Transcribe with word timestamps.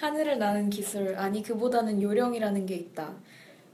하늘을 0.00 0.38
나는 0.38 0.70
기술, 0.70 1.14
아니 1.16 1.42
그보다는 1.42 2.00
요령이라는 2.00 2.64
게 2.64 2.74
있다. 2.74 3.12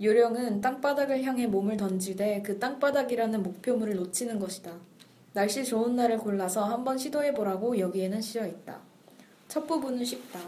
요령은 0.03 0.61
땅바닥을 0.61 1.23
향해 1.23 1.47
몸을 1.47 1.77
던지되 1.77 2.43
그 2.43 2.59
땅바닥이라는 2.59 3.45
목표물을 3.45 3.95
놓치는 3.95 4.41
것이다. 4.41 4.73
날씨 5.35 5.65
좋은 5.65 5.95
날을 5.95 6.19
골라서 6.19 6.65
한번 6.65 6.99
시도해보라고 6.99 7.79
여기에는 7.79 8.21
씌어 8.21 8.45
있다. 8.45 8.81
첫 9.47 9.69
부분은 9.69 10.05
쉽다. 10.05 10.41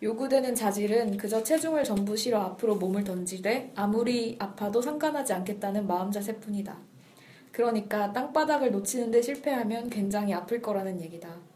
요구되는 0.00 0.54
자질은 0.54 1.16
그저 1.16 1.42
체중을 1.42 1.82
전부 1.82 2.16
실어 2.16 2.42
앞으로 2.42 2.76
몸을 2.76 3.02
던지되 3.02 3.72
아무리 3.74 4.36
아파도 4.38 4.80
상관하지 4.80 5.32
않겠다는 5.32 5.88
마음 5.88 6.12
자세뿐이다. 6.12 6.78
그러니까 7.50 8.12
땅바닥을 8.12 8.70
놓치는데 8.70 9.22
실패하면 9.22 9.90
굉장히 9.90 10.32
아플 10.34 10.62
거라는 10.62 11.00
얘기다. 11.00 11.55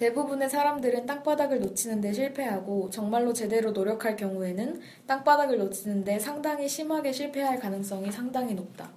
대부분의 0.00 0.48
사람들은 0.48 1.04
땅바닥을 1.04 1.60
놓치는데 1.60 2.14
실패하고 2.14 2.88
정말로 2.88 3.34
제대로 3.34 3.72
노력할 3.72 4.16
경우에는 4.16 4.80
땅바닥을 5.06 5.58
놓치는데 5.58 6.18
상당히 6.18 6.66
심하게 6.66 7.12
실패할 7.12 7.58
가능성이 7.60 8.10
상당히 8.10 8.54
높다. 8.54 8.90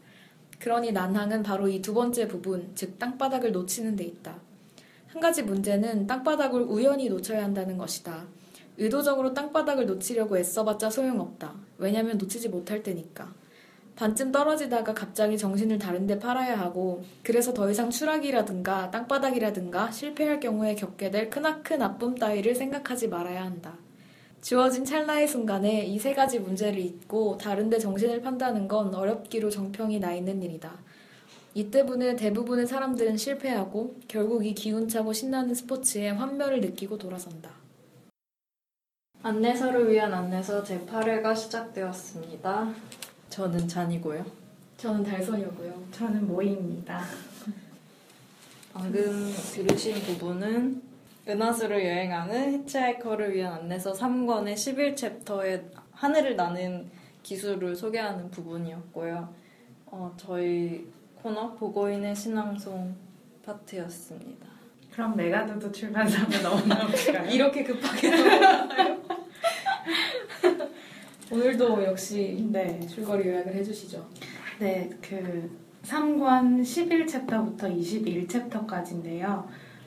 그러니 0.60 0.94
난항은 0.94 1.44
바로 1.44 1.68
이 1.68 1.82
두 1.82 1.94
번째 1.94 2.30
부분, 2.30 2.72
즉 2.74 2.98
땅바닥을 3.00 3.52
놓치는 3.52 3.98
데 3.98 4.06
있다. 4.06 4.40
한 5.08 5.22
가지 5.22 5.44
문제는 5.44 6.08
땅바닥을 6.08 6.62
우연히 6.62 7.10
놓쳐야 7.10 7.44
한다는 7.44 7.78
것이다. 7.78 8.26
의도적으로 8.78 9.34
땅바닥을 9.34 9.86
놓치려고 9.86 10.38
애써봤자 10.38 10.90
소용없다. 10.90 11.54
왜냐면 11.80 12.18
놓치지 12.18 12.48
못할 12.48 12.82
테니까. 12.82 13.34
반쯤 13.96 14.32
떨어지다가 14.32 14.94
갑자기 14.94 15.38
정신을 15.38 15.78
다른데 15.78 16.20
팔아야 16.20 16.60
하고 16.60 17.04
그래서 17.22 17.54
더 17.54 17.70
이상 17.70 17.90
추락이라든가 17.90 18.90
땅바닥이라든가 18.92 19.92
실패할 19.92 20.40
경우에 20.40 20.76
겪게 20.76 21.12
될 21.12 21.30
크나큰 21.30 21.82
아픔 21.82 22.16
따위를 22.16 22.56
생각하지 22.56 23.08
말아야 23.08 23.44
한다. 23.44 23.78
주어진 24.42 24.84
찰나의 24.84 25.28
순간에 25.28 25.86
이 25.86 26.00
세 26.00 26.14
가지 26.14 26.40
문제를 26.40 26.80
잊고 26.80 27.38
다른데 27.38 27.80
정신을 27.80 28.22
판다는 28.22 28.68
건 28.68 28.94
어렵기로 28.94 29.50
정평이 29.50 30.00
나 30.00 30.14
있는 30.14 30.42
일이다. 30.42 30.72
이 31.54 31.70
때문에 31.70 32.16
대부분의 32.16 32.66
사람들은 32.66 33.16
실패하고 33.16 33.96
결국 34.08 34.46
이 34.46 34.54
기운차고 34.56 35.14
신나는 35.14 35.54
스포츠에 35.54 36.10
환멸을 36.10 36.62
느끼고 36.62 36.98
돌아선다. 36.98 37.52
안내서를 39.22 39.90
위한 39.90 40.14
안내서 40.14 40.64
제8회가 40.64 41.38
시작되었습니다. 41.38 42.74
저는 43.34 43.68
잔이고요. 43.68 44.24
저는 44.78 45.04
달선이고요. 45.04 45.88
저는 45.92 46.28
모이입니다. 46.28 47.04
방금 48.72 49.34
들으신 49.52 49.96
부분은 49.96 50.80
은하수를 51.28 51.84
여행하는 51.84 52.54
히치하이커를 52.54 53.34
위한 53.34 53.54
안내서 53.54 53.94
3권의 53.94 54.54
11 54.54 54.74
chapter의 54.74 55.64
하늘을 55.94 56.36
나는 56.36 56.92
기술을 57.24 57.76
소개하는 57.76 58.30
부분이었고요. 58.30 59.34
어, 59.88 60.14
저희 60.16 60.86
코너 61.16 61.54
보고인의 61.56 62.16
시 62.16 62.32
낭송 62.32 62.96
파트였습니다. 63.44 64.46
그럼 64.92 65.16
메가도도 65.16 65.72
출판사로 65.72 66.40
넘어가 66.44 66.86
볼까요? 66.86 67.28
이렇게 67.32 67.64
급하게 67.64 68.12
오늘도 71.34 71.84
역시 71.84 72.48
네. 72.52 72.80
줄거리 72.86 73.28
요약을 73.28 73.56
해주시죠. 73.56 74.06
네, 74.60 74.88
그 75.02 75.50
3권 75.84 76.62
11 76.62 76.76
chapter부터 76.76 77.60
21 77.60 77.77
chapter까지인데요. 77.77 79.44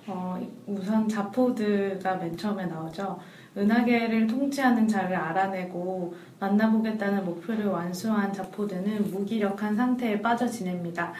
어, 0.08 0.40
우선 0.66 1.08
자포드가 1.08 2.16
맨 2.16 2.36
처음에 2.36 2.66
나오죠. 2.66 3.20
은하계를 3.56 4.26
통치하는 4.26 4.88
자를 4.88 5.14
알아내고 5.14 6.16
만나보겠다는 6.40 7.24
목표를 7.24 7.66
완수한 7.66 8.32
자포드는 8.32 9.12
무기력한 9.12 9.76
상태에 9.76 10.20
빠져 10.20 10.48
지냅니다. 10.48 11.12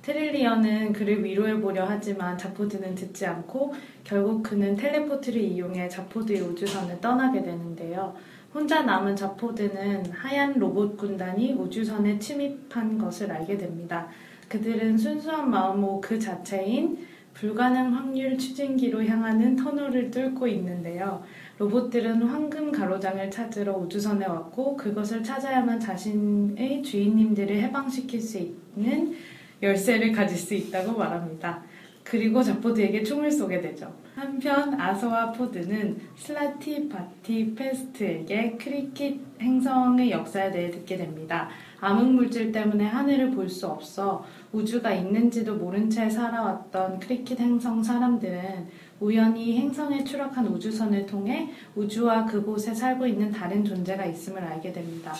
트릴리언은 0.00 0.94
그를 0.94 1.22
위로해보려 1.22 1.84
하지만 1.86 2.38
자포드는 2.38 2.94
듣지 2.94 3.26
않고 3.26 3.74
결국 4.02 4.42
그는 4.42 4.76
텔레포트를 4.76 5.38
이용해 5.42 5.90
자포드의 5.90 6.40
우주선을 6.40 7.02
떠나게 7.02 7.42
되는데요. 7.42 8.14
혼자 8.54 8.82
남은 8.82 9.16
자포드는 9.16 10.12
하얀 10.12 10.52
로봇 10.52 10.96
군단이 10.96 11.54
우주선에 11.54 12.20
침입한 12.20 12.96
것을 12.96 13.32
알게 13.32 13.58
됩니다. 13.58 14.06
그들은 14.48 14.96
순수한 14.96 15.50
마음호 15.50 16.00
그 16.00 16.20
자체인 16.20 17.04
불가능 17.34 17.92
확률 17.92 18.38
추진기로 18.38 19.04
향하는 19.06 19.56
터널을 19.56 20.12
뚫고 20.12 20.46
있는데요. 20.46 21.24
로봇들은 21.58 22.22
황금 22.22 22.70
가로장을 22.70 23.28
찾으러 23.28 23.72
우주선에 23.72 24.24
왔고 24.24 24.76
그것을 24.76 25.24
찾아야만 25.24 25.80
자신의 25.80 26.80
주인님들을 26.84 27.56
해방시킬 27.56 28.20
수 28.20 28.38
있는 28.38 29.16
열쇠를 29.60 30.12
가질 30.12 30.38
수 30.38 30.54
있다고 30.54 30.96
말합니다. 30.96 31.60
그리고 32.04 32.40
자포드에게 32.40 33.02
총을 33.02 33.32
쏘게 33.32 33.60
되죠. 33.60 34.03
한편 34.24 34.80
아서와 34.80 35.32
포드는 35.32 36.00
슬라티바트패스트에게 36.16 38.56
크리킷 38.56 39.20
행성의 39.38 40.10
역사에 40.10 40.50
대해 40.50 40.70
듣게 40.70 40.96
됩니다. 40.96 41.50
암흑 41.80 42.14
물질 42.14 42.50
때문에 42.50 42.86
하늘을 42.86 43.32
볼 43.32 43.44
수 43.50 43.66
없어 43.66 44.24
우주가 44.52 44.92
있는지도 44.94 45.56
모른 45.56 45.90
채 45.90 46.08
살아왔던 46.08 47.00
크리킷 47.00 47.38
행성 47.38 47.82
사람들은 47.82 48.66
우연히 49.00 49.58
행성에 49.58 50.02
추락한 50.02 50.46
우주선을 50.46 51.04
통해 51.04 51.50
우주와 51.76 52.24
그곳에 52.24 52.72
살고 52.72 53.06
있는 53.06 53.30
다른 53.30 53.62
존재가 53.62 54.06
있음을 54.06 54.42
알게 54.42 54.72
됩니다. 54.72 55.12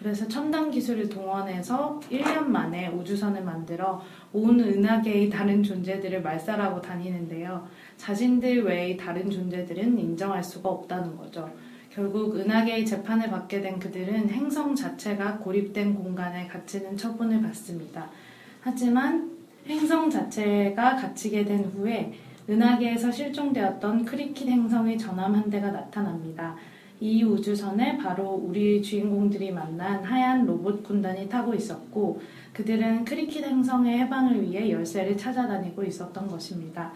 그래서 0.00 0.26
첨단 0.26 0.70
기술을 0.70 1.10
동원해서 1.10 2.00
1년 2.10 2.46
만에 2.46 2.88
우주선을 2.88 3.44
만들어 3.44 4.02
온 4.32 4.58
은하계의 4.58 5.28
다른 5.28 5.62
존재들을 5.62 6.22
말살하고 6.22 6.80
다니는데요. 6.80 7.68
자신들 7.98 8.64
외의 8.64 8.96
다른 8.96 9.30
존재들은 9.30 9.98
인정할 9.98 10.42
수가 10.42 10.70
없다는 10.70 11.18
거죠. 11.18 11.52
결국 11.90 12.36
은하계의 12.36 12.86
재판을 12.86 13.28
받게 13.28 13.60
된 13.60 13.78
그들은 13.78 14.30
행성 14.30 14.74
자체가 14.74 15.36
고립된 15.38 15.94
공간에 15.94 16.46
갇히는 16.46 16.96
처분을 16.96 17.42
받습니다. 17.42 18.08
하지만 18.62 19.30
행성 19.66 20.08
자체가 20.08 20.96
갇히게 20.96 21.44
된 21.44 21.64
후에 21.64 22.14
은하계에서 22.48 23.12
실종되었던 23.12 24.06
크리킷 24.06 24.48
행성의 24.48 24.96
전함 24.96 25.34
한 25.34 25.50
대가 25.50 25.70
나타납니다. 25.70 26.56
이 27.00 27.24
우주선에 27.24 27.96
바로 27.96 28.28
우리 28.30 28.82
주인공들이 28.82 29.52
만난 29.52 30.04
하얀 30.04 30.44
로봇 30.44 30.82
군단이 30.84 31.30
타고 31.30 31.54
있었고 31.54 32.20
그들은 32.52 33.06
크리킷 33.06 33.42
행성의 33.42 33.98
해방을 34.00 34.42
위해 34.42 34.70
열쇠를 34.70 35.16
찾아다니고 35.16 35.82
있었던 35.82 36.28
것입니다. 36.28 36.92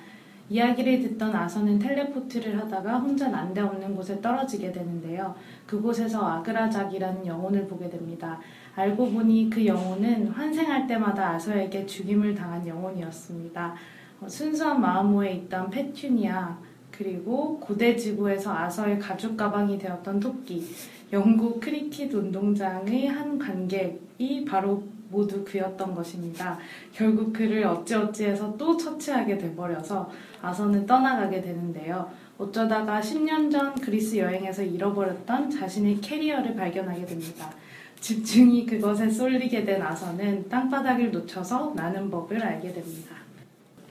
이야기를 0.50 1.00
듣던 1.00 1.34
아서는 1.34 1.78
텔레포트를 1.78 2.58
하다가 2.60 2.98
혼자 2.98 3.28
난데없는 3.28 3.96
곳에 3.96 4.20
떨어지게 4.20 4.72
되는데요. 4.72 5.34
그곳에서 5.66 6.20
아그라작이라는 6.22 7.26
영혼을 7.26 7.66
보게 7.66 7.88
됩니다. 7.88 8.38
알고 8.76 9.10
보니 9.10 9.48
그 9.48 9.64
영혼은 9.64 10.28
환생할 10.28 10.86
때마다 10.86 11.30
아서에게 11.30 11.86
죽임을 11.86 12.34
당한 12.34 12.66
영혼이었습니다. 12.66 13.74
어, 14.20 14.28
순수한 14.28 14.82
마음호에 14.82 15.32
있던 15.32 15.70
페튜니아, 15.70 16.58
그리고 16.96 17.58
고대 17.58 17.96
지구에서 17.96 18.54
아서의 18.56 18.98
가죽 19.00 19.36
가방이 19.36 19.78
되었던 19.78 20.20
토끼, 20.20 20.64
영국 21.12 21.60
크리킷 21.60 22.14
운동장의 22.14 23.08
한 23.08 23.38
관객이 23.38 24.44
바로 24.44 24.82
모두 25.10 25.44
그였던 25.44 25.94
것입니다. 25.94 26.58
결국 26.92 27.32
그를 27.32 27.64
어찌어찌해서 27.64 28.56
또 28.56 28.76
처치하게 28.76 29.38
돼버려서 29.38 30.10
아서는 30.40 30.86
떠나가게 30.86 31.40
되는데요. 31.40 32.10
어쩌다가 32.38 33.00
10년 33.00 33.50
전 33.50 33.74
그리스 33.76 34.16
여행에서 34.16 34.62
잃어버렸던 34.62 35.50
자신의 35.50 36.00
캐리어를 36.00 36.54
발견하게 36.54 37.06
됩니다. 37.06 37.52
집중이 38.00 38.66
그것에 38.66 39.08
쏠리게 39.08 39.64
된 39.64 39.80
아서는 39.80 40.48
땅바닥을 40.48 41.10
놓쳐서 41.10 41.72
나는 41.74 42.10
법을 42.10 42.42
알게 42.42 42.72
됩니다. 42.72 43.16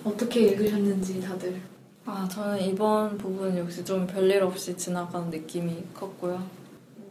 어떻게 0.04 0.42
읽으셨는지 0.42 1.22
다들 1.22 1.73
아, 2.06 2.28
저는 2.30 2.62
이번 2.62 3.18
부분 3.18 3.58
역시 3.58 3.84
좀 3.86 4.06
별일 4.06 4.44
없이 4.44 4.76
지나가는 4.76 5.30
느낌이 5.30 5.84
컸고요. 5.94 6.42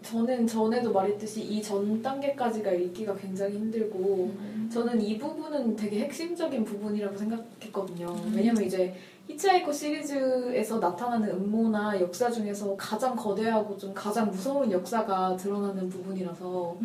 저는 0.02 0.46
전에도 0.46 0.92
말했듯이 0.92 1.42
이 1.44 1.62
전 1.62 2.02
단계까지가 2.02 2.72
읽기가 2.72 3.14
굉장히 3.14 3.54
힘들고 3.54 4.34
저는 4.70 5.00
이 5.00 5.16
부분은 5.16 5.76
되게 5.76 6.00
핵심적인 6.00 6.64
부분이라고 6.64 7.16
생각했거든요. 7.16 8.14
왜냐면 8.34 8.64
이제 8.64 8.94
히치하이커 9.28 9.72
시리즈에서 9.72 10.78
나타나는 10.80 11.30
음모나 11.30 11.98
역사 12.00 12.28
중에서 12.30 12.74
가장 12.76 13.14
거대하고 13.14 13.78
좀 13.78 13.94
가장 13.94 14.28
무서운 14.30 14.70
역사가 14.72 15.36
드러나는 15.36 15.88
부분이라서 15.88 16.76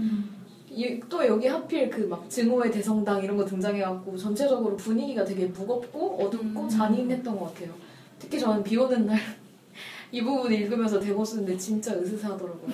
이- 0.69 0.99
또 1.09 1.25
여기 1.25 1.47
하필 1.47 1.89
그 1.89 2.01
막 2.07 2.29
증오의 2.29 2.71
대성당 2.71 3.23
이런 3.23 3.35
거 3.35 3.43
등장해갖고 3.43 4.15
전체적으로 4.15 4.75
분위기가 4.77 5.25
되게 5.25 5.47
무겁고 5.47 6.17
어둡고 6.23 6.61
음. 6.61 6.69
잔인했던 6.69 7.37
것 7.39 7.45
같아요. 7.53 7.71
특히 8.19 8.39
저는 8.39 8.63
비 8.63 8.77
오는 8.77 9.05
날 9.05 9.19
이 10.11 10.21
부분 10.21 10.53
읽으면서 10.53 10.99
대본 10.99 11.25
쓰는데 11.25 11.57
진짜 11.57 11.93
으스스하더라고요. 11.93 12.73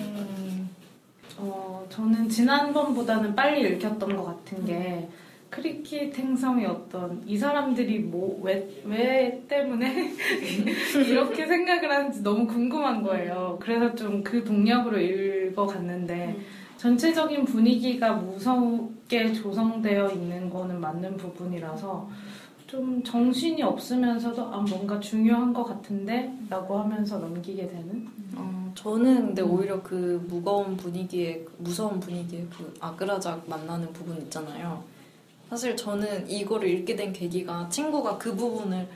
어, 1.36 1.84
저는 1.90 2.28
지난번보다는 2.28 3.34
빨리 3.34 3.74
읽혔던 3.74 4.16
것 4.16 4.24
같은 4.24 4.64
게 4.64 5.08
크리켓 5.50 6.16
행성의 6.18 6.66
어떤 6.66 7.22
이 7.26 7.38
사람들이 7.38 8.00
뭐, 8.00 8.40
왜, 8.42 8.68
왜 8.84 9.40
때문에 9.46 10.12
이렇게 11.06 11.46
생각을 11.46 11.92
하는지 11.92 12.22
너무 12.22 12.46
궁금한 12.46 13.02
거예요. 13.02 13.56
그래서 13.60 13.94
좀 13.94 14.24
그 14.24 14.42
동력으로 14.42 14.98
읽어갔는데 14.98 16.36
전체적인 16.76 17.44
분위기가 17.44 18.14
무섭게 18.14 19.32
조성되어 19.32 20.10
있는 20.10 20.50
거는 20.50 20.80
맞는 20.80 21.16
부분이라서 21.16 22.08
좀 22.66 23.02
정신이 23.04 23.62
없으면서도 23.62 24.42
아, 24.42 24.58
뭔가 24.58 24.98
중요한 24.98 25.52
것 25.52 25.64
같은데? 25.64 26.32
라고 26.48 26.78
하면서 26.78 27.18
넘기게 27.18 27.68
되는? 27.68 28.08
어, 28.36 28.72
저는 28.74 29.26
근데 29.26 29.42
오히려 29.42 29.82
그 29.82 30.24
무거운 30.28 30.76
분위기에 30.76 31.44
그 31.44 31.54
무서운 31.58 32.00
분위기에 32.00 32.46
그 32.56 32.72
아그라작 32.80 33.48
만나는 33.48 33.92
부분 33.92 34.16
있잖아요. 34.22 34.82
사실 35.50 35.76
저는 35.76 36.28
이거를 36.28 36.68
읽게 36.68 36.96
된 36.96 37.12
계기가 37.12 37.68
친구가 37.68 38.16
그 38.18 38.34
부분을 38.34 38.88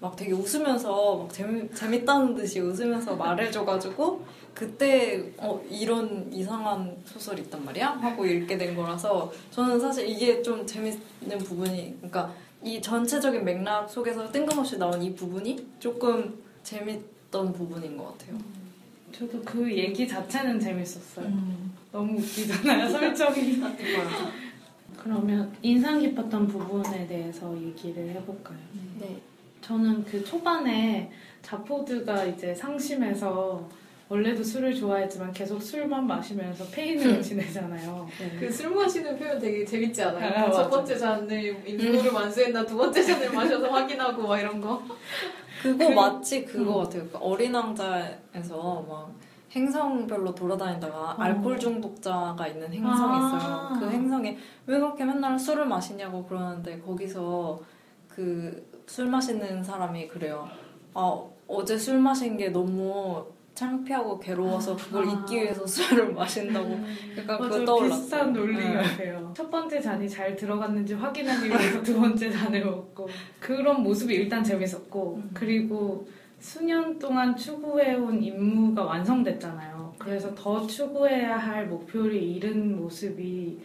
막 0.00 0.14
되게 0.14 0.32
웃으면서 0.32 1.16
막 1.16 1.32
재미, 1.32 1.68
재밌다는 1.74 2.34
듯이 2.34 2.60
웃으면서 2.60 3.16
말해줘가지고 3.16 4.24
그때 4.54 5.32
어 5.38 5.60
이런 5.68 6.32
이상한 6.32 6.96
소설이 7.04 7.42
있단 7.42 7.64
말이야 7.64 7.88
하고 7.90 8.24
읽게 8.24 8.56
된 8.56 8.76
거라서 8.76 9.30
저는 9.50 9.80
사실 9.80 10.08
이게 10.08 10.42
좀 10.42 10.66
재밌는 10.66 11.38
부분이 11.38 11.96
그러니까 11.98 12.32
이 12.66 12.82
전체적인 12.82 13.44
맥락 13.44 13.88
속에서 13.88 14.28
뜬금없이 14.32 14.76
나온 14.76 15.00
이 15.00 15.14
부분이 15.14 15.68
조금 15.78 16.36
재밌던 16.64 17.52
부분인 17.52 17.96
것 17.96 18.18
같아요. 18.18 18.36
저도 19.12 19.40
그 19.44 19.70
얘기 19.72 20.06
자체는 20.08 20.58
재밌었어요. 20.58 21.32
너무 21.92 22.18
웃기잖아요, 22.18 22.88
설정이. 22.90 23.62
그러면 24.98 25.56
인상 25.62 26.00
깊었던 26.00 26.48
부분에 26.48 27.06
대해서 27.06 27.56
얘기를 27.56 28.08
해볼까요? 28.08 28.58
네. 28.98 29.16
저는 29.60 30.04
그 30.04 30.24
초반에 30.24 31.12
자포드가 31.42 32.24
이제 32.24 32.52
상심해서 32.52 33.64
원래도 34.08 34.42
술을 34.44 34.74
좋아했지만 34.74 35.32
계속 35.32 35.60
술만 35.60 36.06
마시면서 36.06 36.64
페인으로 36.70 37.20
지내잖아요. 37.20 38.06
그술 38.38 38.70
마시는 38.70 39.18
표현 39.18 39.38
되게 39.38 39.64
재밌지 39.64 40.00
않아요? 40.04 40.28
아, 40.46 40.50
첫 40.50 40.58
맞아. 40.62 40.70
번째 40.70 40.96
잔을 40.98 41.68
인수를 41.68 42.12
만수했나 42.12 42.64
두 42.64 42.76
번째 42.76 43.02
잔을 43.02 43.32
마셔서 43.32 43.68
확인하고 43.68 44.22
막 44.28 44.38
이런 44.38 44.60
거. 44.60 44.80
그거 45.60 45.88
그- 45.88 45.92
마치 45.92 46.44
그거 46.44 46.78
음. 46.78 46.84
같아요. 46.84 47.08
그 47.08 47.18
어린 47.18 47.52
왕자에서 47.52 48.84
막 48.88 49.10
행성별로 49.50 50.34
돌아다니다가 50.34 50.96
어. 51.12 51.14
알코올 51.18 51.58
중독자가 51.58 52.46
있는 52.46 52.72
행성이 52.72 53.18
아. 53.20 53.70
있어요. 53.74 53.80
그 53.80 53.90
행성에 53.90 54.38
왜 54.66 54.78
그렇게 54.78 55.04
맨날 55.04 55.36
술을 55.38 55.64
마시냐고 55.64 56.24
그러는데 56.24 56.78
거기서 56.80 57.60
그 58.08 58.64
술 58.86 59.06
마시는 59.06 59.64
사람이 59.64 60.06
그래요. 60.06 60.48
아 60.94 61.20
어제 61.48 61.76
술 61.76 61.98
마신 61.98 62.36
게 62.36 62.50
너무 62.50 63.26
창피하고 63.56 64.20
괴로워서 64.20 64.76
그걸 64.76 65.08
아. 65.08 65.12
잊기 65.12 65.36
위해서 65.36 65.66
술을 65.66 66.12
마신다고 66.12 66.78
약간 67.16 67.38
그거 67.38 67.48
맞아요. 67.48 67.64
떠올랐어요. 67.64 68.00
비슷한 68.00 68.32
논리 68.34 68.56
네. 68.58 68.74
같아요. 68.74 69.32
첫 69.34 69.50
번째 69.50 69.80
잔이 69.80 70.08
잘 70.08 70.36
들어갔는지 70.36 70.94
확인하기 70.94 71.48
위해서 71.48 71.82
두 71.82 71.98
번째 71.98 72.30
잔을 72.30 72.64
먹고 72.66 73.08
그런 73.40 73.82
모습이 73.82 74.14
일단 74.14 74.44
재밌었고 74.44 75.16
음. 75.16 75.30
그리고 75.32 76.06
수년 76.38 76.98
동안 76.98 77.34
추구해온 77.34 78.22
임무가 78.22 78.84
완성됐잖아요. 78.84 79.94
그래서 79.98 80.34
더 80.34 80.66
추구해야 80.66 81.38
할 81.38 81.66
목표를 81.66 82.14
잃은 82.14 82.76
모습이 82.76 83.58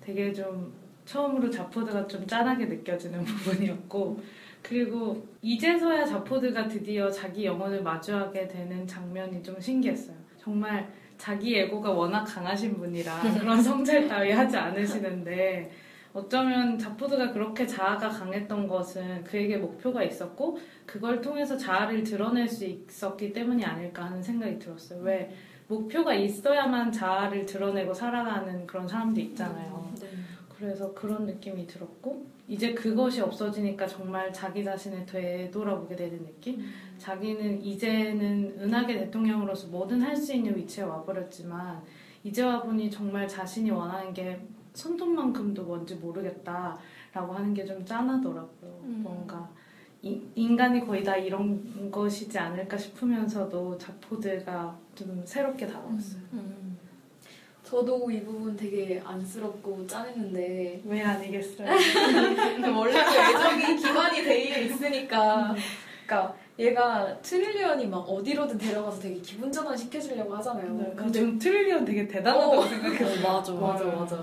되게 0.00 0.32
좀 0.32 0.72
처음으로 1.04 1.50
자포드가 1.50 2.06
좀 2.06 2.24
짠하게 2.28 2.66
느껴지는 2.66 3.24
부분이었고 3.26 4.20
그리고 4.62 5.26
이제서야 5.42 6.04
자포드가 6.04 6.68
드디어 6.68 7.10
자기 7.10 7.44
영혼을 7.44 7.82
마주하게 7.82 8.46
되는 8.48 8.86
장면이 8.86 9.42
좀 9.42 9.60
신기했어요. 9.60 10.16
정말 10.38 10.88
자기 11.18 11.56
에고가 11.58 11.90
워낙 11.90 12.24
강하신 12.24 12.76
분이라 12.78 13.20
그런 13.38 13.62
성찰 13.62 14.08
따위 14.08 14.32
하지 14.32 14.56
않으시는데 14.56 15.70
어쩌면 16.14 16.78
자포드가 16.78 17.32
그렇게 17.32 17.66
자아가 17.66 18.08
강했던 18.08 18.68
것은 18.68 19.24
그에게 19.24 19.56
목표가 19.56 20.02
있었고 20.02 20.58
그걸 20.84 21.20
통해서 21.20 21.56
자아를 21.56 22.02
드러낼 22.02 22.46
수 22.48 22.64
있었기 22.64 23.32
때문이 23.32 23.64
아닐까 23.64 24.04
하는 24.04 24.22
생각이 24.22 24.58
들었어요. 24.58 25.00
왜 25.02 25.32
목표가 25.68 26.12
있어야만 26.12 26.92
자아를 26.92 27.46
드러내고 27.46 27.94
살아가는 27.94 28.66
그런 28.66 28.86
사람도 28.86 29.20
있잖아요. 29.20 29.90
네. 30.62 30.68
그래서 30.68 30.92
그런 30.94 31.26
느낌이 31.26 31.66
들었고 31.66 32.24
이제 32.46 32.72
그것이 32.72 33.20
없어지니까 33.20 33.86
정말 33.86 34.32
자기 34.32 34.62
자신을 34.62 35.04
되돌아보게 35.06 35.96
되는 35.96 36.18
느낌? 36.24 36.62
자기는 36.98 37.60
이제는 37.62 38.54
은하계 38.60 38.96
대통령으로서 38.98 39.66
뭐든 39.68 40.00
할 40.02 40.16
수 40.16 40.32
있는 40.34 40.56
위치에 40.56 40.84
와버렸지만 40.84 41.82
이제 42.22 42.42
와보니 42.42 42.90
정말 42.90 43.26
자신이 43.26 43.70
원하는 43.72 44.12
게 44.14 44.40
손톱만큼도 44.74 45.64
뭔지 45.64 45.96
모르겠다라고 45.96 47.32
하는 47.34 47.52
게 47.54 47.64
좀 47.66 47.84
짠하더라고요. 47.84 48.80
음. 48.84 49.00
뭔가 49.02 49.50
이- 50.00 50.22
인간이 50.36 50.80
거의 50.86 51.02
다 51.02 51.16
이런 51.16 51.90
것이지 51.90 52.38
않을까 52.38 52.76
싶으면서도 52.76 53.76
자포드가 53.78 54.78
좀 54.94 55.22
새롭게 55.24 55.66
다가왔어요. 55.66 56.22
음. 56.34 56.71
저도 57.72 58.10
이 58.10 58.22
부분 58.22 58.54
되게 58.54 59.00
안쓰럽고 59.02 59.86
짠했는데 59.86 60.82
왜 60.84 61.02
아니겠어요? 61.02 61.66
원래 62.76 62.92
그 62.92 63.16
애정이 63.18 63.76
기반이 63.76 64.22
돼 64.22 64.64
있으니까 64.66 65.54
그러니까 66.06 66.36
얘가 66.58 67.18
트릴리언이 67.22 67.86
막 67.86 68.00
어디로든 68.00 68.58
데려가서 68.58 69.00
되게 69.00 69.18
기분 69.22 69.50
전환 69.50 69.74
시켜주려고 69.74 70.36
하잖아요. 70.36 70.66
근데 70.66 70.94
근데 70.94 71.20
좀 71.20 71.38
트릴리언 71.38 71.86
되게 71.86 72.06
대단하다고 72.06 72.58
어. 72.58 72.66
생각해요. 72.66 73.08
어, 73.08 73.32
맞아 73.32 73.54
맞아 73.54 73.84
맞아. 73.86 74.16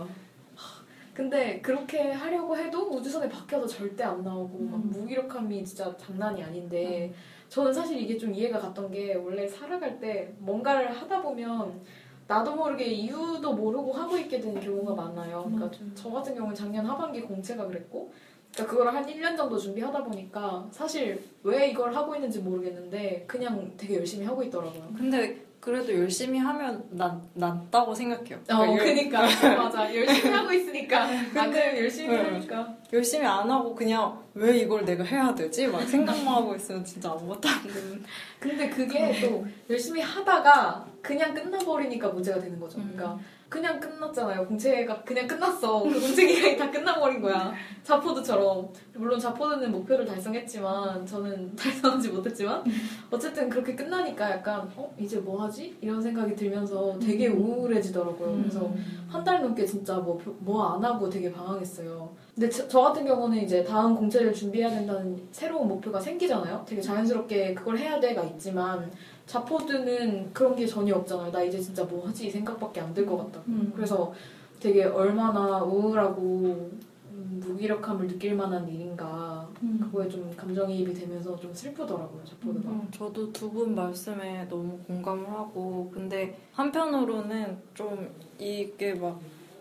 하, 0.53 0.83
근데 1.15 1.59
그렇게 1.59 2.11
하려고 2.11 2.55
해도 2.55 2.87
우주선에 2.91 3.27
박혀서 3.27 3.65
절대 3.65 4.03
안 4.03 4.23
나오고 4.23 4.59
막 4.59 4.75
음. 4.75 4.91
무기력함이 4.91 5.65
진짜 5.65 5.91
장난이 5.97 6.43
아닌데 6.43 7.11
저는 7.47 7.73
사실 7.73 7.99
이게 7.99 8.15
좀 8.15 8.31
이해가 8.31 8.59
갔던 8.59 8.91
게 8.91 9.15
원래 9.15 9.47
살아갈 9.47 9.99
때 9.99 10.31
뭔가를 10.37 10.91
하다 10.95 11.23
보면 11.23 11.81
나도 12.29 12.55
모르게 12.55 12.85
이유도 12.85 13.53
모르고 13.53 13.91
하고 13.91 14.15
있게 14.15 14.39
되는 14.39 14.61
경우가 14.61 14.93
많아요. 14.93 15.45
그러니까 15.45 15.65
맞아요. 15.65 15.91
저 15.95 16.09
같은 16.11 16.35
경우는 16.35 16.55
작년 16.55 16.85
하반기 16.85 17.21
공채가 17.21 17.65
그랬고 17.65 18.13
그러니까 18.53 18.71
그걸 18.71 18.95
한 18.95 19.03
1년 19.03 19.35
정도 19.35 19.57
준비하다 19.57 20.03
보니까 20.03 20.67
사실 20.69 21.23
왜 21.41 21.71
이걸 21.71 21.95
하고 21.95 22.13
있는지 22.13 22.37
모르겠는데 22.39 23.25
그냥 23.25 23.73
되게 23.75 23.95
열심히 23.95 24.27
하고 24.27 24.43
있더라고요. 24.43 24.93
근데 24.95 25.43
그래도 25.69 25.93
열심히 25.93 26.39
하면 26.39 26.83
낫, 26.89 27.21
낫다고 27.35 27.93
생각해요. 27.93 28.39
어, 28.49 28.75
그러니까. 28.75 29.21
맞아. 29.55 29.95
열심히 29.95 30.31
하고 30.31 30.51
있으니까. 30.51 31.05
나도 31.31 31.55
열심히 31.59 32.09
네. 32.09 32.23
하니까. 32.23 32.75
열심히 32.91 33.23
안 33.27 33.49
하고 33.51 33.75
그냥 33.75 34.19
왜 34.33 34.57
이걸 34.57 34.83
내가 34.83 35.03
해야 35.03 35.33
되지? 35.35 35.67
막 35.67 35.81
생각만 35.83 36.27
하고 36.27 36.55
있으면 36.55 36.83
진짜 36.83 37.11
아무것도 37.11 37.47
안 37.47 37.67
되는. 37.67 38.03
근데 38.39 38.67
그게 38.67 39.21
또 39.21 39.45
열심히 39.69 40.01
하다가 40.01 40.87
그냥 41.03 41.35
끝나버리니까 41.35 42.09
문제가 42.09 42.39
되는 42.39 42.59
거죠. 42.59 42.79
음. 42.79 42.91
그러니까 42.95 43.19
그냥 43.49 43.79
끝났잖아요. 43.79 44.45
공채가 44.45 45.01
그냥 45.03 45.27
끝났어. 45.27 45.81
그 45.83 45.99
공채 45.99 46.27
기간이 46.27 46.55
다 46.57 46.69
끝나버린 46.69 47.19
거야. 47.21 47.51
자포드처럼. 47.83 48.69
물론 48.93 49.19
자포드는 49.19 49.71
목표를 49.71 50.05
달성했지만 50.05 51.05
저는 51.05 51.55
달성하지 51.57 52.09
못했지만 52.09 52.63
어쨌든 53.09 53.49
그렇게 53.49 53.75
끝나니까 53.75 54.29
약간 54.29 54.69
어 54.75 54.93
이제 54.99 55.17
뭐 55.19 55.41
하지? 55.43 55.75
이런 55.81 55.99
생각이 56.01 56.35
들면서 56.35 56.97
되게 56.99 57.27
우울해지더라고요. 57.27 58.37
그래서 58.37 58.71
한 59.09 59.23
달 59.23 59.41
넘게 59.41 59.65
진짜 59.65 59.95
뭐 59.97 60.19
뭐 60.45 60.75
안 60.75 60.83
하고 60.83 61.09
되게 61.09 61.31
방황했어요. 61.31 62.09
근데 62.39 62.49
저, 62.49 62.65
저 62.69 62.79
같은 62.79 63.05
경우는 63.05 63.37
이제 63.39 63.61
다음 63.65 63.93
공채를 63.97 64.33
준비해야 64.33 64.69
된다는 64.69 65.21
새로운 65.29 65.67
목표가 65.67 65.99
생기잖아요. 65.99 66.63
되게 66.65 66.81
자연스럽게 66.81 67.53
그걸 67.53 67.77
해야 67.77 67.99
돼가 67.99 68.23
있지만 68.23 68.89
자포드는 69.25 70.31
그런 70.33 70.55
게 70.55 70.65
전혀 70.65 70.95
없잖아요. 70.95 71.33
나 71.33 71.43
이제 71.43 71.59
진짜 71.59 71.83
뭐 71.83 72.07
하지 72.07 72.27
이 72.27 72.31
생각밖에 72.31 72.79
안 72.79 72.93
들 72.93 73.05
것 73.05 73.17
같다. 73.17 73.41
음. 73.49 73.73
그래서 73.75 74.13
되게 74.61 74.85
얼마나 74.85 75.61
우울하고 75.63 76.69
음, 77.11 77.41
무기력함을 77.45 78.07
느낄 78.07 78.35
만한 78.35 78.65
일인가 78.69 79.45
음. 79.61 79.77
그거에 79.83 80.07
좀 80.07 80.33
감정이입이 80.37 80.93
되면서 80.93 81.37
좀 81.37 81.53
슬프더라고요. 81.53 82.23
자포드가. 82.23 82.69
음, 82.69 82.87
저도 82.91 83.33
두 83.33 83.49
분 83.51 83.75
말씀에 83.75 84.47
너무 84.49 84.77
공감을 84.87 85.29
하고 85.29 85.91
근데 85.93 86.37
한편으로는 86.53 87.57
좀 87.73 88.09
이게 88.39 88.93
막 88.93 89.19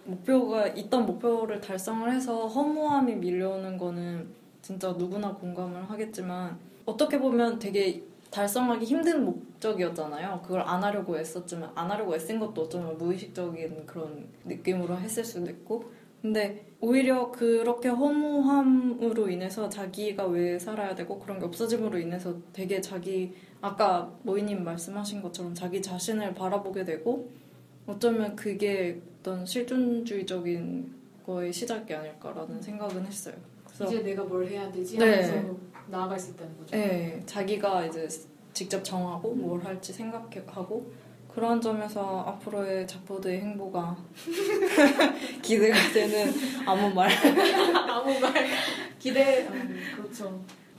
목표가 0.08 0.66
있던 0.68 1.06
목표를 1.06 1.60
달성을 1.60 2.10
해서 2.12 2.46
허무함이 2.46 3.16
밀려오는 3.16 3.76
거는 3.76 4.28
진짜 4.62 4.92
누구나 4.92 5.34
공감을 5.34 5.88
하겠지만 5.90 6.58
어떻게 6.84 7.18
보면 7.18 7.58
되게 7.58 8.02
달성하기 8.30 8.84
힘든 8.84 9.24
목, 9.24 9.48
무의식적이었잖아요. 9.58 10.40
그걸 10.42 10.60
안 10.62 10.82
하려고 10.82 11.18
애썼지만 11.18 11.72
안 11.74 11.90
하려고 11.90 12.14
애쓴 12.14 12.38
것도 12.38 12.62
어쩌면 12.62 12.96
무의식적인 12.96 13.86
그런 13.86 14.28
느낌으로 14.44 14.96
했을 14.98 15.24
수도 15.24 15.50
있고 15.50 15.84
근데 16.22 16.66
오히려 16.80 17.30
그렇게 17.30 17.88
허무함으로 17.88 19.28
인해서 19.28 19.68
자기가 19.68 20.26
왜 20.26 20.58
살아야 20.58 20.94
되고 20.94 21.18
그런 21.18 21.38
게 21.38 21.44
없어짐으로 21.46 21.98
인해서 21.98 22.34
되게 22.52 22.80
자기 22.80 23.34
아까 23.60 24.12
모이님 24.22 24.64
말씀하신 24.64 25.22
것처럼 25.22 25.54
자기 25.54 25.80
자신을 25.80 26.34
바라보게 26.34 26.84
되고 26.84 27.30
어쩌면 27.88 28.36
그게 28.36 29.00
어떤 29.20 29.46
실존주의적인 29.46 30.94
거의 31.24 31.52
시작이 31.52 31.94
아닐까라는 31.94 32.60
생각은 32.60 33.06
했어요. 33.06 33.34
이제 33.82 34.02
내가 34.02 34.22
뭘 34.24 34.46
해야 34.46 34.70
되지 34.70 34.98
네. 34.98 35.22
하면서 35.22 35.56
나아갈 35.86 36.18
수 36.20 36.32
있다는 36.32 36.56
거죠. 36.58 36.76
네, 36.76 37.22
자기가 37.24 37.86
이제 37.86 38.06
직접 38.52 38.82
정하고 38.84 39.34
뭘 39.34 39.64
할지 39.64 39.92
생각하고 39.92 40.92
그런 41.32 41.60
점에서 41.60 42.20
앞으로의 42.22 42.86
자포드의 42.86 43.40
행보가 43.40 43.96
기대가 45.40 45.76
되는 45.92 46.32
아무 46.66 46.92
말. 46.92 47.08
아무 47.88 48.18
말 48.20 48.32
기대. 48.98 49.46
음, 49.46 49.80
그렇죠. 49.96 50.26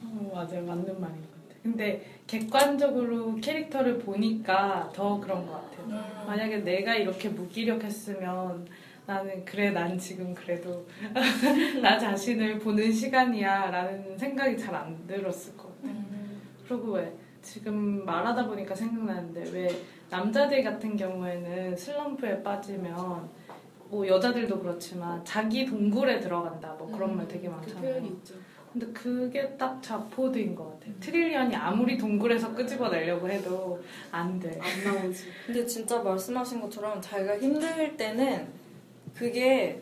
어, 0.04 0.32
맞아요. 0.34 0.64
맞는 0.64 1.00
같아요. 1.00 1.29
근데 1.64 2.06
객관적으로 2.28 3.36
캐릭터를 3.36 4.00
보니까 4.00 4.90
더 4.94 5.20
그런 5.20 5.46
것 5.46 5.54
같아요. 5.54 6.02
만약에 6.26 6.58
내가 6.60 6.96
이렇게 6.96 7.30
무기력했으면 7.30 8.68
나는 9.06 9.44
그래 9.44 9.72
난 9.72 9.98
지금 9.98 10.34
그래도 10.36 10.86
나 11.82 11.98
자신을 11.98 12.60
보는 12.60 12.92
시간이야 12.92 13.72
라는 13.72 14.18
생각이 14.18 14.58
잘 14.58 14.76
안 14.76 15.06
들었을 15.08 15.58
것 15.58 15.76
같아요. 15.82 16.00
그리고 16.68 16.92
왜 16.94 17.12
지금 17.42 18.06
말하다 18.06 18.46
보니까 18.48 18.76
생각나는데 18.76 19.50
왜 19.52 19.68
남자들 20.10 20.64
같은 20.64 20.96
경우에는 20.96 21.76
슬럼프에 21.76 22.44
빠지면 22.44 23.30
뭐 23.90 24.08
여자들도 24.08 24.60
그렇지만 24.60 25.24
자기 25.26 25.66
동굴에 25.66 26.20
들어간다 26.20 26.74
뭐 26.78 26.92
그런 26.92 27.18
말 27.18 27.28
되게 27.28 27.48
그 27.48 27.54
많잖아요. 27.56 28.06
있죠. 28.06 28.36
근데 28.72 28.86
그게 28.88 29.56
딱 29.58 29.82
자포드인 29.82 30.54
것 30.56 30.72
같아요. 30.74 30.94
트릴리언이 31.00 31.56
아무리 31.56 31.98
동굴에서 31.98 32.54
끄집어내려고 32.54 33.28
해도 33.30 33.82
안 34.12 34.40
돼. 34.40 34.60
안 34.62 34.94
나오지. 34.96 35.26
근데 35.48 35.66
진짜 35.66 36.02
말씀하신 36.02 36.62
것처럼 36.62 37.02
자기가 37.02 37.40
힘들 37.40 37.98
때는 37.98 38.48
그게 39.16 39.82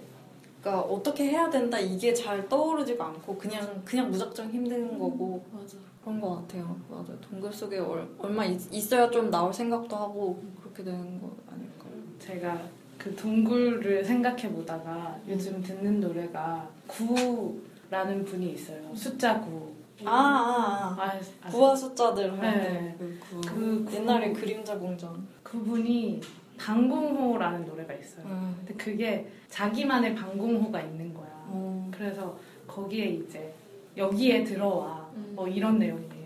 그러니까 0.61 0.81
어떻게 0.81 1.25
해야 1.25 1.49
된다 1.49 1.77
이게 1.79 2.13
잘 2.13 2.47
떠오르지가 2.47 3.05
않고 3.05 3.37
그냥 3.37 3.81
그냥 3.85 4.09
무작정 4.09 4.49
힘든 4.49 4.97
거고 4.97 5.43
맞아. 5.51 5.77
그런 6.01 6.21
것 6.21 6.35
같아요. 6.37 6.79
맞아요. 6.89 7.17
동굴 7.21 7.51
속에 7.51 7.79
얼, 7.79 8.07
얼마 8.17 8.45
있, 8.45 8.73
있어야 8.73 9.09
좀 9.09 9.29
나올 9.29 9.53
생각도 9.53 9.95
하고 9.95 10.41
그렇게 10.61 10.83
되는 10.83 11.19
거 11.21 11.35
아닐까요? 11.51 11.91
제가 12.19 12.61
그 12.97 13.13
동굴을 13.15 14.03
생각해 14.03 14.49
보다가 14.51 15.19
요즘 15.27 15.61
듣는 15.61 15.99
노래가 15.99 16.69
구 16.87 17.59
라는 17.89 18.23
분이 18.25 18.51
있어요. 18.53 18.93
숫자 18.95 19.39
구. 19.41 19.73
아, 20.05 20.11
아, 20.11 21.01
아. 21.01 21.19
아? 21.43 21.49
부하 21.49 21.75
숫자들 21.75 22.31
네. 22.33 22.37
할때 22.37 22.95
그, 22.99 23.19
구. 23.19 23.41
그 23.41 23.85
구- 23.85 23.95
옛날에 23.95 24.31
그림자 24.33 24.77
공전. 24.77 25.27
그분이 25.43 26.21
방공호라는 26.57 27.65
노래가 27.65 27.93
있어요. 27.93 28.25
음. 28.25 28.55
근데 28.59 28.73
그게 28.75 29.27
자기만의 29.49 30.15
방공호가 30.15 30.81
있는 30.81 31.13
거야. 31.13 31.27
음. 31.51 31.89
그래서 31.91 32.37
거기에 32.67 33.05
이제 33.05 33.53
여기에 33.95 34.43
들어와 34.43 35.09
음. 35.15 35.31
뭐 35.35 35.47
이런 35.47 35.79
내용이에요. 35.79 36.17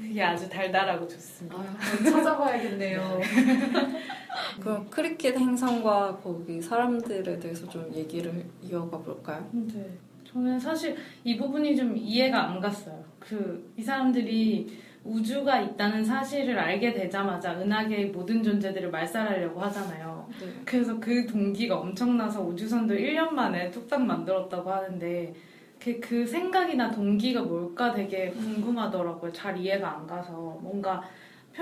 그게 0.00 0.22
아주 0.24 0.48
달달하고 0.48 1.04
아, 1.04 1.08
좋습니다. 1.08 1.56
한번 1.58 2.12
찾아봐야겠네요. 2.12 3.20
그럼 4.60 4.86
크리켓 4.90 5.36
행성과 5.36 6.16
거기 6.16 6.60
사람들에 6.60 7.38
대해서 7.38 7.68
좀 7.68 7.88
얘기를 7.94 8.44
이어가 8.62 8.98
볼까요? 8.98 9.46
근데 9.52 9.96
저는 10.32 10.58
사실 10.60 10.96
이 11.24 11.36
부분이 11.36 11.76
좀 11.76 11.96
이해가 11.96 12.48
안 12.48 12.60
갔어요. 12.60 13.02
그 13.18 13.70
이 13.76 13.82
사람들이 13.82 14.78
우주가 15.04 15.58
있다는 15.58 16.04
사실을 16.04 16.58
알게 16.58 16.92
되자마자 16.92 17.58
은하계의 17.58 18.10
모든 18.10 18.42
존재들을 18.42 18.90
말살하려고 18.90 19.58
하잖아요. 19.62 20.28
네. 20.38 20.46
그래서 20.66 21.00
그 21.00 21.26
동기가 21.26 21.78
엄청나서 21.78 22.42
우주선도 22.42 22.94
1년 22.94 23.30
만에 23.30 23.70
뚝딱 23.70 24.02
만들었다고 24.02 24.70
하는데 24.70 25.34
그, 25.78 25.98
그 25.98 26.26
생각이나 26.26 26.90
동기가 26.90 27.40
뭘까 27.40 27.94
되게 27.94 28.28
궁금하더라고요. 28.28 29.32
잘 29.32 29.56
이해가 29.56 29.96
안 29.96 30.06
가서 30.06 30.58
뭔가 30.60 31.02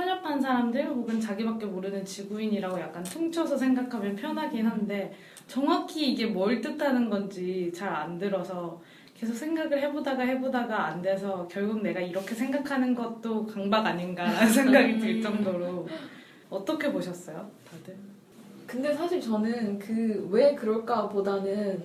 편협한 0.02 0.40
사람들 0.40 0.86
혹은 0.86 1.20
자기밖에 1.20 1.66
모르는 1.66 2.04
지구인이라고 2.04 2.78
약간 2.78 3.02
퉁쳐서 3.02 3.56
생각하면 3.56 4.14
편하긴 4.14 4.64
한데 4.64 5.12
정확히 5.48 6.12
이게 6.12 6.26
뭘 6.26 6.60
뜻하는 6.60 7.10
건지 7.10 7.72
잘 7.74 7.88
안 7.88 8.16
들어서 8.16 8.80
계속 9.14 9.34
생각을 9.34 9.82
해보다가 9.82 10.22
해보다가 10.22 10.86
안 10.86 11.02
돼서 11.02 11.48
결국 11.50 11.82
내가 11.82 11.98
이렇게 11.98 12.32
생각하는 12.32 12.94
것도 12.94 13.44
강박 13.46 13.84
아닌가라는 13.86 14.46
생각이 14.52 14.98
들 15.00 15.20
정도로 15.20 15.88
어떻게 16.48 16.92
보셨어요, 16.92 17.50
다들? 17.68 17.96
근데 18.68 18.94
사실 18.94 19.20
저는 19.20 19.80
그 19.80 20.28
왜 20.30 20.54
그럴까 20.54 21.08
보다는 21.08 21.82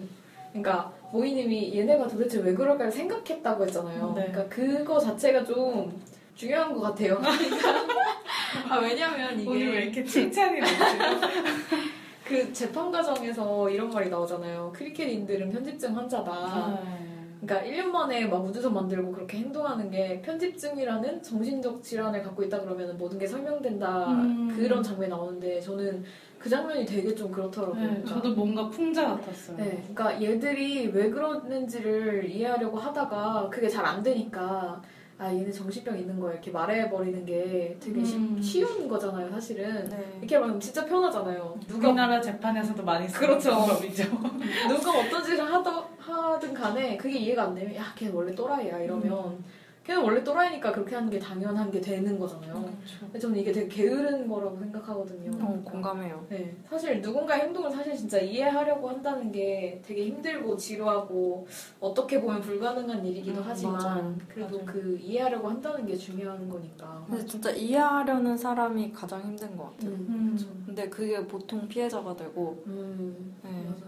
그러니까 0.51 0.93
모이님이 1.11 1.75
얘네가 1.79 2.07
도대체 2.07 2.39
왜 2.41 2.53
그럴까를 2.53 2.91
생각했다고 2.91 3.63
했잖아요. 3.65 4.13
네. 4.15 4.27
그러니까 4.31 4.47
그거 4.55 4.99
자체가 4.99 5.43
좀 5.43 5.99
중요한 6.35 6.73
것 6.73 6.81
같아요. 6.81 7.21
아 8.69 8.77
왜냐면 8.79 9.39
이게 9.39 9.49
오늘 9.49 9.71
왜 9.73 9.81
이렇게 9.83 10.03
칭찬이 10.03 10.59
나지? 10.59 10.75
그 12.25 12.53
재판 12.53 12.91
과정에서 12.91 13.69
이런 13.69 13.89
말이 13.89 14.09
나오잖아요. 14.09 14.71
크리켓인들은 14.75 15.51
편집증 15.51 15.95
환자다. 15.95 16.31
아. 16.31 16.97
그러니까 17.41 17.69
1년 17.69 17.87
만에 17.87 18.25
막 18.25 18.37
우주선 18.45 18.73
만들고 18.73 19.11
그렇게 19.11 19.37
행동하는 19.39 19.91
게 19.91 20.21
편집증이라는 20.21 21.21
정신적 21.21 21.83
질환을 21.83 22.23
갖고 22.23 22.41
있다 22.41 22.61
그러면 22.61 22.97
모든 22.97 23.19
게 23.19 23.27
설명된다 23.27 24.11
음. 24.11 24.47
그런 24.55 24.81
장면이 24.81 25.09
나오는데 25.09 25.59
저는 25.59 26.05
그 26.39 26.49
장면이 26.49 26.85
되게 26.85 27.13
좀 27.13 27.29
그렇더라고요. 27.31 27.81
네, 27.81 27.87
그러니까 27.87 28.09
저도 28.13 28.33
뭔가 28.33 28.69
풍자 28.69 29.07
같았어요. 29.09 29.57
네, 29.57 29.83
그러니까 29.93 30.21
얘들이 30.21 30.87
왜 30.87 31.09
그러는지를 31.09 32.29
이해하려고 32.29 32.77
하다가 32.77 33.49
그게 33.51 33.67
잘 33.67 33.85
안 33.85 34.01
되니까 34.01 34.81
아 35.17 35.27
얘는 35.31 35.51
정신병 35.51 35.97
있는 35.97 36.19
거야 36.19 36.33
이렇게 36.33 36.49
말해버리는 36.51 37.25
게 37.25 37.77
되게 37.79 38.03
쉬- 38.03 38.15
음. 38.15 38.41
쉬운 38.41 38.87
거잖아요 38.87 39.29
사실은 39.29 39.87
네. 39.89 40.17
이렇게 40.19 40.37
말하면 40.39 40.59
진짜 40.59 40.83
편하잖아요 40.85 41.55
누가 41.67 41.89
우리나라 41.89 42.19
재판에서도 42.19 42.83
많이 42.83 43.07
쓰는 43.07 43.27
그렇죠. 43.27 43.51
방법이죠. 43.51 44.03
누가 44.67 44.91
어떤 44.99 45.23
짓을 45.23 45.45
하던, 45.53 45.83
하든 45.99 46.53
간에 46.53 46.97
그게 46.97 47.17
이해가 47.19 47.43
안 47.43 47.55
되면 47.55 47.75
야 47.75 47.93
걔는 47.95 48.13
원래 48.13 48.33
또라이야 48.33 48.79
이러면 48.79 49.43
걔는 49.83 50.01
원래 50.01 50.23
또라이니까 50.23 50.71
그렇게 50.71 50.95
하는 50.95 51.09
게 51.09 51.19
당연한 51.19 51.69
게 51.69 51.81
되는 51.81 52.17
거잖아요 52.17 52.53
그렇죠. 52.53 52.99
근데 53.01 53.19
저는 53.19 53.37
이게 53.37 53.51
되게 53.51 53.67
게으른 53.67 54.27
거라고 54.29 54.57
생각하거든요 54.57 55.31
어, 55.45 55.61
공감해요. 55.63 56.25
네, 56.29 56.55
사실 56.69 57.01
누군가의 57.01 57.41
행동을 57.43 57.69
사실 57.69 57.95
진짜 57.95 58.17
이해하려고 58.19 58.89
한다는 58.89 59.31
게 59.31 59.81
되게 59.85 60.05
힘들고 60.05 60.55
지루하고 60.55 61.45
어떻게 61.81 62.21
보면 62.21 62.41
불가능한 62.41 63.05
일이기도 63.05 63.41
음, 63.41 63.43
하지만 63.45 63.73
맞아요. 63.73 64.15
그래도 64.27 64.57
맞아요. 64.59 64.65
그 64.65 64.97
이해하려고 65.01 65.49
한다는 65.49 65.85
게 65.85 65.95
중요한 65.95 66.47
거니까. 66.49 67.05
근데 67.09 67.25
진짜 67.25 67.51
이해하려는 67.51 68.37
사람이 68.37 68.91
가장 68.93 69.21
힘든 69.21 69.57
것 69.57 69.71
같아요. 69.71 69.91
음, 69.91 70.05
음, 70.39 70.63
근데 70.65 70.87
그게 70.89 71.25
보통 71.27 71.67
피해자가 71.67 72.15
되고 72.15 72.63
음, 72.67 73.35
네. 73.43 73.65
맞아. 73.69 73.85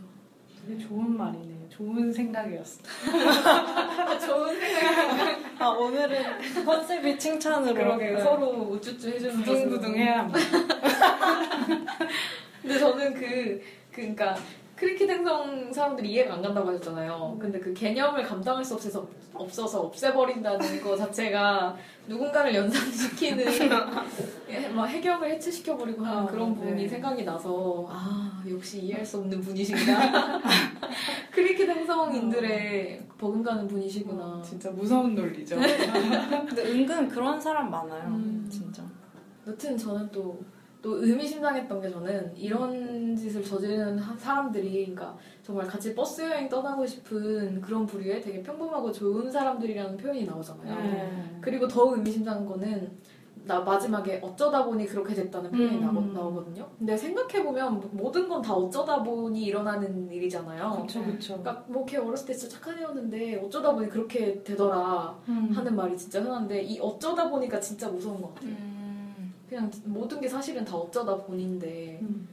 되게 0.68 0.78
좋은 0.78 1.16
말이네. 1.16 1.55
좋은 1.76 2.12
생각이었어. 2.14 2.80
좋은 4.26 4.60
생각. 4.60 5.62
아 5.62 5.68
오늘은 5.68 6.66
컨셉이 6.66 7.20
칭찬으로 7.20 7.74
그러게요. 7.74 8.18
네. 8.18 8.24
서로 8.24 8.50
우쭈쭈 8.72 9.10
해주는 9.10 9.40
것으로. 9.40 9.56
부둥부둥 9.56 9.96
해야 9.98 10.20
합니다. 10.20 10.40
근데 12.62 12.80
저는 12.80 13.14
그, 13.14 13.20
그, 13.20 13.62
그니까, 13.92 14.36
크리켓 14.76 15.10
행성 15.10 15.72
사람들이 15.72 16.12
이해가 16.12 16.34
안 16.34 16.42
간다고 16.42 16.70
하셨잖아요. 16.70 17.38
근데 17.40 17.60
그 17.60 17.74
개념을 17.74 18.24
감당할 18.24 18.64
수 18.64 18.74
없어서, 18.74 19.08
없어서 19.34 19.82
없애버린다는 19.82 20.82
거 20.84 20.98
자체가 20.98 21.76
누군가를 22.08 22.54
연상시키는, 22.54 23.46
예, 24.50 24.68
막 24.76 24.86
해경을 24.86 25.32
해체시켜버리고 25.32 26.04
하는 26.04 26.24
아, 26.24 26.26
그런 26.26 26.54
부분이 26.54 26.84
네. 26.84 26.88
생각이 26.90 27.24
나서, 27.24 27.88
아, 27.90 28.44
역시 28.50 28.82
이해할 28.82 29.06
수 29.06 29.20
없는 29.20 29.40
분이시구나. 29.40 30.42
크리켓 31.32 31.70
행성인들의 31.70 33.08
버금가는 33.18 33.68
분이시구나. 33.68 34.24
어, 34.24 34.42
진짜 34.42 34.70
무서운 34.72 35.16
논리죠. 35.16 35.56
근데 35.56 36.64
은근 36.66 37.08
그런 37.08 37.40
사람 37.40 37.72
많아요. 37.72 38.10
음. 38.10 38.46
진짜. 38.52 38.84
여튼 39.48 39.78
저는 39.78 40.10
또, 40.12 40.44
또 40.86 41.04
의미심장했던 41.04 41.82
게 41.82 41.90
저는 41.90 42.32
이런 42.38 43.16
짓을 43.16 43.44
저지르는 43.44 43.98
하- 43.98 44.16
사람들이, 44.16 44.94
그러니까 44.94 45.18
정말 45.42 45.66
같이 45.66 45.96
버스 45.96 46.22
여행 46.22 46.48
떠나고 46.48 46.86
싶은 46.86 47.60
그런 47.60 47.88
부류의 47.88 48.22
되게 48.22 48.44
평범하고 48.44 48.92
좋은 48.92 49.32
사람들이라는 49.32 49.98
표현이 49.98 50.26
나오잖아요. 50.26 50.76
네. 50.76 51.38
그리고 51.42 51.68
더 51.68 51.96
의미심장한 51.96 52.46
거는 52.46 52.92
나 53.46 53.62
마지막에 53.62 54.20
어쩌다 54.24 54.64
보니 54.64 54.86
그렇게 54.86 55.16
됐다는 55.16 55.50
표현이 55.52 55.78
음. 55.78 55.82
나오, 55.82 56.02
나오거든요. 56.02 56.70
근데 56.78 56.96
생각해보면 56.96 57.90
모든 57.94 58.30
건 58.30 58.44
다 58.44 58.54
어쩌다 58.54 59.02
보니 59.02 59.42
일어나는 59.44 60.12
일이잖아요. 60.12 60.72
그렇죠, 60.76 61.04
그렇죠. 61.04 61.40
그러니까 61.42 61.64
뭐 61.68 61.84
걔 61.88 61.98
어렸을 61.98 62.28
때 62.28 62.34
진짜 62.36 62.58
착한 62.60 62.78
애였는데 62.78 63.42
어쩌다 63.44 63.74
보니 63.74 63.90
그렇게 63.90 64.44
되더라 64.44 65.20
음. 65.30 65.50
하는 65.52 65.76
말이 65.76 65.98
진짜 65.98 66.22
흔한데 66.22 66.62
이 66.62 66.80
어쩌다 66.80 67.28
보니까 67.28 67.60
진짜 67.60 67.90
무서운 67.90 68.22
것 68.22 68.36
같아요. 68.36 68.75
음. 69.46 69.50
그냥 69.50 69.72
모든 69.86 70.20
게 70.22 70.28
사실은 70.28 70.66
다 70.66 70.76
어쩌다 70.76 71.16
보니인데 71.16 72.00
음. 72.02 72.28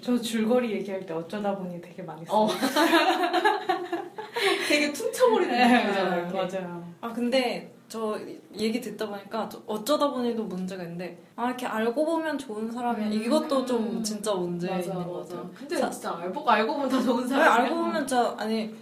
저 0.00 0.20
줄거리 0.20 0.72
얘기할 0.72 1.06
때 1.06 1.14
어쩌다 1.14 1.56
보니 1.56 1.80
되게 1.80 2.02
많이 2.02 2.24
써요. 2.26 2.42
어. 2.42 2.48
되게 4.68 4.92
퉁쳐버리는 4.92 5.56
느낌이잖아요. 5.56 6.28
네, 6.28 6.32
맞아요. 6.32 6.84
아 7.00 7.12
근데 7.12 7.72
저 7.88 8.18
얘기 8.58 8.80
듣다 8.80 9.08
보니까 9.08 9.48
저 9.48 9.62
어쩌다 9.66 10.10
보니도 10.10 10.42
문제가 10.44 10.82
있는데 10.82 11.18
아 11.36 11.46
이렇게 11.46 11.66
알고 11.66 12.04
보면 12.04 12.36
좋은 12.36 12.70
사람이야 12.70 13.06
음. 13.06 13.12
이것도 13.12 13.64
좀 13.64 14.02
진짜 14.02 14.34
문제 14.34 14.68
맞아 14.68 14.92
것. 14.94 15.22
같아요. 15.28 15.50
근데 15.56 15.76
사- 15.76 15.90
진짜 15.90 16.16
알고 16.18 16.48
알고 16.50 16.74
보면 16.74 16.88
다 16.88 17.00
좋은 17.00 17.20
아니, 17.20 17.28
사람이야. 17.28 17.54
알고 17.64 17.74
보면 17.76 18.06
진짜 18.06 18.34
아니 18.38 18.74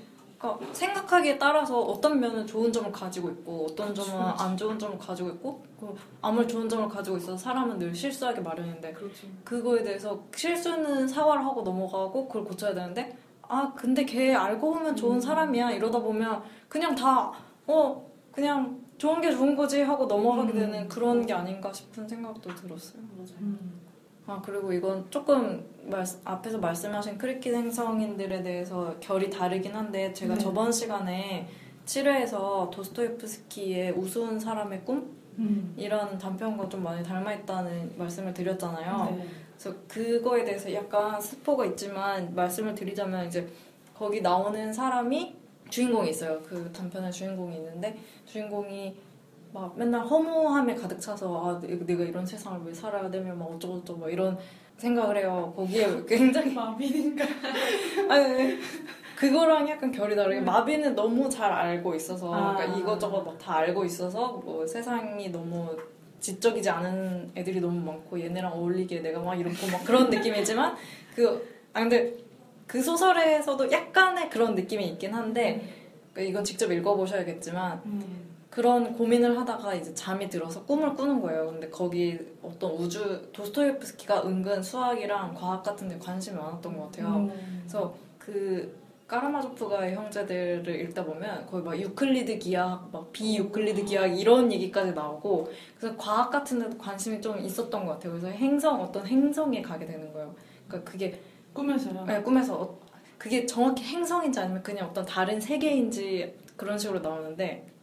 그러니까 0.44 0.74
생각하기에 0.74 1.38
따라서 1.38 1.80
어떤 1.80 2.20
면은 2.20 2.46
좋은 2.46 2.72
점을 2.72 2.90
가지고 2.92 3.30
있고 3.30 3.66
어떤 3.70 3.94
점은 3.94 4.20
안 4.38 4.56
좋은 4.56 4.78
점을 4.78 4.98
가지고 4.98 5.30
있고 5.30 5.62
그 5.80 5.94
아무리 6.20 6.46
좋은 6.46 6.68
점을 6.68 6.88
가지고 6.88 7.16
있어서 7.16 7.36
사람은 7.36 7.78
늘 7.78 7.94
실수하기 7.94 8.40
마련인데 8.42 8.92
그렇죠. 8.92 9.26
그거에 9.44 9.82
대해서 9.82 10.22
실수는 10.34 11.08
사과를 11.08 11.44
하고 11.44 11.62
넘어가고 11.62 12.28
그걸 12.28 12.44
고쳐야 12.44 12.74
되는데 12.74 13.16
아 13.42 13.72
근데 13.74 14.04
걔 14.04 14.34
알고 14.34 14.74
보면 14.74 14.96
좋은 14.96 15.16
음. 15.16 15.20
사람이야 15.20 15.72
이러다 15.72 15.98
보면 15.98 16.42
그냥 16.68 16.94
다 16.94 17.32
어 17.66 18.04
그냥 18.30 18.78
좋은 18.98 19.20
게 19.20 19.30
좋은 19.30 19.56
거지 19.56 19.80
하고 19.82 20.06
넘어가게 20.06 20.52
음. 20.52 20.58
되는 20.58 20.88
그런 20.88 21.24
게 21.24 21.32
아닌가 21.32 21.72
싶은 21.72 22.06
생각도 22.06 22.54
들었어요. 22.54 23.02
맞아요. 23.16 23.38
음. 23.40 23.80
아 24.26 24.40
그리고 24.45 24.73
이건 24.73 25.07
조금 25.11 25.64
말, 25.83 26.04
앞에서 26.25 26.59
말씀하신 26.59 27.19
크리킷 27.19 27.54
행성인들에 27.54 28.43
대해서 28.43 28.95
결이 29.00 29.28
다르긴 29.28 29.75
한데 29.75 30.12
제가 30.12 30.35
네. 30.35 30.40
저번 30.40 30.73
시간에 30.73 31.49
7회에서 31.85 32.71
도스토옙스키의 32.71 33.93
우스운 33.93 34.40
사람의 34.40 34.83
꿈이라는 34.85 36.14
음. 36.14 36.19
단편과 36.19 36.69
좀 36.71 36.83
많이 36.83 37.04
닮아있다는 37.04 37.99
말씀을 37.99 38.33
드렸잖아요. 38.33 39.16
네. 39.16 39.28
그래서 39.59 39.78
그거에 39.87 40.45
대해서 40.45 40.73
약간 40.73 41.21
스포가 41.21 41.66
있지만 41.66 42.35
말씀을 42.35 42.75
드리자면 42.75 43.26
이제 43.26 43.47
거기 43.95 44.23
나오는 44.23 44.73
사람이 44.73 45.37
주인공이 45.69 46.11
있어요. 46.11 46.40
그 46.43 46.71
단편의 46.73 47.12
주인공이 47.12 47.57
있는데 47.57 47.97
주인공이 48.26 48.97
막 49.54 49.73
맨날 49.78 50.00
허무함에 50.00 50.75
가득 50.75 51.00
차서 51.00 51.46
아 51.46 51.61
내- 51.61 51.76
내가 51.87 52.02
이런 52.02 52.26
세상을 52.26 52.61
왜 52.66 52.75
살아야 52.75 53.08
되며 53.08 53.32
막 53.37 53.44
어쩌고저쩌고 53.52 54.00
막 54.00 54.12
이런 54.12 54.37
생각을 54.78 55.16
해요. 55.18 55.52
거기에 55.56 55.87
굉장히 56.08 56.52
마빈인가? 56.52 57.25
아니 58.11 58.58
그거랑 59.14 59.68
약간 59.68 59.92
결이 59.92 60.16
다르게 60.16 60.40
마비는 60.40 60.96
너무 60.96 61.30
잘 61.30 61.52
알고 61.52 61.94
있어서 61.94 62.34
아. 62.34 62.56
그러니까 62.56 62.78
이것저것 62.80 63.23
막 63.23 63.38
다 63.38 63.56
알고 63.58 63.84
있어서 63.84 64.42
뭐 64.44 64.66
세상이 64.66 65.28
너무 65.30 65.68
지적이지 66.18 66.68
않은 66.70 67.30
애들이 67.37 67.61
너무 67.61 67.78
많고 67.80 68.18
얘네랑 68.20 68.52
어울리게 68.54 69.00
내가 69.02 69.20
막 69.20 69.38
이렇고 69.38 69.54
막 69.70 69.84
그런 69.84 70.11
느낌이지만 70.11 70.75
그아 71.14 71.38
근데 71.75 72.12
그 72.66 72.82
소설에서도 72.82 73.70
약간의 73.70 74.30
그런 74.30 74.56
느낌이 74.56 74.84
있긴 74.88 75.14
한데 75.14 75.62
그러니까 76.12 76.30
이건 76.30 76.42
직접 76.44 76.73
읽어보셔야겠지만 76.73 77.82
음. 77.84 78.33
그런 78.54 78.92
고민을 78.92 79.37
하다가 79.37 79.75
이제 79.75 79.92
잠이 79.94 80.28
들어서 80.28 80.64
꿈을 80.64 80.94
꾸는 80.94 81.20
거예요. 81.20 81.46
근데 81.49 81.68
거기 81.68 82.16
어떤 82.40 82.70
우주 82.70 83.28
도스토옙스키가 83.32 84.23
은근 84.25 84.62
수학이랑 84.62 85.34
과학 85.34 85.64
같은 85.64 85.88
데 85.88 85.99
관심이 85.99 86.37
많았던 86.38 86.76
것 86.76 86.84
같아요. 86.84 87.17
음. 87.17 87.58
그래서 87.62 87.93
그 88.17 88.73
까라마조프가의 89.08 89.97
형제들을 89.97 90.69
읽다 90.82 91.04
보면 91.04 91.47
거의 91.47 91.64
막 91.64 91.76
유클리드 91.76 92.38
기하학, 92.38 92.90
막 92.93 93.12
비유클리드 93.12 93.86
기하학 93.86 94.17
이런 94.17 94.52
얘기까지 94.52 94.93
나오고 94.93 95.49
그래서 95.76 95.97
과학 95.97 96.30
같은 96.30 96.60
데도 96.60 96.78
관심이 96.78 97.21
좀 97.21 97.36
있었던 97.40 97.84
것 97.84 97.95
같아요. 97.95 98.12
그래서 98.12 98.28
행성 98.28 98.80
어떤 98.80 99.04
행성에 99.04 99.62
가게 99.62 99.84
되는 99.84 100.12
거예요. 100.12 100.32
그러니까 100.69 100.93
그게 100.93 101.21
꿈에서요. 101.52 102.04
네, 102.04 102.23
꿈에서 102.23 102.54
어- 102.62 102.78
그게 103.19 103.45
정확히 103.47 103.82
행성인지 103.82 104.38
아니면 104.38 104.62
그냥 104.62 104.88
어떤 104.90 105.04
다른 105.04 105.40
세계인지 105.40 106.34
그런 106.56 106.78
식으로 106.78 107.00
나오는데 107.00 107.74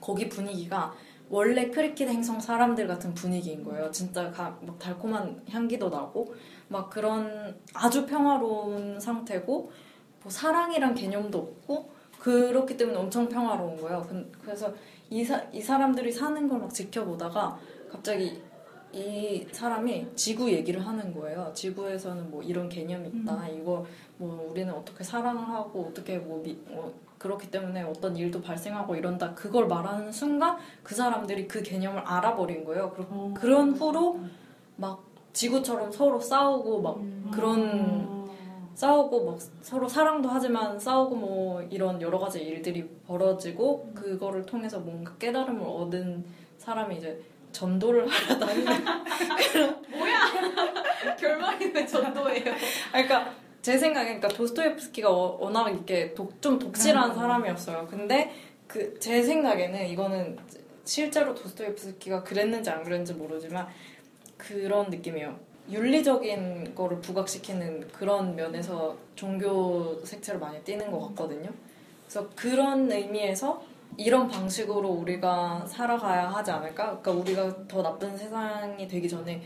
거기 0.00 0.28
분위기가 0.28 0.92
원래 1.30 1.68
크리켓 1.70 2.08
행성 2.08 2.40
사람들 2.40 2.86
같은 2.86 3.12
분위기인 3.14 3.62
거예요. 3.62 3.90
진짜 3.90 4.30
가- 4.30 4.58
막 4.62 4.78
달콤한 4.78 5.42
향기도 5.50 5.88
나고 5.90 6.34
막 6.68 6.88
그런 6.88 7.54
아주 7.74 8.06
평화로운 8.06 8.98
상태고 8.98 9.70
뭐 10.22 10.30
사랑이란 10.30 10.94
개념도 10.94 11.38
없고 11.38 11.90
그렇기 12.18 12.76
때문에 12.76 12.96
엄청 12.98 13.28
평화로운 13.28 13.76
거예요. 13.80 14.02
근- 14.08 14.30
그래서 14.42 14.72
이, 15.10 15.22
사, 15.24 15.42
이 15.52 15.60
사람들이 15.60 16.10
사는 16.12 16.48
걸 16.48 16.58
막 16.60 16.72
지켜보다가 16.72 17.58
갑자기 17.90 18.42
이 18.92 19.46
사람이 19.52 20.08
지구 20.16 20.50
얘기를 20.50 20.84
하는 20.86 21.12
거예요. 21.14 21.50
지구에서는 21.54 22.30
뭐 22.30 22.42
이런 22.42 22.68
개념이 22.70 23.08
있다. 23.08 23.46
이거 23.48 23.84
뭐 24.16 24.48
우리는 24.50 24.72
어떻게 24.72 25.04
사랑을 25.04 25.46
하고 25.46 25.88
어떻게 25.90 26.16
뭐 26.18 26.42
미- 26.42 26.58
어, 26.70 26.90
그렇기 27.18 27.50
때문에 27.50 27.82
어떤 27.82 28.16
일도 28.16 28.40
발생하고 28.40 28.94
이런다. 28.96 29.34
그걸 29.34 29.66
말하는 29.66 30.10
순간 30.12 30.56
그 30.82 30.94
사람들이 30.94 31.48
그 31.48 31.62
개념을 31.62 32.00
알아버린 32.00 32.64
거예요. 32.64 32.90
그러- 32.90 33.06
어. 33.10 33.34
그런 33.36 33.72
후로 33.72 34.20
막 34.76 35.02
지구처럼 35.32 35.90
서로 35.92 36.20
싸우고 36.20 36.80
막 36.80 36.96
음. 36.98 37.30
그런 37.32 38.06
어. 38.08 38.28
싸우고 38.74 39.24
막 39.32 39.38
서로 39.62 39.88
사랑도 39.88 40.28
하지만 40.28 40.78
싸우고 40.78 41.16
뭐 41.16 41.62
이런 41.62 42.00
여러 42.00 42.18
가지 42.18 42.40
일들이 42.40 42.88
벌어지고 43.06 43.90
그거를 43.94 44.46
통해서 44.46 44.78
뭔가 44.78 45.12
깨달음을 45.16 45.60
얻은 45.66 46.24
사람이 46.58 46.96
이제 46.98 47.20
전도를 47.50 48.06
하러 48.08 48.38
다니는 48.38 48.72
결말이 51.18 51.72
왜 51.74 51.86
전도예요? 51.86 52.52
아, 52.92 53.02
그러니까 53.02 53.32
제 53.62 53.76
생각에 53.76 54.06
그러니까 54.18 54.28
도스토옙스키가 54.28 55.10
워- 55.10 55.36
워낙 55.40 55.68
이렇게 55.70 56.14
독, 56.14 56.40
좀 56.40 56.58
독실한 56.58 57.10
음. 57.10 57.14
사람이었어요. 57.16 57.86
근데 57.90 58.32
그 58.66 58.98
제 59.00 59.22
생각에는 59.22 59.86
이거는 59.88 60.38
실제로 60.84 61.34
도스토옙스키가 61.34 62.22
그랬는지 62.22 62.70
안 62.70 62.82
그랬는지 62.82 63.14
모르지만 63.14 63.66
그런 64.36 64.88
느낌이에요. 64.90 65.36
윤리적인 65.70 66.74
거를 66.74 67.00
부각시키는 67.00 67.88
그런 67.88 68.34
면에서 68.34 68.96
종교 69.14 70.02
색채를 70.04 70.40
많이 70.40 70.62
띠는 70.64 70.90
것 70.90 71.08
같거든요. 71.08 71.50
그래서 72.06 72.26
그런 72.34 72.90
의미에서 72.90 73.62
이런 73.98 74.28
방식으로 74.28 74.88
우리가 74.88 75.66
살아가야 75.66 76.28
하지 76.30 76.50
않을까? 76.52 77.00
그러니까 77.00 77.10
우리가 77.12 77.66
더 77.68 77.82
나쁜 77.82 78.16
세상이 78.16 78.86
되기 78.88 79.08
전에 79.08 79.42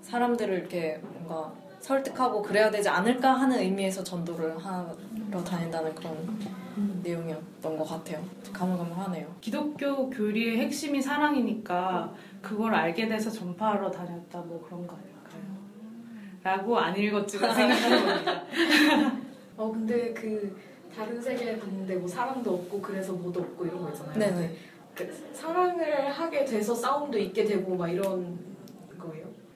사람들을 0.00 0.54
이렇게 0.60 0.98
뭔가 1.02 1.52
설득하고 1.86 2.42
그래야 2.42 2.68
되지 2.68 2.88
않을까 2.88 3.32
하는 3.32 3.60
의미에서 3.60 4.02
전도를 4.02 4.58
하러 4.58 4.96
다닌다는 5.44 5.94
그런 5.94 6.14
음. 6.76 7.00
내용이었던 7.04 7.78
것 7.78 7.84
같아요. 7.84 8.24
가물가물하네요. 8.52 9.32
기독교 9.40 10.10
교리의 10.10 10.58
핵심이 10.58 11.00
사랑이니까 11.00 12.12
그걸 12.42 12.74
알게 12.74 13.06
돼서 13.06 13.30
전파하러 13.30 13.88
다녔다 13.88 14.40
뭐 14.40 14.60
그런 14.66 14.84
거예요. 14.84 15.06
라고 16.42 16.76
안 16.76 16.96
읽었지만 16.96 17.54
생각하는 17.54 18.06
겁니다. 18.06 18.42
어 19.56 19.70
근데 19.70 20.12
그 20.12 20.56
다른 20.94 21.20
세계에 21.22 21.56
갔는데 21.56 21.96
뭐 21.96 22.08
사랑도 22.08 22.54
없고 22.54 22.80
그래서 22.80 23.12
뭐도 23.12 23.40
없고 23.40 23.64
이런 23.64 23.82
거 23.82 23.90
있잖아요. 23.90 24.18
네네. 24.18 24.56
그 24.94 25.30
사랑을 25.32 26.10
하게 26.10 26.44
돼서 26.44 26.74
싸움도 26.74 27.18
있게 27.18 27.44
되고 27.44 27.76
막 27.76 27.88
이런 27.88 28.55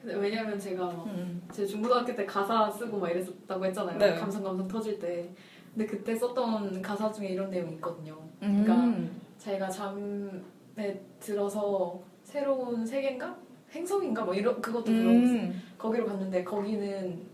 왜냐면 0.03 0.57
제가 0.57 0.85
막 0.85 1.05
음. 1.07 1.41
제 1.51 1.65
중고등학교 1.65 2.15
때 2.15 2.25
가사 2.25 2.69
쓰고 2.69 2.97
막 2.99 3.09
이랬었다고 3.09 3.65
했잖아요. 3.65 3.97
네. 3.97 4.15
감성 4.15 4.43
감성 4.43 4.67
터질 4.67 4.99
때. 4.99 5.29
근데 5.73 5.85
그때 5.85 6.15
썼던 6.15 6.81
가사 6.81 7.11
중에 7.11 7.29
이런 7.29 7.49
내용이 7.49 7.75
있거든요. 7.75 8.17
음. 8.41 9.21
자기가 9.37 9.69
잠에 9.69 11.01
들어서 11.19 12.01
새로운 12.23 12.85
세계인가? 12.85 13.35
행성인가? 13.71 14.25
뭐 14.25 14.33
이런 14.33 14.61
그것도 14.61 14.85
들어봤어요. 14.85 15.39
음. 15.39 15.61
거기로 15.77 16.05
갔는데 16.05 16.43
거기는 16.43 17.09
막 17.09 17.30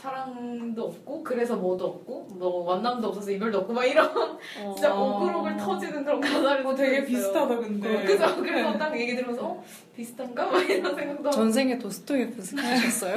사랑도 0.00 0.86
없고 0.86 1.22
그래서 1.22 1.56
뭐도 1.56 1.84
없고 1.86 2.28
뭐 2.38 2.64
만남도 2.74 3.08
없어서 3.08 3.30
이별도 3.32 3.58
없고 3.58 3.72
막 3.74 3.84
이런 3.84 4.08
진짜 4.74 4.94
오글오글 4.94 5.58
터지는 5.58 6.02
그런 6.04 6.18
가사를 6.20 6.66
어, 6.66 6.74
되게. 6.74 7.04
비슷하다 7.04 7.56
근데. 7.58 7.96
어, 7.96 8.06
그죠? 8.06 8.36
그래서 8.42 8.78
딱 8.78 8.98
얘기 8.98 9.14
들으면서 9.14 9.44
어? 9.46 9.64
비슷한가? 9.94 10.46
막 10.46 10.70
이런 10.70 10.94
생각도 10.94 11.30
전생에 11.30 11.76
도스토옙스키 11.78 12.60
하셨어요? 12.62 13.14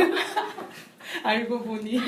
알고 1.24 1.60
보니. 1.62 2.00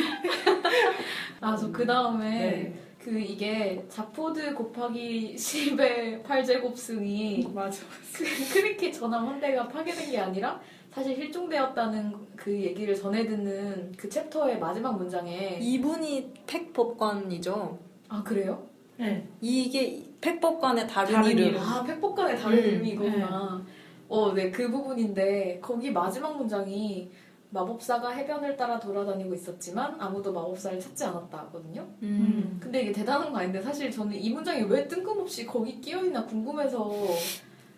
아, 1.40 1.56
저 1.56 1.72
그 1.72 1.86
다음에 1.86 2.30
네. 2.40 2.74
그 3.02 3.18
이게 3.20 3.86
자포드 3.88 4.56
곱하기 4.56 5.36
10의 5.38 6.24
8제곱승이 6.24 7.54
맞아. 7.54 7.84
그 8.14 8.24
크리켓 8.54 8.94
전함 8.94 9.26
한 9.28 9.40
대가 9.40 9.68
파괴된 9.70 10.12
게 10.12 10.18
아니라 10.20 10.60
사실 10.96 11.14
실종되었다는 11.18 12.14
그 12.38 12.54
얘기를 12.54 12.96
전해 12.96 13.28
듣는 13.28 13.92
그 13.98 14.08
챕터의 14.08 14.60
마지막 14.60 14.96
문장에 14.98 15.60
이분이 15.62 16.32
팩법관이죠. 16.48 17.78
아 18.08 18.24
그래요? 18.24 18.64
네. 18.96 19.28
이게 19.42 20.02
팩법관의 20.22 20.88
다른, 20.88 21.12
다른 21.16 21.32
이름. 21.32 21.48
이름. 21.50 21.62
아 21.62 21.84
팩복간의 21.84 22.38
다른 22.40 22.58
음, 22.60 22.64
의미 22.64 22.90
이거구나. 22.92 23.62
어, 24.08 24.34
네 24.34 24.50
그 24.52 24.72
부분인데 24.72 25.60
거기 25.62 25.92
마지막 25.92 26.38
문장이 26.38 27.12
마법사가 27.50 28.12
해변을 28.12 28.56
따라 28.56 28.80
돌아다니고 28.80 29.34
있었지만 29.34 30.00
아무도 30.00 30.32
마법사를 30.32 30.80
찾지 30.80 31.04
않았다 31.04 31.38
하거든요. 31.40 31.86
음. 32.04 32.58
근데 32.62 32.84
이게 32.84 32.92
대단한 32.94 33.34
거 33.34 33.40
아닌데 33.40 33.62
사실 33.62 33.92
저는 33.92 34.16
이 34.16 34.30
문장이 34.30 34.64
왜 34.64 34.88
뜬금없이 34.88 35.46
거기 35.46 35.82
끼어 35.82 36.06
있나 36.06 36.26
궁금해서 36.26 36.90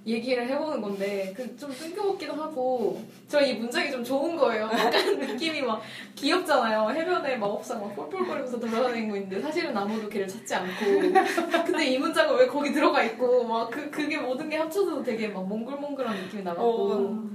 얘기를 0.08 0.48
해보는 0.48 0.82
건데 0.82 1.34
그 1.36 1.58
좀 1.58 1.72
뜬금없기도 1.72 2.34
하고 2.34 3.02
저 3.28 3.42
이 3.42 3.54
문장이 3.56 3.92
좀 3.92 4.04
좋은 4.04 4.36
거예요. 4.38 4.66
약간 4.72 4.92
느낌이 5.20 5.62
막 5.62 5.82
귀엽잖아요. 6.16 6.90
해변에 6.92 7.36
마법사가 7.38 7.82
막 7.82 7.96
폴폴거리면서 7.96 8.60
돌아다니는 8.60 9.10
거 9.10 9.16
있는데 9.18 9.42
사실은 9.42 9.76
아무도 9.76 10.08
걔를 10.08 10.28
찾지 10.28 10.56
않고 10.56 10.86
근데 11.66 11.86
이 11.88 11.98
문장은 12.00 12.38
왜 12.38 12.48
거기 12.48 12.72
들어가 12.72 13.04
있고 13.04 13.44
막 13.44 13.70
그 13.70 13.90
그게 13.92 14.18
모든 14.18 14.50
게 14.50 14.56
합쳐져서 14.58 15.04
되게 15.04 15.28
막 15.28 15.46
몽글몽글한 15.48 16.16
느낌이 16.24 16.44
나갖고 16.44 16.92
어. 16.92 17.30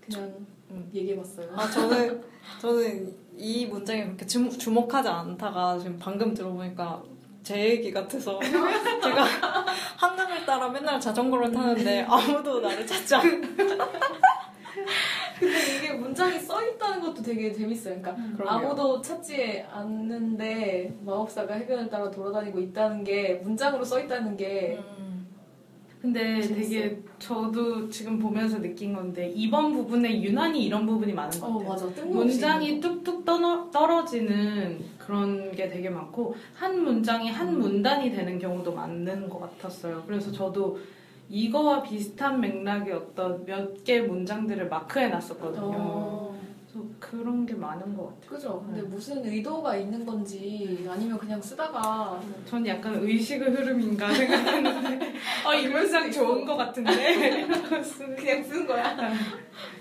그냥 0.00 0.34
음. 0.70 0.90
얘기해봤어요. 0.94 1.48
아 1.56 1.68
저는 1.70 2.22
저는 2.60 3.14
이 3.36 3.66
문장에 3.66 4.04
그렇게 4.04 4.24
주목, 4.26 4.56
주목하지 4.58 5.08
않다가 5.08 5.78
지금 5.78 5.98
방금 5.98 6.32
들어보니까 6.34 7.02
제 7.44 7.62
얘기 7.72 7.92
같아서 7.92 8.40
제가 8.40 9.24
한강을 9.98 10.46
따라 10.46 10.68
맨날 10.70 10.98
자전거를 10.98 11.52
타는데 11.52 12.00
아무도 12.08 12.60
나를 12.60 12.86
찾지 12.86 13.14
않고 13.16 13.48
근데 15.38 15.76
이게 15.76 15.92
문장이 15.92 16.38
써있다는 16.38 17.00
것도 17.00 17.22
되게 17.22 17.52
재밌어요. 17.52 18.00
그러니까 18.00 18.36
그럼요. 18.36 18.66
아무도 18.66 19.02
찾지 19.02 19.64
않는데 19.70 20.96
마법사가 21.04 21.54
해변을 21.54 21.90
따라 21.90 22.10
돌아다니고 22.10 22.58
있다는 22.60 23.04
게 23.04 23.34
문장으로 23.42 23.84
써있다는 23.84 24.36
게 24.38 24.78
음. 24.98 25.26
근데 26.00 26.40
재밌어요. 26.40 26.54
되게 26.80 27.02
저도 27.18 27.88
지금 27.90 28.18
보면서 28.18 28.60
느낀 28.60 28.94
건데 28.94 29.30
이번 29.34 29.72
부분에 29.72 30.22
유난히 30.22 30.64
이런 30.64 30.86
부분이 30.86 31.12
많은 31.12 31.30
것어 31.30 31.52
같아요. 31.52 31.68
맞아 31.68 31.86
뜬금없이 31.94 32.14
문장이 32.38 32.80
뚝뚝 32.80 33.24
떠너, 33.24 33.70
떨어지는 33.70 34.84
그런 35.04 35.52
게 35.52 35.68
되게 35.68 35.90
많고 35.90 36.34
한 36.54 36.82
문장이 36.82 37.30
한 37.30 37.58
문단이 37.58 38.10
되는 38.10 38.38
경우도 38.38 38.72
많은 38.72 39.28
것 39.28 39.40
같았어요. 39.40 40.02
그래서 40.06 40.32
저도 40.32 40.78
이거와 41.28 41.82
비슷한 41.82 42.40
맥락의 42.40 42.92
어떤 42.92 43.44
몇 43.44 43.82
개 43.84 44.00
문장들을 44.00 44.68
마크해 44.68 45.08
놨었거든요. 45.08 45.72
어, 45.74 46.40
그래서 46.66 46.86
그런 46.98 47.44
게 47.46 47.54
많은 47.54 47.94
것 47.96 48.06
같아요. 48.08 48.30
그죠. 48.30 48.62
근데 48.66 48.80
네. 48.82 48.88
무슨 48.88 49.24
의도가 49.24 49.76
있는 49.76 50.04
건지 50.06 50.86
아니면 50.90 51.18
그냥 51.18 51.40
쓰다가 51.40 52.20
전 52.46 52.66
약간 52.66 52.94
의식의 53.02 53.50
흐름인가 53.50 54.12
생각했는데 54.12 55.12
아, 55.46 55.54
이 55.54 55.68
문장 55.68 56.10
좋은 56.10 56.44
것 56.46 56.56
같은데 56.56 57.46
그냥 58.16 58.42
쓴 58.42 58.66
거야. 58.66 58.96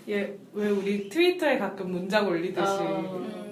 예, 0.09 0.38
왜 0.51 0.69
우리 0.69 1.07
트위터에 1.09 1.57
가끔 1.57 1.91
문장 1.91 2.27
올리듯이 2.27 2.62
어. 2.81 3.42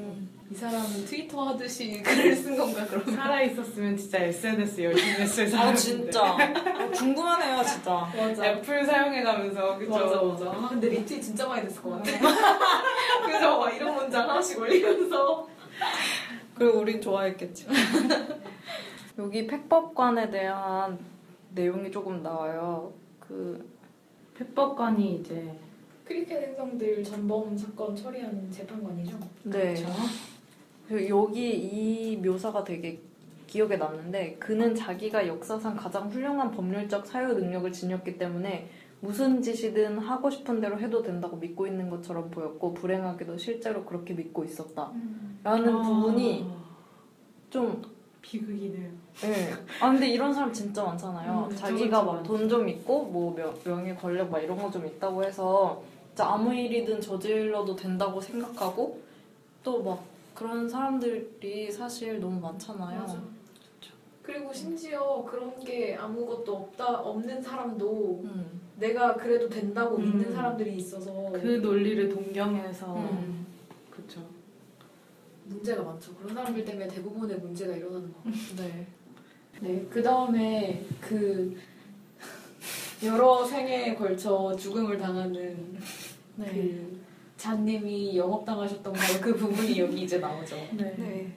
음. 0.51 0.53
이 0.53 0.53
사람은 0.53 1.05
트위터 1.05 1.43
하듯이 1.47 2.01
글을 2.03 2.35
쓴 2.35 2.57
건가 2.57 2.85
그러면? 2.87 3.15
살아 3.15 3.41
있었으면 3.41 3.95
진짜 3.95 4.17
SNS 4.19 4.81
열심히 4.81 5.13
했을 5.13 5.45
아 5.45 5.49
사람인데 5.49 5.79
진짜 5.79 6.21
아, 6.25 6.89
궁금하네요 6.91 7.63
진짜 7.63 8.11
맞아. 8.15 8.45
애플 8.45 8.85
사용해가면서 8.85 9.77
그죠? 9.77 9.91
맞아 9.91 10.21
맞아. 10.21 10.45
아 10.51 10.67
근데 10.69 10.89
리트윗 10.89 11.23
진짜 11.23 11.47
많이 11.47 11.63
됐을 11.63 11.81
것 11.81 11.91
같아. 11.91 12.11
그죠? 13.25 13.59
막 13.59 13.73
이런 13.73 13.95
문장 13.95 14.29
하나씩 14.29 14.59
올리면서. 14.59 15.47
그리고 16.55 16.79
우린 16.79 17.01
좋아했겠지 17.01 17.65
여기 19.17 19.47
팩법관에 19.47 20.29
대한 20.29 20.99
내용이 21.55 21.89
조금 21.91 22.21
나와요 22.21 22.93
그 23.19 23.67
팩법관이 24.37 25.15
이제 25.15 25.57
크리켓 26.05 26.43
행성들 26.49 27.03
전범 27.03 27.57
사건 27.57 27.95
처리하는 27.95 28.51
재판관이죠. 28.51 29.17
네. 29.43 29.73
그렇죠. 29.73 29.87
그리고 30.91 31.21
여기 31.23 31.49
이 31.53 32.17
묘사가 32.17 32.63
되게 32.65 32.99
기억에 33.47 33.77
남는데 33.77 34.35
그는 34.39 34.75
자기가 34.75 35.25
역사상 35.27 35.75
가장 35.77 36.09
훌륭한 36.09 36.51
법률적 36.51 37.05
사유 37.05 37.33
능력을 37.33 37.71
지녔기 37.71 38.17
때문에 38.17 38.69
무슨 38.99 39.41
짓이든 39.41 39.97
하고 39.99 40.29
싶은 40.29 40.59
대로 40.59 40.77
해도 40.79 41.01
된다고 41.01 41.37
믿고 41.37 41.65
있는 41.65 41.89
것처럼 41.89 42.29
보였고 42.29 42.73
불행하게도 42.73 43.37
실제로 43.37 43.83
그렇게 43.85 44.13
믿고 44.13 44.43
있었다. 44.43 44.91
라는 45.43 45.75
아, 45.75 45.81
부분이 45.81 46.45
좀 47.49 47.81
비극이네요. 48.21 48.89
예. 49.25 49.51
아 49.81 49.89
근데 49.91 50.07
이런 50.09 50.31
사람 50.33 50.53
진짜 50.53 50.83
많잖아요. 50.83 51.47
음, 51.49 51.55
자기가 51.55 52.03
막 52.03 52.23
돈 52.23 52.47
좀 52.47 52.67
있고 52.69 53.05
뭐 53.05 53.33
명, 53.33 53.53
명예 53.63 53.95
권력 53.95 54.29
막 54.29 54.39
이런 54.39 54.57
거 54.57 54.69
좀 54.69 54.85
있다고 54.85 55.23
해서 55.23 55.81
진짜 56.09 56.27
아무 56.27 56.53
일이든 56.53 56.99
저질러도 57.01 57.75
된다고 57.75 58.19
생각하고 58.21 58.99
또 59.63 59.81
막 59.81 60.10
그런 60.33 60.67
사람들이 60.67 61.71
사실 61.71 62.19
너무 62.19 62.39
많잖아요. 62.39 62.99
맞아. 63.01 63.21
그리고 64.23 64.53
심지어 64.53 65.23
그런 65.27 65.59
게 65.63 65.95
아무것도 65.95 66.55
없다 66.55 67.01
없는 67.01 67.41
사람도 67.41 68.21
음. 68.23 68.61
내가 68.77 69.15
그래도 69.15 69.49
된다고 69.49 69.97
음. 69.97 70.03
믿는 70.03 70.31
사람들이 70.31 70.75
있어서 70.77 71.31
그 71.33 71.59
논리를 71.61 72.07
동경해서 72.09 72.95
음. 72.97 73.45
그렇죠. 73.89 74.25
문제가 75.45 75.83
많죠. 75.83 76.15
그런 76.15 76.35
사람들 76.35 76.63
때문에 76.63 76.87
대부분의 76.87 77.39
문제가 77.39 77.75
일어나는 77.75 78.13
거. 78.13 78.21
네. 78.57 78.87
네, 79.59 79.85
그 79.89 80.01
다음에 80.01 80.85
그 80.99 81.55
여러 83.03 83.43
생에 83.45 83.95
걸쳐 83.95 84.55
죽음을 84.55 84.97
당하는 84.97 85.77
네. 86.35 86.45
그 86.45 87.01
잔님이 87.45 88.15
영업당하셨던 88.17 88.93
바로 88.93 89.19
그 89.19 89.35
부분이 89.35 89.79
여기 89.79 90.03
이제 90.03 90.19
나오죠. 90.19 90.55
네. 90.73 90.93
네. 90.95 91.27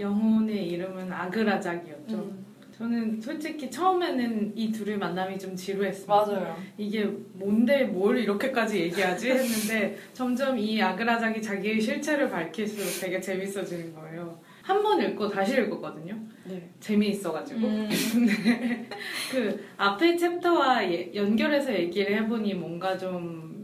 영혼의 0.00 0.66
이름은 0.70 1.12
아그라작이었죠. 1.12 2.16
음. 2.16 2.44
저는 2.76 3.20
솔직히 3.20 3.70
처음에는 3.70 4.52
이 4.56 4.72
둘의 4.72 4.98
만남이 4.98 5.38
좀 5.38 5.54
지루했어요. 5.54 6.08
맞아요. 6.08 6.56
이게 6.76 7.04
뭔데 7.34 7.84
뭘 7.84 8.18
이렇게까지 8.18 8.80
얘기하지 8.80 9.30
했는데 9.30 9.96
점점 10.12 10.58
이 10.58 10.82
아그라작이 10.82 11.40
자기의 11.40 11.80
실체를 11.80 12.28
밝힐수록 12.30 13.00
되게 13.00 13.20
재밌어지는 13.20 13.94
거예요. 13.94 14.36
한 14.62 14.82
번 14.82 15.00
읽고 15.00 15.28
다시 15.28 15.52
읽었거든요. 15.52 16.16
네. 16.46 16.68
재미있어가지고. 16.80 17.60
음. 17.64 17.88
근데 18.12 18.88
그 19.30 19.64
앞에 19.76 20.16
챕터와 20.16 20.82
예- 20.90 21.12
연결해서 21.14 21.72
얘기를 21.72 22.16
해보니 22.22 22.54
뭔가 22.54 22.98
좀 22.98 23.54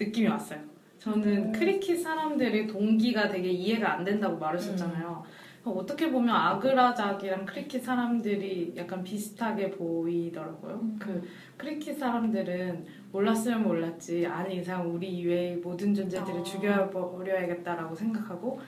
느낌이 0.00 0.26
왔어요. 0.26 0.58
저는 1.06 1.24
음. 1.24 1.52
크리킷 1.52 2.02
사람들의 2.02 2.66
동기가 2.66 3.28
되게 3.28 3.48
이해가 3.48 3.94
안 3.94 4.04
된다고 4.04 4.36
말했었잖아요. 4.38 5.22
어떻게 5.64 6.10
보면 6.10 6.34
아그라작이랑 6.34 7.46
크리킷 7.46 7.84
사람들이 7.84 8.74
약간 8.76 9.04
비슷하게 9.04 9.70
보이더라고요. 9.70 10.80
음. 10.82 10.96
그 10.98 11.22
크리킷 11.56 11.96
사람들은 11.96 12.86
몰랐으면 13.12 13.62
몰랐지 13.62 14.26
아는 14.26 14.50
이상 14.50 14.92
우리 14.92 15.08
이외의 15.08 15.56
모든 15.58 15.94
존재들을 15.94 16.40
아. 16.40 16.42
죽여버려야겠다라고 16.42 17.94
생각하고 17.94 18.60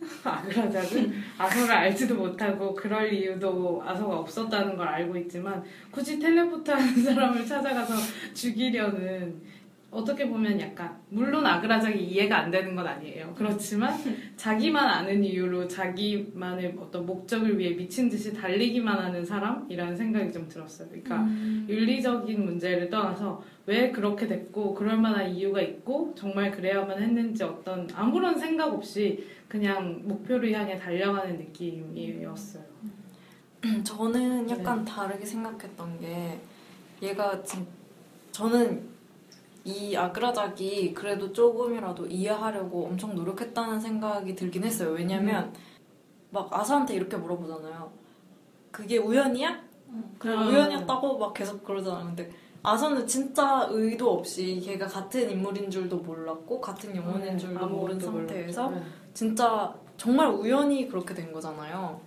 아그라작은 0.24 1.12
아서를 1.38 1.74
알지도 1.74 2.14
못하고 2.14 2.72
그럴 2.72 3.12
이유도 3.12 3.82
아서가 3.84 4.20
없었다는 4.20 4.76
걸 4.76 4.86
알고 4.86 5.16
있지만 5.18 5.62
굳이 5.90 6.20
텔레포트하는 6.20 7.02
사람을 7.02 7.44
찾아가서 7.44 7.94
죽이려는 8.32 9.59
어떻게 9.90 10.28
보면 10.28 10.60
약간 10.60 10.96
물론 11.08 11.44
아그라작이 11.44 11.98
이해가 11.98 12.38
안 12.38 12.50
되는 12.50 12.76
건 12.76 12.86
아니에요. 12.86 13.34
그렇지만 13.36 13.92
자기만 14.36 14.86
아는 14.86 15.24
이유로 15.24 15.66
자기만의 15.66 16.76
어떤 16.78 17.04
목적을 17.06 17.58
위해 17.58 17.74
미친 17.74 18.08
듯이 18.08 18.32
달리기만 18.32 18.98
하는 18.98 19.24
사람이라는 19.24 19.96
생각이 19.96 20.32
좀 20.32 20.48
들었어요. 20.48 20.88
그러니까 20.88 21.22
음. 21.22 21.66
윤리적인 21.68 22.44
문제를 22.44 22.88
떠나서 22.88 23.42
왜 23.66 23.90
그렇게 23.90 24.28
됐고 24.28 24.74
그럴 24.74 24.96
만한 24.96 25.28
이유가 25.30 25.60
있고 25.60 26.14
정말 26.16 26.52
그래야만 26.52 27.02
했는지 27.02 27.42
어떤 27.42 27.88
아무런 27.92 28.38
생각 28.38 28.72
없이 28.72 29.26
그냥 29.48 30.02
목표를 30.04 30.52
향해 30.52 30.78
달려가는 30.78 31.36
느낌이었어요. 31.36 32.62
저는 33.82 34.48
약간 34.48 34.84
다르게 34.84 35.24
생각했던 35.26 36.00
게 36.00 36.38
얘가 37.02 37.42
진 37.42 37.66
저는 38.30 38.89
이 39.64 39.94
아그라작이 39.94 40.94
그래도 40.94 41.32
조금이라도 41.32 42.06
이해하려고 42.06 42.86
엄청 42.86 43.14
노력했다는 43.14 43.80
생각이 43.80 44.34
들긴 44.34 44.64
했어요. 44.64 44.90
왜냐면 44.90 45.52
막 46.30 46.52
아사한테 46.52 46.94
이렇게 46.94 47.16
물어보잖아요. 47.16 47.90
그게 48.70 48.98
우연이야? 48.98 49.60
그래 50.18 50.34
음. 50.34 50.48
우연이었다고 50.48 51.18
막 51.18 51.34
계속 51.34 51.64
그러잖아. 51.64 52.04
근데 52.04 52.30
아서는 52.62 53.06
진짜 53.06 53.66
의도 53.70 54.12
없이 54.12 54.60
걔가 54.64 54.86
같은 54.86 55.30
인물인 55.30 55.70
줄도 55.70 55.98
몰랐고 55.98 56.60
같은 56.60 56.94
영혼인 56.94 57.38
줄도 57.38 57.66
모른 57.68 57.98
네, 57.98 58.04
상태에서 58.04 58.68
모르죠. 58.68 58.86
진짜 59.14 59.74
정말 59.96 60.28
우연히 60.28 60.88
그렇게 60.88 61.14
된 61.14 61.32
거잖아요. 61.32 62.00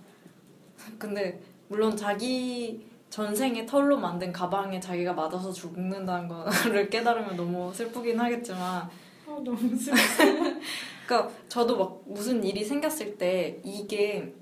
근데 0.98 1.42
물론 1.68 1.96
자기 1.96 2.86
전생에 3.14 3.64
털로 3.68 3.96
만든 4.00 4.34
가방에 4.34 4.80
자기가 4.80 5.14
맞아서 5.14 5.52
죽는다는 5.52 6.28
거를 6.28 6.90
깨달으면 6.90 7.38
너무 7.38 7.72
슬프긴 7.72 8.20
하겠지만 8.20 8.90
어, 9.28 9.40
너무 9.46 9.76
슬 9.76 9.94
그러니까 11.06 11.32
저도 11.48 11.78
막 11.78 12.02
무슨 12.08 12.44
일이 12.44 12.66
생겼을 12.66 13.16
때 13.20 13.62
이게 13.64 14.34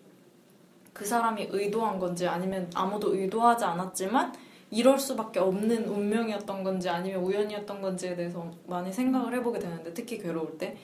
그 0.93 1.03
사람이 1.03 1.49
의도한 1.51 1.99
건지 1.99 2.25
아니면 2.25 2.71
아무도 2.73 3.13
의도하지 3.13 3.65
않았지만 3.65 4.34
이럴 4.69 4.97
수밖에 4.97 5.41
없는 5.41 5.89
운명이었던 5.89 6.63
건지 6.63 6.88
아니면 6.88 7.23
우연이었던 7.23 7.81
건지에 7.81 8.15
대해서 8.15 8.49
많이 8.67 8.89
생각을 8.93 9.36
해보게 9.36 9.60
되는데 9.60 9.93
특히 9.93 10.17
괴로울 10.17 10.57
때. 10.57 10.77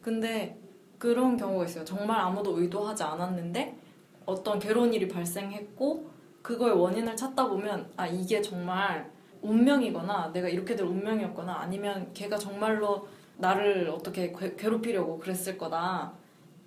근데 0.00 0.58
그런 0.98 1.36
경우가 1.36 1.66
있어요. 1.66 1.84
정말 1.84 2.20
아무도 2.20 2.58
의도하지 2.58 3.02
않았는데 3.02 3.76
어떤 4.24 4.58
괴로운 4.58 4.94
일이 4.94 5.06
발생했고 5.06 6.17
그거의 6.42 6.72
원인을 6.74 7.16
찾다 7.16 7.48
보면 7.48 7.90
아 7.96 8.06
이게 8.06 8.40
정말 8.40 9.10
운명이거나 9.42 10.30
내가 10.32 10.48
이렇게 10.48 10.74
될 10.74 10.86
운명이었거나 10.86 11.52
아니면 11.60 12.10
걔가 12.14 12.36
정말로 12.36 13.06
나를 13.36 13.88
어떻게 13.90 14.32
괴- 14.32 14.56
괴롭히려고 14.56 15.18
그랬을 15.18 15.56
거다 15.56 16.12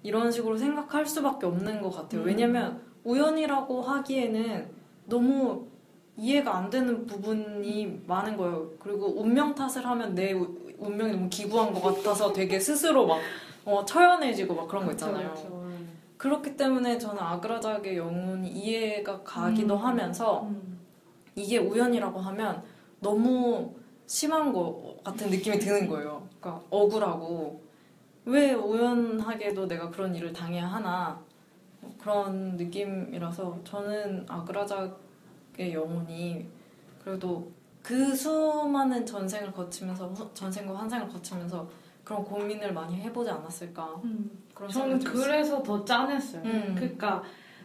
이런 0.03 0.31
식으로 0.31 0.57
생각할 0.57 1.05
수밖에 1.05 1.45
없는 1.45 1.81
것 1.81 1.89
같아요. 1.91 2.21
음. 2.21 2.25
왜냐면 2.27 2.81
우연이라고 3.03 3.81
하기에는 3.81 4.69
너무 5.05 5.67
이해가 6.17 6.55
안 6.55 6.69
되는 6.69 7.05
부분이 7.05 8.03
많은 8.07 8.37
거예요. 8.37 8.69
그리고 8.79 9.19
운명 9.19 9.53
탓을 9.55 9.85
하면 9.85 10.13
내 10.15 10.33
우- 10.33 10.55
운명이 10.77 11.11
너무 11.11 11.29
기구한 11.29 11.73
것 11.73 11.81
같아서 11.81 12.31
되게 12.31 12.59
스스로 12.59 13.05
막 13.05 13.19
어, 13.65 13.83
처연해지고 13.85 14.55
막 14.55 14.67
그런 14.67 14.85
거 14.85 14.91
있잖아요. 14.91 15.29
그쵸, 15.31 15.43
그쵸. 15.43 15.60
그렇기 16.21 16.55
때문에 16.55 16.99
저는 16.99 17.19
아그라작의 17.19 17.97
영혼이 17.97 18.47
이해가 18.47 19.23
가기도 19.23 19.75
음. 19.75 19.83
하면서 19.83 20.43
음. 20.43 20.77
이게 21.35 21.57
우연이라고 21.57 22.19
하면 22.19 22.61
너무 22.99 23.73
심한 24.05 24.53
거 24.53 24.95
같은 25.03 25.31
느낌이 25.31 25.57
드는 25.57 25.87
거예요. 25.87 26.21
그러니까 26.39 26.63
억울하고 26.69 27.59
왜 28.25 28.53
우연하게도 28.53 29.67
내가 29.67 29.89
그런 29.89 30.13
일을 30.13 30.31
당해야 30.31 30.67
하나 30.67 31.19
뭐 31.79 31.91
그런 31.97 32.55
느낌이라서 32.55 33.57
저는 33.63 34.23
아그라작의 34.29 35.73
영혼이 35.73 36.45
그래도 37.03 37.51
그 37.81 38.15
수많은 38.15 39.07
전생을 39.07 39.51
거치면서 39.51 40.09
후- 40.09 40.31
전생과 40.35 40.77
환생을 40.81 41.09
거치면서 41.09 41.67
그런 42.03 42.23
고민을 42.23 42.73
많이 42.73 42.93
해보지 42.97 43.27
않았을까 43.31 44.01
음. 44.03 44.40
저는. 44.67 44.99
그래서 44.99 45.61
더 45.63 45.83
짠했어요. 45.83 46.41
음. 46.43 46.75
그러니까 46.77 47.23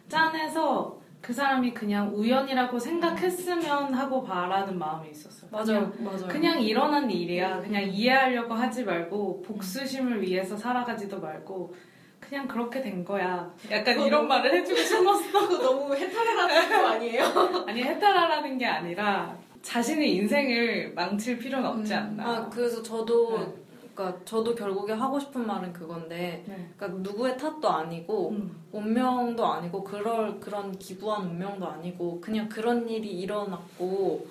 짠해서 0.09 0.98
그 1.20 1.32
사람이 1.32 1.74
그냥 1.74 2.12
우연이라고 2.14 2.78
생각했으면 2.78 3.92
하고 3.94 4.22
바라는 4.22 4.78
마음이 4.78 5.11
있었어요. 5.11 5.50
맞아요, 5.50 5.90
그냥, 5.90 6.04
맞아요. 6.04 6.28
그냥 6.28 6.61
일어난 6.62 7.11
일이야. 7.11 7.61
그냥 7.61 7.82
이해하려고 7.82 8.54
하지 8.54 8.85
말고 8.85 9.42
복수심을 9.42 10.22
위해서 10.22 10.56
살아가지도 10.56 11.18
말고 11.20 11.74
그냥 12.20 12.46
그렇게 12.46 12.80
된 12.80 13.04
거야. 13.04 13.50
약간 13.70 13.94
이런 14.00 14.11
너무- 14.22 14.28
말을 14.28 14.54
해주고 14.54 14.80
싶었어. 14.80 15.59
너무 15.62 15.94
해탈하는 15.96 16.68
거 16.70 16.87
아니에요? 16.88 17.24
아니 17.66 17.82
해탈하라는 17.82 18.59
게 18.59 18.66
아니라 18.66 19.37
자신의 19.62 20.14
인생을 20.14 20.92
망칠 20.94 21.38
필요는 21.38 21.68
없지 21.68 21.92
음. 21.94 21.98
않나. 21.98 22.28
아 22.28 22.48
그래서 22.48 22.80
저도 22.82 23.38
네. 23.38 23.54
그러니까 23.96 24.22
저도 24.26 24.54
결국에 24.54 24.92
하고 24.92 25.18
싶은 25.18 25.46
말은 25.46 25.72
그건데 25.72 26.44
네. 26.46 26.70
그러니까 26.76 27.00
누구의 27.00 27.38
탓도 27.38 27.66
아니고 27.68 28.30
음. 28.30 28.54
운명도 28.70 29.44
아니고 29.44 29.82
그럴 29.82 30.38
그런 30.38 30.78
기부한 30.78 31.30
운명도 31.30 31.66
아니고 31.66 32.20
그냥 32.20 32.46
그런 32.48 32.87
일이 32.88 33.11
일어났고 33.20 34.26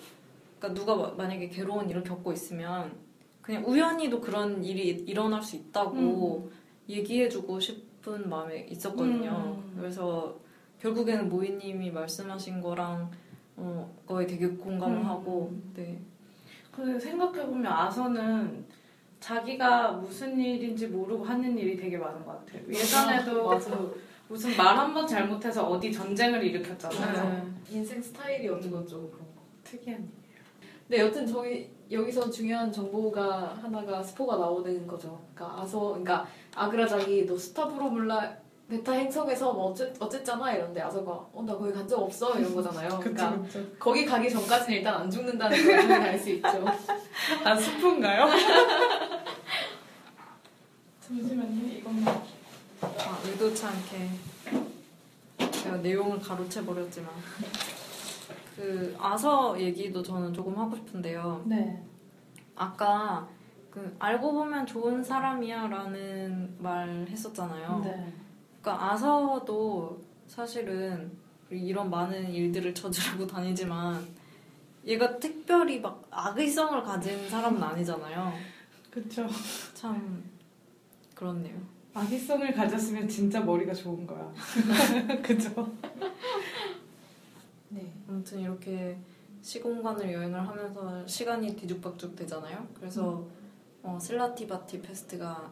그러니까 0.59 0.79
누가 0.79 0.95
마- 0.95 1.11
만약에 1.15 1.49
괴로운 1.49 1.89
일을 1.89 2.03
겪고 2.03 2.31
있으면 2.31 2.91
그냥 3.41 3.65
우연히도 3.65 4.21
그런 4.21 4.63
일이 4.63 4.89
일어날 5.07 5.41
수 5.41 5.55
있다고 5.55 6.51
얘기해주고 6.87 7.59
싶은 7.59 8.29
마음이 8.29 8.67
있었거든요. 8.69 9.57
음. 9.65 9.73
그래서 9.77 10.35
결국에는 10.79 11.27
모이님이 11.27 11.89
말씀하신 11.89 12.61
거랑 12.61 13.09
어, 13.57 13.91
거에 14.05 14.27
되게 14.27 14.47
공감을 14.47 14.97
음. 14.97 15.05
하고 15.05 15.51
네. 15.73 15.99
그 16.71 16.99
생각해보면 16.99 17.65
아서는 17.71 18.65
자기가 19.25 19.91
무슨 19.93 20.39
일인지 20.39 20.85
모르고 20.85 21.23
하는 21.25 21.57
일이 21.57 21.75
되게 21.75 21.97
많은 21.97 22.23
것 22.23 22.45
같아요. 22.45 22.61
예전에도 22.69 23.47
맞아. 23.49 23.71
그 23.71 23.99
무슨 24.27 24.55
말 24.55 24.77
한 24.77 24.93
번 24.93 25.07
잘못해서 25.07 25.67
어디 25.67 25.91
전쟁을 25.91 26.43
일으켰잖아요. 26.43 27.29
네. 27.29 27.75
인생 27.75 27.99
스타일이 27.99 28.47
어쩌고저쩌고 28.47 29.09
그런 29.09 29.25
거. 29.35 29.41
특이한 29.63 29.99
일. 29.99 30.07
근데 30.87 31.01
여튼 31.01 31.25
저희 31.25 31.71
여기서 31.89 32.29
중요한 32.29 32.71
정보가 32.71 33.57
하나가 33.63 34.03
스포가 34.03 34.37
나오는 34.37 34.85
거죠. 34.85 35.19
그러니까 35.33 35.59
아서 35.61 35.79
그러니까 35.89 36.27
아그라작이 36.55 37.25
너 37.25 37.35
스타브로 37.35 37.89
몰라 37.89 38.31
베타 38.69 38.91
행성에서 38.93 39.53
뭐 39.53 39.71
어쨌 39.71 39.91
어쨌잖아 39.99 40.53
이런데 40.53 40.81
아서가 40.81 41.11
어 41.33 41.41
나 41.43 41.55
거기 41.57 41.71
간 41.71 41.87
적 41.87 41.99
없어 41.99 42.37
이런 42.37 42.53
거잖아요. 42.53 42.89
그러니까 43.01 43.41
그쵸. 43.41 43.59
거기 43.79 44.05
가기 44.05 44.29
전까지는 44.29 44.77
일단 44.77 44.93
안 45.01 45.09
죽는다는 45.09 45.65
걸 45.65 45.77
우리가 45.79 45.95
알수 46.03 46.29
있죠. 46.31 46.65
아 47.43 47.55
스프인가요? 47.55 48.25
잠시만요. 51.07 51.67
이것만. 51.67 52.07
아, 52.81 53.19
의도치 53.23 53.63
않게 53.65 54.09
제가 55.51 55.77
내용을 55.77 56.19
가로채 56.19 56.65
버렸지만 56.65 57.09
그 58.55 58.95
아서 58.99 59.59
얘기도 59.59 60.01
저는 60.01 60.33
조금 60.33 60.57
하고 60.57 60.75
싶은데요. 60.75 61.43
네. 61.45 61.83
아까 62.55 63.27
그 63.69 63.95
알고 63.99 64.31
보면 64.33 64.65
좋은 64.65 65.03
사람이야라는 65.03 66.55
말 66.59 67.05
했었잖아요. 67.07 67.81
네. 67.83 68.13
그러니까 68.61 68.91
아서도 68.91 70.01
사실은 70.25 71.11
이런 71.51 71.91
많은 71.91 72.31
일들을 72.31 72.73
저지르고 72.73 73.27
다니지만 73.27 74.03
얘가 74.85 75.19
특별히 75.19 75.79
막 75.79 76.03
악의성을 76.09 76.81
가진 76.83 77.29
사람은 77.29 77.61
아니잖아요. 77.61 78.33
그쵸. 78.89 79.27
참 79.73 80.23
그렇네요. 81.15 81.55
악의성을 81.93 82.53
가졌으면 82.53 83.07
진짜 83.07 83.39
머리가 83.39 83.73
좋은 83.73 84.05
거야. 84.05 84.31
그죠? 85.23 85.71
네. 87.69 87.91
아무튼 88.07 88.41
이렇게 88.41 88.97
시공간을 89.41 90.11
여행을 90.11 90.47
하면서 90.47 91.07
시간이 91.07 91.55
뒤죽박죽 91.55 92.15
되잖아요. 92.15 92.67
그래서 92.73 93.25
어, 93.81 93.97
슬라티바티 93.99 94.81
페스트가 94.81 95.51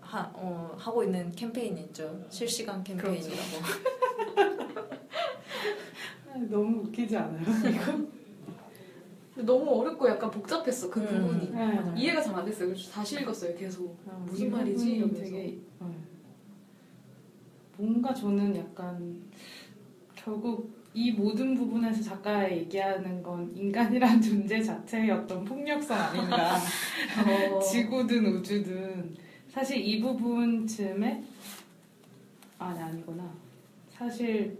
하, 0.00 0.30
어, 0.34 0.74
하고 0.78 1.04
있는 1.04 1.30
캠페인이 1.32 1.80
있죠. 1.82 2.24
실시간 2.30 2.82
캠페인이라고. 2.82 3.40
아, 6.30 6.38
너무 6.50 6.82
웃기지 6.84 7.16
않아요? 7.16 7.44
근데 7.44 8.08
너무 9.34 9.80
어렵고 9.80 10.08
약간 10.08 10.30
복잡했어 10.30 10.90
그 10.90 11.00
음. 11.00 11.06
부분이 11.06 11.50
네. 11.52 11.92
이해가 11.96 12.20
잘 12.20 12.34
안 12.34 12.44
됐어요. 12.44 12.68
그래서 12.68 12.90
다시 12.90 13.20
읽었어요 13.20 13.54
계속. 13.56 13.96
아, 14.06 14.12
무슨 14.26 14.46
이 14.46 14.50
말이지? 14.50 14.92
이러면서. 14.96 15.22
되게 15.22 15.58
어. 15.80 15.94
뭔가 17.76 18.12
저는 18.12 18.54
약간 18.56 19.22
결국 20.14 20.70
이 20.94 21.10
모든 21.12 21.54
부분에서 21.54 22.02
작가가 22.02 22.50
얘기하는 22.52 23.22
건 23.22 23.50
인간이란 23.56 24.20
존재 24.20 24.62
자체의 24.62 25.10
어떤 25.10 25.42
폭력성 25.44 25.98
아닌가 25.98 26.56
어. 27.54 27.58
지구든 27.60 28.26
우주든 28.26 29.16
사실 29.48 29.78
이 29.78 30.00
부분쯤에 30.00 31.24
아니 32.58 32.78
아니구나 32.78 33.32
사실 33.90 34.58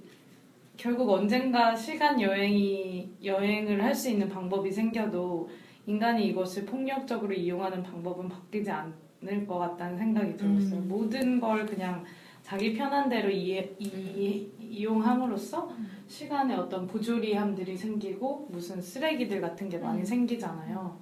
결국 0.82 1.10
언젠가 1.10 1.76
시간 1.76 2.20
여행이 2.20 3.18
여행을 3.22 3.84
할 3.84 3.94
수 3.94 4.10
있는 4.10 4.28
방법이 4.28 4.72
생겨도 4.72 5.48
인간이 5.86 6.26
이것을 6.26 6.66
폭력적으로 6.66 7.32
이용하는 7.32 7.84
방법은 7.84 8.28
바뀌지 8.28 8.68
않을 8.68 9.46
것 9.46 9.58
같다는 9.58 9.96
생각이 9.96 10.36
들었어요. 10.36 10.80
음. 10.80 10.88
모든 10.88 11.38
걸 11.38 11.64
그냥 11.66 12.04
자기 12.42 12.74
편한 12.74 13.08
대로 13.08 13.30
이해, 13.30 13.70
이, 13.78 14.50
음. 14.58 14.58
이용함으로써 14.60 15.70
시간에 16.08 16.56
어떤 16.56 16.88
부조리함들이 16.88 17.76
생기고 17.76 18.48
무슨 18.50 18.82
쓰레기들 18.82 19.40
같은 19.40 19.68
게 19.68 19.78
많이 19.78 20.00
음. 20.00 20.04
생기잖아요. 20.04 20.98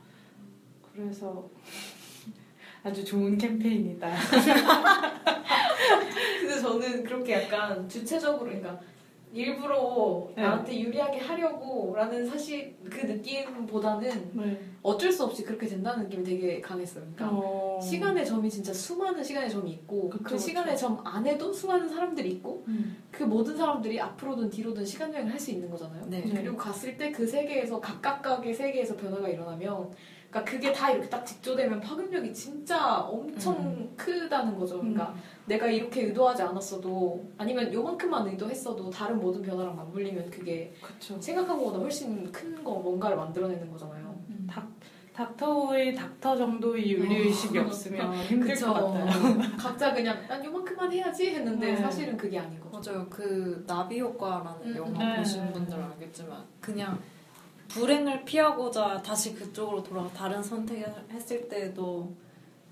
그래서 0.95 1.49
아주 2.83 3.03
좋은 3.03 3.39
캠페인이다. 3.39 4.11
근데 6.39 6.61
저는 6.61 7.03
그렇게 7.03 7.33
약간 7.33 7.89
주체적으로 7.89 8.45
그러니까 8.45 8.79
일부러 9.33 10.29
네. 10.35 10.43
나한테 10.43 10.81
유리하게 10.81 11.19
하려고라는 11.21 12.27
사실 12.27 12.77
그 12.91 13.07
느낌보다는 13.07 14.31
네. 14.33 14.61
어쩔 14.83 15.13
수 15.13 15.25
없이 15.25 15.45
그렇게 15.45 15.67
된다는 15.67 16.05
느낌이 16.05 16.25
되게 16.25 16.61
강했어요. 16.61 17.05
그러니까 17.15 17.39
어... 17.39 17.79
시간의 17.81 18.27
점이 18.27 18.51
진짜 18.51 18.73
수많은 18.73 19.23
시간의 19.23 19.51
점이 19.51 19.71
있고 19.73 20.09
그 20.09 20.19
그쵸, 20.19 20.37
시간의 20.37 20.77
점 20.77 21.01
안에도 21.05 21.53
수많은 21.53 21.89
사람들이 21.89 22.31
있고 22.33 22.65
음. 22.69 22.97
그 23.11 23.23
모든 23.23 23.57
사람들이 23.57 24.01
앞으로든 24.01 24.51
뒤로든 24.51 24.85
시간 24.85 25.13
여행을 25.13 25.33
할 25.33 25.41
수 25.41 25.51
있는 25.53 25.71
거잖아요. 25.71 26.05
네. 26.07 26.21
네. 26.21 26.43
그리고 26.43 26.57
갔을 26.57 26.97
때 26.97 27.11
그 27.13 27.27
세계에서 27.27 27.81
각각각의 27.81 28.53
세계에서 28.55 28.97
변화가 28.97 29.29
일어나면 29.29 29.91
그러니까 30.31 30.45
그게 30.51 30.73
다 30.73 30.91
이렇게 30.91 31.09
딱 31.09 31.25
직조되면 31.27 31.81
파급력이 31.81 32.33
진짜 32.33 33.01
엄청 33.01 33.57
음. 33.59 33.93
크다는 33.97 34.57
거죠. 34.57 34.79
그러니까 34.79 35.09
음. 35.09 35.21
내가 35.47 35.67
이렇게 35.67 36.03
의도하지 36.05 36.43
않았어도 36.43 37.25
아니면 37.37 37.73
요만큼만 37.73 38.29
의도했어도 38.29 38.89
다른 38.91 39.19
모든 39.21 39.43
변화랑 39.43 39.75
맞물리면 39.75 40.31
그게 40.31 40.73
그쵸. 40.81 41.21
생각한 41.21 41.59
것보다 41.59 41.79
훨씬 41.81 42.31
큰 42.31 42.61
거 42.63 42.75
뭔가를 42.75 43.17
만들어내는 43.17 43.71
거잖아요. 43.73 44.15
닥, 44.49 44.69
닥터의 45.15 45.95
닥터 45.95 46.37
정도의 46.37 46.93
윤리의식이 46.93 47.59
어. 47.59 47.63
없으면 47.63 48.15
힘들 48.23 48.49
그쵸. 48.55 48.73
것 48.73 48.93
같아요. 48.93 49.39
각자 49.59 49.93
그냥 49.95 50.17
난 50.29 50.45
요만큼만 50.45 50.93
해야지 50.93 51.31
했는데 51.31 51.73
네. 51.73 51.77
사실은 51.77 52.17
그게 52.17 52.39
아닌 52.39 52.61
거죠. 52.61 52.93
맞아요. 52.93 53.07
그 53.11 53.65
나비 53.67 53.99
효과라는 53.99 54.53
음, 54.63 54.77
영화 54.77 55.05
네. 55.13 55.17
보신 55.17 55.51
분들은 55.53 55.83
알겠지만 55.83 56.45
그냥 56.61 57.01
불행을 57.71 58.25
피하고자 58.25 59.01
다시 59.03 59.35
그쪽으로 59.35 59.83
돌아가 59.83 60.09
다른 60.13 60.43
선택을 60.43 60.93
했을 61.11 61.49
때도 61.49 62.13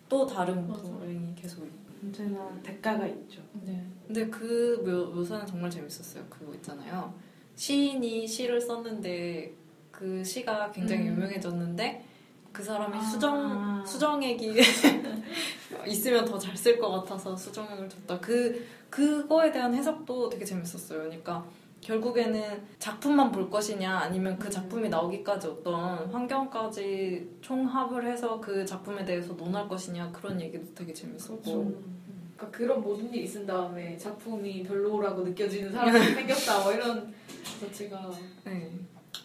또 0.08 0.26
다른 0.26 0.66
맞아. 0.68 0.82
불행이 0.82 1.34
계속 1.37 1.66
언제나 2.02 2.48
대가가 2.62 3.06
있죠. 3.06 3.42
네. 3.64 3.84
근데 4.06 4.26
그 4.28 4.82
묘, 4.84 5.14
묘사는 5.14 5.46
정말 5.46 5.70
재밌었어요. 5.70 6.24
그거 6.28 6.52
있잖아요. 6.54 7.12
시인이 7.56 8.26
시를 8.26 8.61
썼는데 8.61 9.52
그 9.90 10.22
시가 10.24 10.70
굉장히 10.72 11.02
음. 11.08 11.16
유명해졌는데 11.16 12.04
그 12.52 12.62
사람이 12.62 12.96
아. 12.96 13.00
수정 13.00 13.84
수정액이 13.87 14.54
있으면 15.87 16.24
더 16.24 16.38
잘 16.38 16.54
쓸 16.56 16.78
것 16.78 16.90
같아서 16.90 17.37
수정액을 17.37 17.88
줬다. 17.88 18.18
그 18.20 18.64
그거에 18.90 19.52
대한 19.52 19.74
해석도 19.74 20.28
되게 20.30 20.44
재밌었어요. 20.44 21.00
그러니까 21.00 21.44
결국에는 21.80 22.62
작품만 22.78 23.32
볼 23.32 23.48
것이냐 23.50 23.98
아니면 23.98 24.38
그 24.38 24.50
작품이 24.50 24.88
나오기까지 24.88 25.46
어떤 25.46 26.10
환경까지 26.10 27.38
총합을 27.40 28.06
해서 28.06 28.40
그 28.40 28.64
작품에 28.64 29.04
대해서 29.04 29.34
논할 29.34 29.68
것이냐 29.68 30.10
그런 30.12 30.40
얘기도 30.40 30.74
되게 30.74 30.92
재밌었고 30.92 31.42
그렇죠. 31.42 31.98
그러니까 32.36 32.50
그런 32.50 32.80
모든 32.82 33.12
일이 33.12 33.24
있은 33.24 33.46
다음에 33.46 33.96
작품이 33.96 34.62
별로라고 34.62 35.22
느껴지는 35.22 35.72
사람이 35.72 35.98
생겼다 35.98 36.62
뭐 36.62 36.72
이런 36.72 37.12
자체가 37.60 38.10
네. 38.44 38.70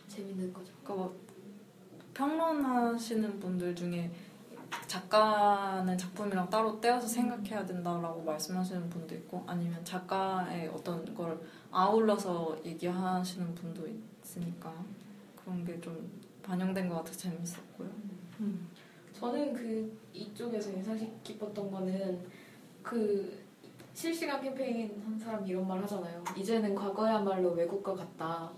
재밌는 0.08 0.54
거죠. 0.54 0.72
그러니까 0.84 0.94
뭐 0.94 1.24
평론하시는 2.14 3.40
분들 3.40 3.76
중에 3.76 4.10
작가는 4.88 5.98
작품이랑 5.98 6.50
따로 6.50 6.80
떼어서 6.80 7.08
생각해야 7.08 7.66
된다라고 7.66 8.22
말씀하시는 8.24 8.90
분도 8.90 9.16
있고 9.16 9.44
아니면 9.48 9.84
작가의 9.84 10.68
어떤 10.70 11.14
걸 11.16 11.40
아울러서 11.72 12.58
얘기하시는 12.66 13.56
분도 13.56 13.88
있으니까 14.24 14.74
그런 15.44 15.66
게 15.66 15.80
좀 15.82 16.22
반영된 16.44 16.90
것 16.90 16.96
같아서 16.98 17.18
재밌었고요. 17.20 17.90
음. 18.42 18.68
저는 19.18 19.54
그 19.54 19.98
이쪽에서 20.14 20.72
인상 20.72 21.00
깊었던 21.24 21.72
거는 21.72 22.20
그 22.82 23.42
실시간 23.94 24.42
캠페인 24.42 25.02
한 25.06 25.18
사람이 25.18 25.50
이런 25.50 25.66
말 25.68 25.82
하잖아요. 25.84 26.24
이제는 26.36 26.76
과거야말로 26.76 27.52
외국과 27.52 27.94
같다. 27.96 28.52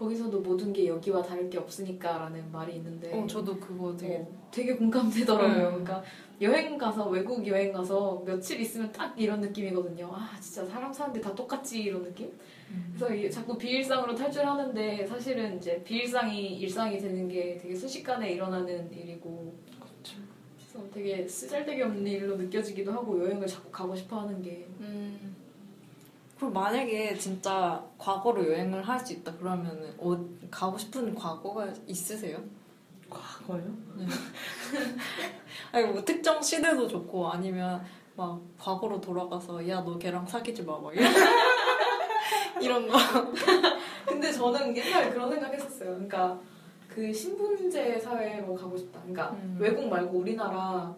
거기서도 0.00 0.40
모든 0.40 0.72
게 0.72 0.86
여기와 0.86 1.22
다를 1.22 1.50
게 1.50 1.58
없으니까라는 1.58 2.50
말이 2.50 2.76
있는데 2.76 3.12
어, 3.12 3.26
저도 3.26 3.60
그거 3.60 3.94
되게 3.94 4.16
어, 4.16 4.48
되게 4.50 4.74
공감되더라고요. 4.74 5.54
네. 5.54 5.62
그러니까 5.62 6.02
여행 6.40 6.78
가서 6.78 7.06
외국 7.10 7.46
여행 7.46 7.70
가서 7.70 8.22
며칠 8.24 8.58
있으면 8.60 8.90
딱 8.92 9.14
이런 9.20 9.42
느낌이거든요. 9.42 10.10
아 10.10 10.34
진짜 10.40 10.64
사람 10.64 10.90
사는데 10.90 11.20
다 11.20 11.34
똑같지 11.34 11.82
이런 11.82 12.02
느낌. 12.02 12.32
그래서 12.94 13.14
이게 13.14 13.28
자꾸 13.28 13.58
비일상으로 13.58 14.14
탈출하는데 14.14 15.06
사실은 15.06 15.58
이제 15.58 15.82
비일상이 15.84 16.58
일상이 16.60 16.98
되는 16.98 17.28
게 17.28 17.58
되게 17.58 17.74
순식간에 17.74 18.32
일어나는 18.32 18.90
일이고 18.90 19.54
그래서 20.56 20.88
되게 20.90 21.28
쓰잘데기 21.28 21.82
없는 21.82 22.06
일로 22.06 22.36
느껴지기도 22.36 22.90
하고 22.90 23.22
여행을 23.22 23.46
자꾸 23.46 23.70
가고 23.70 23.94
싶어하는 23.94 24.40
게 24.40 24.66
음. 24.80 25.29
그럼 26.40 26.54
만약에 26.54 27.14
진짜 27.18 27.84
과거로 27.98 28.46
여행을 28.50 28.82
할 28.88 28.98
수 29.00 29.12
있다 29.12 29.32
그러면은 29.36 29.94
어, 29.98 30.18
가고 30.50 30.78
싶은 30.78 31.14
과거가 31.14 31.68
있으세요? 31.86 32.38
과거요? 33.10 33.62
아니 35.72 35.86
뭐 35.86 36.02
특정 36.04 36.40
시대도 36.40 36.88
좋고 36.88 37.28
아니면 37.30 37.84
막 38.16 38.40
과거로 38.58 39.00
돌아가서 39.00 39.66
야 39.68 39.82
너 39.82 39.98
걔랑 39.98 40.26
사귀지 40.26 40.62
마막 40.64 40.94
이런 40.94 41.12
이런 42.60 42.88
거. 42.88 42.98
근데 44.06 44.30
저는 44.32 44.76
옛날에 44.76 45.10
그런 45.10 45.30
생각했었어요. 45.30 45.90
그러니까 45.90 46.38
그 46.88 47.12
신분제 47.12 47.98
사회로 48.00 48.54
가고 48.54 48.76
싶다. 48.76 49.00
그러니까 49.00 49.30
음. 49.32 49.56
외국 49.58 49.88
말고 49.88 50.18
우리나라 50.18 50.94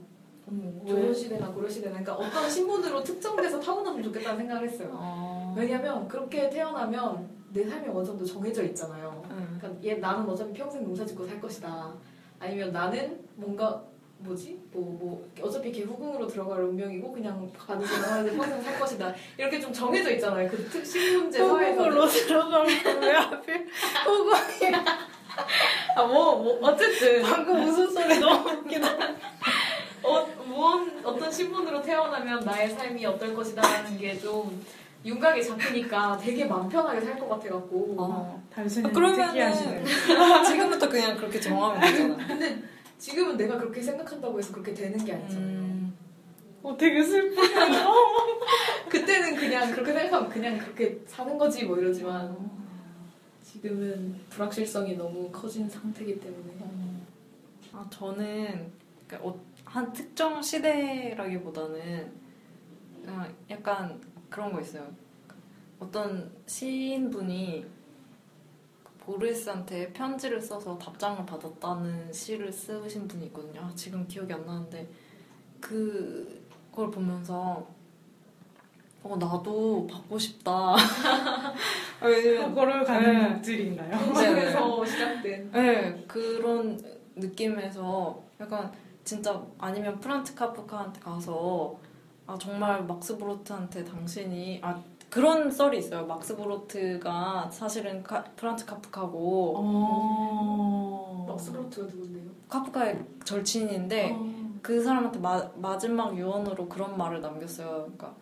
조선시대나 0.87 1.53
고려시대나 1.53 1.99
그러니까 2.03 2.15
어떤 2.15 2.51
신분으로 2.51 3.03
특정돼서 3.03 3.61
타고났으면 3.61 4.03
좋겠다는 4.05 4.39
생각을 4.39 4.69
했어요. 4.69 4.91
어. 4.93 5.55
왜냐면 5.57 6.09
그렇게 6.09 6.51
태어나면 6.51 7.29
내 7.53 7.65
삶이 7.69 7.89
어느 7.89 8.05
정도 8.05 8.25
정해져 8.25 8.63
있잖아요. 8.65 9.23
응. 9.31 9.59
그러니까 9.61 9.85
얘 9.85 9.95
나는 9.95 10.29
어차피 10.29 10.53
평생 10.53 10.83
농사 10.85 11.05
짓고 11.05 11.27
살 11.27 11.41
것이다. 11.41 11.93
아니면 12.39 12.73
나는 12.73 13.21
뭔가 13.37 13.83
뭐지? 14.19 14.61
뭐, 14.73 14.97
뭐, 14.99 15.29
어차피 15.43 15.73
걔 15.73 15.83
후궁으로 15.83 16.29
들어갈 16.29 16.63
운명이고, 16.63 17.11
그냥 17.13 17.51
가는 17.59 17.85
사람한테 17.85 18.37
평생 18.37 18.63
살 18.63 18.79
것이다. 18.79 19.13
이렇게 19.37 19.59
좀 19.61 19.73
정해져 19.73 20.13
있잖아요. 20.13 20.49
그 20.49 20.57
특- 20.69 20.85
신분제 20.87 21.39
사회에서. 21.39 21.83
호구로 21.85 22.07
들어가면 22.07 22.67
왜 23.03 23.13
하필 23.13 23.67
호구 24.07 24.33
아, 25.97 26.05
뭐, 26.07 26.37
뭐, 26.37 26.59
어쨌든. 26.63 27.23
방금 27.23 27.65
무슨 27.65 27.91
소리 27.91 28.19
너무 28.19 28.49
웃기다. 28.49 28.89
어, 30.53 30.55
무언, 30.55 31.01
어떤 31.05 31.31
신분으로 31.33 31.83
태어나면 31.83 32.45
나의 32.45 32.71
삶이 32.71 33.05
어떨 33.07 33.35
것이다라는 33.35 33.99
게 33.99 34.19
좀 34.19 34.63
윤곽이 35.05 35.43
잡히니까 35.43 36.17
되게 36.19 36.45
마음 36.45 36.69
편하게 36.69 37.01
살 37.01 37.19
것 37.19 37.29
같아갖고. 37.29 37.97
어. 37.99 38.43
단순히 38.55 38.93
그러면은 38.93 39.27
특이하시네. 39.29 39.85
지금부터 40.47 40.89
그냥 40.89 41.17
그렇게 41.17 41.41
정하면 41.41 41.81
되잖아. 41.81 42.27
근데 42.29 42.63
지금은 42.99 43.37
내가 43.37 43.59
그렇게 43.59 43.83
생각한다고 43.83 44.39
해서 44.39 44.53
그렇게 44.53 44.73
되는 44.73 45.05
게 45.05 45.13
아니잖아요. 45.15 45.45
음. 45.59 45.97
어, 46.63 46.77
되게 46.77 47.03
슬퍼. 47.03 47.43
그때는 48.89 49.35
그냥 49.35 49.73
그렇게 49.73 49.93
생각하면 49.93 50.29
그냥 50.31 50.59
그렇게 50.59 51.01
사는 51.09 51.37
거지 51.37 51.65
뭐 51.65 51.79
이러지만 51.79 52.37
지금은 53.43 54.15
불확실성이 54.31 54.97
너무 54.97 55.31
커진 55.33 55.69
상태이기 55.69 56.21
때문에 56.21 56.53
아 57.73 57.85
저는 57.91 58.71
그러니까 59.09 59.29
어- 59.29 59.41
한 59.73 59.91
특정 59.91 60.43
시대라기보다는 60.43 62.13
그냥 63.01 63.35
약간 63.49 63.99
그런 64.29 64.53
거 64.53 64.61
있어요. 64.61 64.87
어떤 65.81 66.31
시인분이 66.45 67.65
보르스한테 69.01 69.91
편지를 69.95 70.39
써서 70.43 70.77
답장을 70.77 71.25
받았다는 71.25 72.13
시를 72.13 72.53
쓰신 72.53 73.09
분이 73.09 73.27
있거든요. 73.27 73.63
아, 73.63 73.73
지금 73.75 74.07
기억이 74.07 74.31
안 74.35 74.45
나는데 74.45 74.87
그걸 75.59 76.91
보면서 76.91 77.67
어 79.03 79.17
나도 79.17 79.87
받고 79.87 80.19
싶다. 80.19 80.77
그거를 81.99 82.85
가는 82.85 83.13
네. 83.13 83.29
목질인가요? 83.31 84.13
그래서 84.13 84.85
시작된 84.85 85.51
네, 85.51 86.05
그런 86.07 86.79
느낌에서 87.17 88.23
약간 88.39 88.71
진짜 89.05 89.41
아니면 89.59 89.99
프란츠 90.01 90.35
카프카한테 90.35 91.01
가서 91.01 91.77
아 92.27 92.37
정말 92.39 92.85
막스 92.85 93.17
브로트한테 93.19 93.85
당신이 93.85 94.61
아 94.63 94.81
그런 95.11 95.51
썰이 95.51 95.79
있어요. 95.79 96.07
막스 96.07 96.37
브로트가 96.37 97.51
사실은 97.51 98.03
카- 98.03 98.25
프란츠 98.37 98.65
카프카고 98.65 99.55
어. 99.59 101.25
막스로트가 101.29 101.87
누군데요? 101.87 102.31
카프카의 102.49 103.05
절친인데 103.25 104.13
어. 104.17 104.33
그 104.63 104.83
사람한테 104.83 105.19
마, 105.19 105.43
마지막 105.57 106.17
유언으로 106.17 106.69
그런 106.69 106.97
말을 106.97 107.21
남겼어요. 107.21 107.69
그러니까 107.69 108.15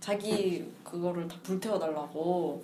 자기 0.00 0.70
그거를 0.84 1.28
다 1.28 1.36
불태워달라고 1.42 2.62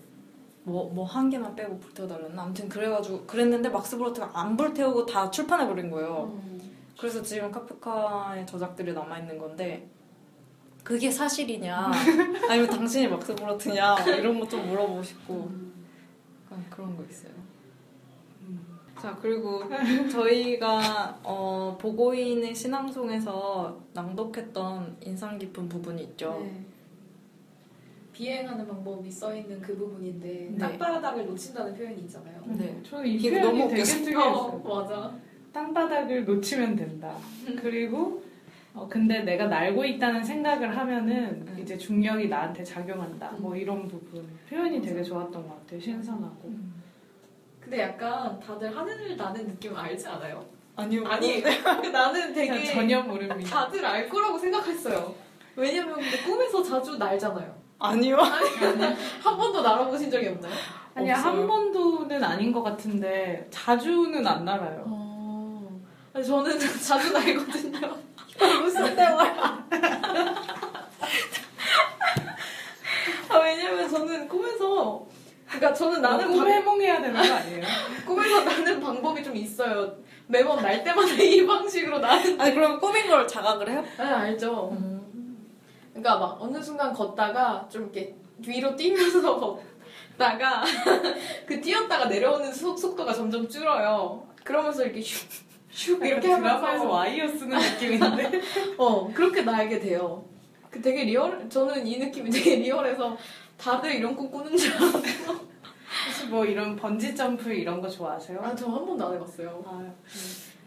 뭐 0.67 0.91
뭐 0.95 1.05
한 1.05 1.29
개만 1.29 1.55
빼고 1.55 1.79
불태워달랬나 1.79 2.43
아무튼 2.43 2.69
그래가지고 2.71 3.25
그랬는데 3.27 3.69
막스 3.69 3.99
브로트가 3.99 4.31
안 4.33 4.57
불태우고 4.57 5.05
다 5.07 5.31
출판해 5.31 5.69
버린 5.69 5.91
거예요. 5.91 6.31
음. 6.33 6.54
그래서 6.99 7.23
지금 7.23 7.51
카프카의 7.51 8.47
저작들이 8.47 8.93
남아있는 8.93 9.39
건데 9.39 9.89
그게 10.83 11.11
사실이냐 11.11 11.91
아니면 12.49 12.69
당신이 12.71 13.09
막 13.09 13.21
그렇드냐 13.21 13.97
이런 14.19 14.39
거 14.39 14.47
좀 14.47 14.67
물어보고 14.69 15.03
싶고 15.03 15.51
약간 16.47 16.65
그런 16.71 16.97
거 16.97 17.03
있어요. 17.05 17.33
자 19.01 19.17
그리고 19.21 19.63
저희가 20.11 21.19
어, 21.23 21.77
보고인의 21.81 22.55
신앙송에서 22.55 23.79
낭독했던 23.93 24.97
인상 25.03 25.39
깊은 25.39 25.69
부분이 25.69 26.03
있죠. 26.05 26.39
네. 26.43 26.65
비행하는 28.13 28.67
방법이 28.67 29.11
써 29.11 29.35
있는 29.35 29.61
그 29.61 29.77
부분인데 29.77 30.51
네. 30.53 30.59
땅바닥을 30.59 31.27
놓친다는 31.27 31.75
표현이 31.75 32.03
있잖아요. 32.03 32.41
네. 32.47 32.81
저는 32.89 33.07
이 33.07 33.19
표현이 33.19 33.41
너무 33.41 33.69
되게. 33.69 33.83
특이했어요. 33.83 34.63
맞아. 34.65 35.13
땅바닥을 35.55 36.25
놓치면 36.25 36.75
된다. 36.77 37.17
그리고 37.63 38.23
어, 38.75 38.89
근데 38.91 39.21
내가 39.21 39.47
날고 39.47 39.85
있다는 39.85 40.23
생각을 40.25 40.77
하면은 40.77 41.47
음. 41.47 41.59
이제 41.63 41.79
중력이 41.79 42.29
나한테 42.29 42.65
작용한다. 42.65 43.31
뭐 43.39 43.55
이런 43.55 43.87
부분 43.87 44.29
표현이 44.51 44.83
되게 44.83 45.01
좋았던 45.01 45.49
것 45.49 45.61
같아요. 45.61 45.81
신선하고. 45.81 46.53
근데 47.61 47.81
약간 47.81 48.39
다들 48.41 48.77
하늘을 48.77 49.17
나는 49.17 49.47
느낌 49.47 49.77
알지 49.77 50.09
않아요? 50.09 50.45
아니요. 50.75 51.07
아니 51.07 51.41
나는 51.93 52.33
되게 52.35 52.65
전혀 52.65 53.01
모릅니다. 53.01 53.49
다들 53.49 53.87
알 53.87 54.09
거라고 54.09 54.37
생각했어요. 54.37 55.15
왜냐면 55.55 55.95
근데 55.95 56.19
꿈에서 56.25 56.61
자주 56.65 56.99
날잖아요. 56.99 57.55
아니요. 57.79 58.17
한 59.23 59.37
번도 59.37 59.63
날아보신 59.63 60.11
적이 60.11 60.29
없나요? 60.29 60.53
아니 60.95 61.13
없어요. 61.13 61.27
한 61.27 61.47
번도는 61.47 62.25
아닌 62.25 62.51
것 62.51 62.63
같은데 62.65 63.47
자주는 63.51 64.27
안 64.27 64.45
날아요. 64.45 64.85
어... 64.87 65.04
아니, 66.15 66.25
저는 66.25 66.59
자주 66.81 67.13
날거든요. 67.13 67.97
무슨 68.63 68.95
대화야? 68.97 69.67
아, 73.29 73.39
왜냐면 73.39 73.89
저는 73.89 74.29
꿈에서 74.29 75.07
그러니까 75.47 75.73
저는 75.75 76.03
나는 76.03 76.29
꿈 76.33 76.39
방- 76.45 76.53
해몽해야 76.53 77.01
되는 77.01 77.15
거 77.29 77.35
아니에요? 77.35 77.63
꿈에서 78.07 78.45
나는 78.45 78.81
방법이 78.81 79.23
좀 79.23 79.37
있어요. 79.37 79.97
매번 80.27 80.63
날 80.63 80.83
때마다 80.83 81.13
이 81.15 81.45
방식으로 81.47 81.99
나는. 81.99 82.41
아니 82.41 82.55
그럼 82.55 82.81
꿈인 82.81 83.09
걸 83.09 83.27
자각을 83.29 83.69
해요? 83.71 83.85
네, 83.99 84.05
알죠. 84.05 84.77
그러니까 85.93 86.19
막 86.19 86.39
어느 86.41 86.61
순간 86.63 86.93
걷다가 86.93 87.69
좀 87.71 87.83
이렇게 87.83 88.15
위로 88.39 88.75
뛰면서 88.75 89.39
걷다가 90.19 90.65
그 91.47 91.61
뛰었다가 91.61 92.07
내려오는 92.07 92.53
속, 92.53 92.77
속도가 92.79 93.13
점점 93.13 93.49
줄어요. 93.49 94.27
그러면서 94.43 94.83
이렇게 94.85 95.01
슉, 95.01 95.25
슉 95.75 96.05
이렇게 96.07 96.29
드라마에서 96.29 96.89
와이어 96.89 97.29
쓰는 97.29 97.59
느낌인데. 97.59 98.41
어 98.79 99.13
그렇게 99.13 99.43
날게 99.43 99.81
돼요. 99.81 100.25
그 100.71 100.81
되게 100.81 101.05
리얼. 101.05 101.49
저는 101.49 101.87
이 101.87 101.99
느낌이 101.99 102.31
되게 102.31 102.57
리얼해서 102.57 103.17
다들 103.57 103.95
이런 103.95 104.15
꿈 104.17 104.31
꾸는 104.31 104.57
줄 104.57 104.73
알아요. 104.75 104.93
혹시 106.07 106.27
뭐 106.29 106.45
이런 106.45 106.75
번지 106.77 107.15
점프 107.15 107.53
이런 107.53 107.81
거 107.81 107.89
좋아하세요? 107.89 108.41
아, 108.43 108.55
저 108.55 108.67
한 108.69 108.85
번도 108.85 109.07
안 109.07 109.15
해봤어요. 109.15 109.63
아, 109.67 109.83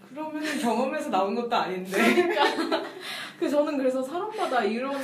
그러면 0.09 0.43
경험에서 0.59 1.09
나온 1.09 1.35
것도 1.35 1.53
아닌데. 1.55 2.27
그 3.39 3.49
저는 3.49 3.77
그래서 3.77 4.01
사람마다 4.01 4.63
이런 4.63 4.95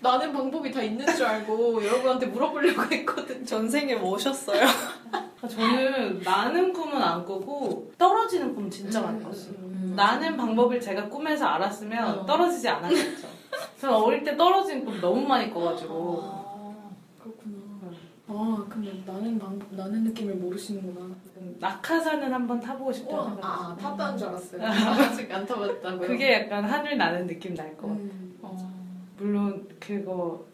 나는 0.00 0.32
방법이 0.32 0.70
다 0.70 0.82
있는 0.82 1.04
줄 1.14 1.26
알고 1.26 1.84
여러분한테 1.84 2.26
물어보려고 2.26 2.82
했거든요. 2.90 3.44
전생에 3.44 3.96
뭐셨어요? 3.96 4.64
아, 5.40 5.46
저는 5.46 6.20
나는 6.20 6.72
꿈은 6.72 7.00
안 7.00 7.24
꾸고 7.24 7.92
떨어지는 7.96 8.54
꿈 8.54 8.68
진짜 8.70 9.00
많이 9.00 9.22
꿨어요. 9.22 9.54
음. 9.58 9.92
나는 9.96 10.36
방법을 10.36 10.80
제가 10.80 11.08
꿈에서 11.08 11.46
알았으면 11.46 12.18
어. 12.20 12.26
떨어지지 12.26 12.68
않았겠죠. 12.68 13.28
저는 13.80 13.94
어릴 13.94 14.24
때 14.24 14.36
떨어진 14.36 14.84
꿈 14.84 15.00
너무 15.00 15.26
많이 15.26 15.50
꿔가지고 15.52 16.20
아, 16.24 16.90
그렇구나. 17.22 17.56
아, 18.30 18.66
근데 18.68 18.92
나는 19.06 19.38
방법, 19.38 19.66
나는 19.74 20.04
느낌을 20.04 20.34
모르시는구나. 20.34 21.06
음, 21.38 21.56
낙하산은 21.60 22.32
한번 22.32 22.60
타보고 22.60 22.92
싶다는 22.92 23.24
생각. 23.26 23.44
아, 23.44 23.76
탔다는 23.76 24.18
줄 24.18 24.28
알았어요. 24.28 24.62
아직 24.66 25.32
안 25.32 25.46
타봤다고요? 25.46 26.06
그게 26.08 26.34
약간 26.34 26.64
하늘 26.64 26.98
나는 26.98 27.26
느낌 27.26 27.54
날 27.54 27.68
것 27.76 27.82
같아요. 27.88 27.96
음. 27.96 28.38
물론 29.18 29.66
그거 29.80 30.44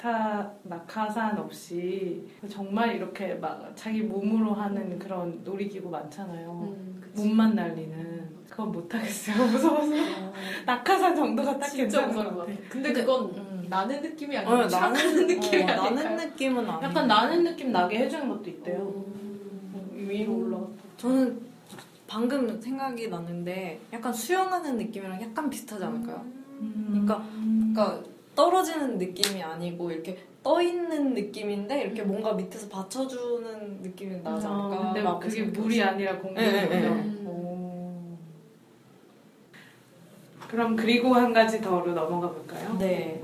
낙타 0.00 0.50
낙하산 0.64 1.38
없이 1.38 2.26
정말 2.48 2.96
이렇게 2.96 3.34
막 3.34 3.70
자기 3.74 4.02
몸으로 4.02 4.54
하는 4.54 4.98
그런 4.98 5.40
놀이기구 5.44 5.90
많잖아요. 5.90 6.74
음. 6.76 7.02
몸만 7.14 7.54
날리는 7.54 8.30
그건 8.48 8.72
못 8.72 8.92
하겠어요. 8.92 9.36
무서워서 9.52 9.92
낙하산 10.66 11.14
정도가 11.14 11.58
딱 11.58 11.66
진짜 11.68 11.82
괜찮은 12.00 12.08
무서울 12.08 12.24
것것 12.26 12.38
같아. 12.46 12.52
같아. 12.58 12.68
근데 12.70 12.88
근데- 12.92 13.00
그건 13.04 13.24
음. 13.36 13.66
나는 13.68 14.02
느낌이 14.02 14.36
어, 14.36 14.40
아니고 14.40 14.54
나는 14.54 14.68
나는 14.92 15.26
느낌이 15.26 15.62
어, 15.62 15.66
아닐까요? 15.66 15.90
나는 15.94 16.16
느낌은 16.16 16.58
아니에요. 16.70 16.80
약간 16.82 17.06
나는 17.06 17.44
느낌 17.44 17.72
나게 17.72 17.98
해주는 17.98 18.28
것도 18.28 18.50
있대요. 18.50 18.78
음. 18.80 19.90
위로 19.94 20.36
올라. 20.38 20.58
저는 20.96 21.40
방금 22.06 22.60
생각이 22.60 23.08
났는데 23.08 23.80
약간 23.92 24.12
수영하는 24.12 24.76
느낌이랑 24.78 25.20
약간 25.22 25.48
비슷하지 25.48 25.84
않을까요? 25.84 26.24
그러니까- 26.58 27.22
그러니까 27.32 28.02
떨어지는 28.40 28.96
느낌이 28.96 29.42
아니고 29.42 29.90
이렇게 29.90 30.16
떠 30.42 30.62
있는 30.62 31.12
느낌인데 31.12 31.82
이렇게 31.82 32.02
뭔가 32.02 32.32
밑에서 32.32 32.70
받쳐주는 32.70 33.82
느낌이 33.82 34.22
나지 34.22 34.46
어, 34.46 34.50
않을까? 34.50 34.84
근데 34.86 35.02
라고 35.02 35.20
그게. 35.20 35.42
물이 35.42 35.82
아니라 35.82 36.12
네, 36.12 36.18
네, 36.18 36.22
공기군요. 36.22 36.68
네. 36.70 36.86
음. 36.86 38.18
그럼 40.48 40.74
그리고 40.74 41.14
한 41.14 41.34
가지 41.34 41.60
더로 41.60 41.92
넘어가 41.92 42.30
볼까요? 42.30 42.76
네. 42.78 43.20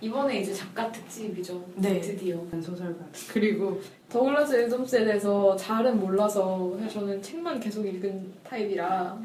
이번에 0.00 0.40
이제 0.40 0.52
작가 0.52 0.90
특집이죠. 0.90 1.64
네. 1.76 2.00
드디어. 2.00 2.36
소설가. 2.60 3.04
그리고 3.32 3.80
더글라스 4.08 4.64
애덤스에 4.64 5.04
대해서 5.04 5.54
잘은 5.54 6.00
몰라서 6.00 6.76
사실 6.80 7.00
저는 7.00 7.22
책만 7.22 7.60
계속 7.60 7.86
읽은 7.86 8.32
타입이라 8.42 9.16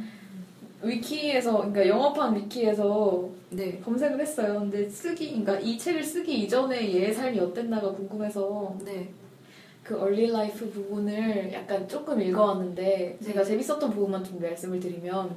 위키에서 0.84 1.58
그러니까 1.58 1.88
영어판 1.88 2.36
위키에서 2.36 3.30
네. 3.52 3.80
검색을 3.84 4.20
했어요. 4.20 4.60
근데 4.60 4.90
쓰기 4.90 5.30
그러니까 5.30 5.60
이 5.60 5.78
책을 5.78 6.04
쓰기 6.04 6.44
이전에 6.44 6.94
얘의 6.94 7.14
삶이 7.14 7.40
어땠나가 7.40 7.92
궁금해서 7.92 8.76
네. 8.84 9.10
그 9.84 10.00
early 10.00 10.32
life 10.32 10.70
부분을 10.70 11.52
약간 11.54 11.88
조금 11.88 12.22
읽어왔는데 12.22 13.18
제가 13.24 13.44
재밌었던 13.44 13.92
부분만 13.92 14.24
좀 14.24 14.40
말씀을 14.40 14.80
드리면 14.80 15.36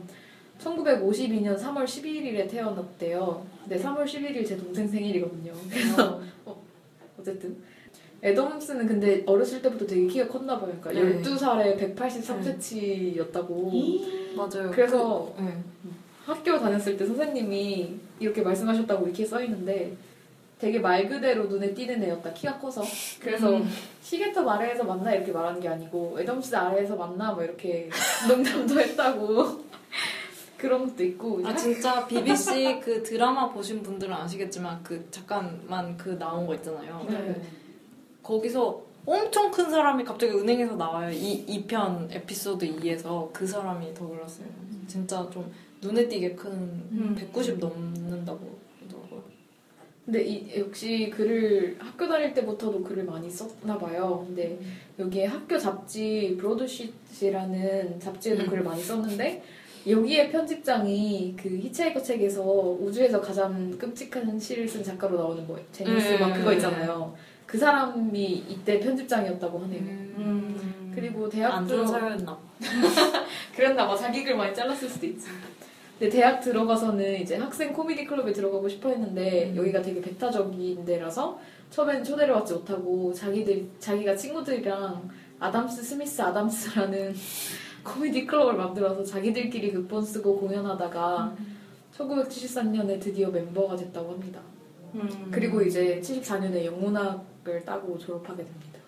1952년 0.60 1.58
3월 1.58 1.84
11일에 1.84 2.48
태어났대요. 2.48 3.44
근데 3.62 3.82
3월 3.82 4.04
11일 4.04 4.46
제 4.46 4.56
동생 4.56 4.86
생일이거든요. 4.86 5.52
그래서 5.68 6.20
어, 6.44 6.62
어쨌든 7.18 7.56
에덤스는 8.22 8.86
근데 8.86 9.22
어렸을 9.26 9.60
때부터 9.60 9.86
되게 9.86 10.06
키가 10.06 10.28
컸나 10.28 10.58
봐요. 10.58 10.74
그러니까 10.80 11.04
네. 11.04 11.20
12살에 11.20 11.96
183cm였다고. 11.96 14.23
맞아요. 14.36 14.70
그래서 14.70 15.32
그, 15.36 15.42
네. 15.42 15.58
학교 16.24 16.58
다녔을 16.58 16.96
때 16.96 17.06
선생님이 17.06 17.94
이렇게 18.20 18.42
말씀하셨다고 18.42 19.06
이렇게 19.06 19.24
써 19.26 19.42
있는데 19.42 19.96
되게 20.58 20.78
말 20.78 21.08
그대로 21.08 21.44
눈에 21.44 21.74
띄는 21.74 22.02
애였다. 22.02 22.32
키가 22.32 22.58
커서. 22.58 22.82
그래서 23.20 23.56
음. 23.56 23.68
시계탑 24.02 24.46
아래에서 24.46 24.84
만나 24.84 25.12
이렇게 25.12 25.32
말하는 25.32 25.60
게 25.60 25.68
아니고 25.68 26.18
애덤스 26.18 26.54
아래에서 26.54 26.96
만나 26.96 27.32
뭐 27.32 27.44
이렇게 27.44 27.90
농담도 28.28 28.80
했다고 28.80 29.64
그런 30.56 30.88
것도 30.88 31.04
있고 31.04 31.40
아 31.44 31.54
진짜 31.54 32.06
BBC 32.06 32.80
그 32.82 33.02
드라마 33.02 33.50
보신 33.50 33.82
분들은 33.82 34.14
아시겠지만 34.14 34.82
그 34.82 35.06
잠깐만 35.10 35.96
그 35.98 36.18
나온 36.18 36.46
거 36.46 36.54
있잖아요. 36.54 37.04
네. 37.10 37.42
거기서 38.22 38.80
엄청 39.06 39.50
큰 39.50 39.70
사람이 39.70 40.04
갑자기 40.04 40.32
은행에서 40.32 40.76
나와요. 40.76 41.10
이 41.10 41.44
2편 41.46 42.10
에피소드 42.10 42.66
2에서 42.66 43.30
그 43.32 43.46
사람이 43.46 43.92
더글라스예요. 43.92 44.50
진짜 44.86 45.28
좀 45.30 45.52
눈에 45.82 46.08
띄게 46.08 46.34
큰 46.34 46.50
음. 46.52 47.14
190 47.18 47.58
넘는다고 47.58 48.58
그러더라고요. 48.78 49.22
근데 50.04 50.22
이, 50.24 50.58
역시 50.58 51.10
글을 51.14 51.76
학교 51.78 52.08
다닐 52.08 52.32
때부터도 52.32 52.82
글을 52.82 53.04
많이 53.04 53.30
썼나 53.30 53.78
봐요. 53.78 54.24
근데 54.26 54.58
여기에 54.98 55.26
학교 55.26 55.58
잡지 55.58 56.36
브로드시트라는 56.38 58.00
잡지에도 58.00 58.44
음. 58.44 58.48
글을 58.48 58.62
많이 58.62 58.82
썼는데 58.82 59.42
여기에 59.86 60.30
편집장이 60.30 61.34
그 61.36 61.48
히치하이커 61.58 62.00
책에서 62.00 62.42
우주에서 62.42 63.20
가장 63.20 63.76
끔찍한 63.76 64.40
시를 64.40 64.66
쓴 64.66 64.82
작가로 64.82 65.18
나오는 65.18 65.46
뭐 65.46 65.60
제니스 65.72 66.08
네. 66.08 66.18
막 66.18 66.32
그거 66.32 66.54
있잖아요. 66.54 67.14
그 67.46 67.58
사람이 67.58 68.44
이때 68.48 68.80
편집장이었다고 68.80 69.58
하네요. 69.60 69.80
음. 69.80 70.92
그리고 70.94 71.28
대학 71.28 71.54
안 71.54 71.66
들어 71.66 71.84
봐. 71.84 72.38
그랬나 73.54 73.86
봐. 73.86 73.96
자기 73.96 74.24
글 74.24 74.36
많이 74.36 74.54
잘랐을 74.54 74.88
수도 74.88 75.06
있지. 75.06 75.28
근데 75.98 76.10
대학 76.10 76.40
들어가서는 76.40 77.20
이제 77.20 77.36
학생 77.36 77.72
코미디 77.72 78.04
클럽에 78.04 78.32
들어가고 78.32 78.68
싶어 78.68 78.88
했는데 78.90 79.50
음. 79.50 79.56
여기가 79.56 79.82
되게 79.82 80.00
배타적인 80.00 80.84
데라서 80.84 81.38
처음엔 81.70 82.02
초대를 82.02 82.34
받지 82.34 82.54
못하고 82.54 83.12
자기들 83.12 83.66
자기가 83.78 84.16
친구들이랑 84.16 85.08
아담스 85.38 85.82
스미스 85.82 86.20
아담스라는 86.22 87.14
코미디 87.84 88.26
클럽을 88.26 88.54
만들어서 88.54 89.04
자기들끼리 89.04 89.72
극본 89.72 90.04
쓰고 90.04 90.40
공연하다가 90.40 91.36
1973년에 91.96 93.00
드디어 93.00 93.30
멤버가 93.30 93.76
됐다고 93.76 94.12
합니다. 94.12 94.40
음. 94.94 95.28
그리고 95.30 95.60
이제 95.62 96.00
74년에 96.02 96.64
영문학 96.64 97.33
을 97.46 97.64
따고 97.64 97.98
졸업하게 97.98 98.44
됩니다. 98.44 98.80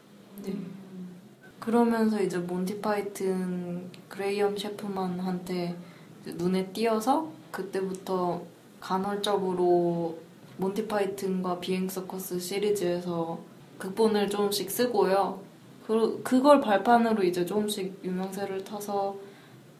그러면서 1.60 2.22
이제 2.22 2.38
몬티 2.38 2.80
파이튼 2.80 3.90
그레이엄 4.08 4.56
셰프만한테 4.56 5.76
눈에 6.24 6.66
띄어서 6.72 7.30
그때부터 7.50 8.42
간헐적으로 8.80 10.18
몬티 10.56 10.86
파이튼과 10.86 11.60
비행 11.60 11.88
서커스 11.88 12.38
시리즈에서 12.38 13.38
극본을 13.78 14.30
조금씩 14.30 14.70
쓰고요. 14.70 15.40
그, 15.86 16.20
그걸 16.22 16.60
발판으로 16.60 17.22
이제 17.24 17.44
조금씩 17.44 18.00
유명세를 18.02 18.64
타서 18.64 19.16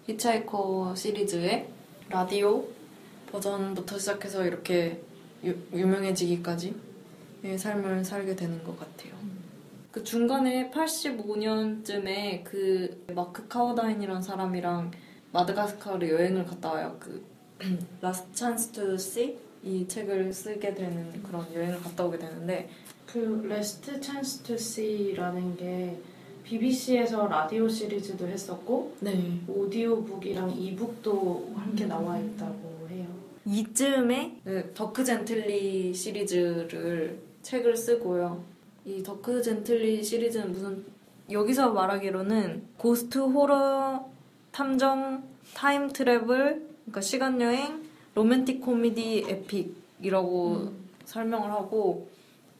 히치하이커 0.06 0.94
시리즈의 0.94 1.68
라디오 2.10 2.64
버전부터 3.32 3.98
시작해서 3.98 4.44
이렇게 4.44 5.00
유, 5.44 5.54
유명해지기까지 5.72 6.68
의 6.68 6.85
삶을 7.56 8.04
살게 8.04 8.36
되는 8.36 8.62
것 8.64 8.78
같아요. 8.78 9.14
그 9.90 10.04
중간에 10.04 10.70
85년쯤에 10.70 12.44
그 12.44 13.04
마크 13.14 13.48
카워다인이라는 13.48 14.22
사람이랑 14.22 14.90
마드가스카르 15.32 16.08
여행을 16.08 16.44
갔다 16.44 16.72
와요. 16.72 16.96
그 17.00 17.24
Last 18.00 18.32
Chance 18.34 18.72
to 18.72 18.98
See? 18.98 19.38
이 19.66 19.86
책을 19.88 20.32
쓰게 20.32 20.74
되는 20.74 21.22
그런 21.24 21.52
여행을 21.52 21.80
갔다 21.80 22.04
오게 22.04 22.18
되는데 22.18 22.68
그 23.04 23.44
Last 23.48 24.00
Chance 24.00 24.42
to 24.42 24.56
See라는 24.56 25.56
게 25.56 25.98
BBC에서 26.44 27.26
라디오 27.26 27.68
시리즈도 27.68 28.28
했었고 28.28 28.94
네. 29.00 29.40
오디오북이랑 29.48 30.52
이북도 30.52 31.54
함께 31.56 31.86
나와 31.86 32.18
있다고. 32.18 32.75
이쯤에 33.46 34.40
그 34.44 34.72
더크 34.74 35.04
젠틀리 35.04 35.94
시리즈를 35.94 37.18
책을 37.42 37.76
쓰고요. 37.76 38.42
이 38.84 39.02
더크 39.02 39.40
젠틀리 39.40 40.02
시리즈는 40.02 40.52
무슨 40.52 40.84
여기서 41.30 41.70
말하기로는 41.72 42.64
ghost 42.76 43.18
horror 43.18 44.08
탐정 44.50 45.22
time 45.54 45.88
travel 45.88 46.66
그러니까 46.84 47.00
시간 47.00 47.40
여행 47.40 47.84
로맨틱 48.14 48.60
코미디 48.60 49.26
epic이라고 49.28 50.72
설명을 51.04 51.50
하고 51.50 52.08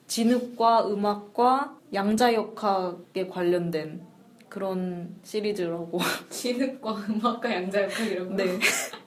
진흙과 0.07 0.89
음악과 0.89 1.76
양자역학에 1.93 3.26
관련된 3.28 4.03
그런 4.49 5.16
시리즈라고 5.24 5.99
진흙과 6.30 7.07
음악과 7.09 7.53
양자역학이라고. 7.53 8.34
네. 8.34 8.59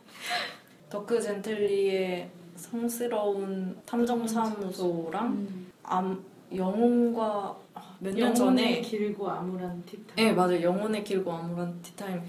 더크 0.89 1.21
젠틀리의 1.21 2.29
성스러운 2.55 3.77
탐정사무소랑 3.85 5.27
음. 5.27 5.71
암, 5.83 6.23
영혼과 6.53 7.55
아, 7.73 7.95
몇년 7.99 8.35
영혼의 8.35 8.35
전에 8.35 8.81
길고 8.81 9.29
암울한 9.29 9.83
티타임. 9.85 10.15
네 10.15 10.33
맞아요 10.33 10.61
영혼의 10.61 11.03
길고 11.03 11.31
암울한 11.31 11.81
티타임 11.81 12.21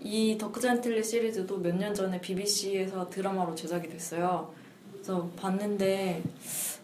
이 0.00 0.36
더크 0.38 0.60
젠틀리 0.60 1.02
시리즈도 1.02 1.58
몇 1.58 1.74
년 1.76 1.94
전에 1.94 2.20
BBC에서 2.20 3.08
드라마로 3.08 3.54
제작이 3.54 3.88
됐어요 3.88 4.52
그래서 4.92 5.28
봤는데 5.36 6.22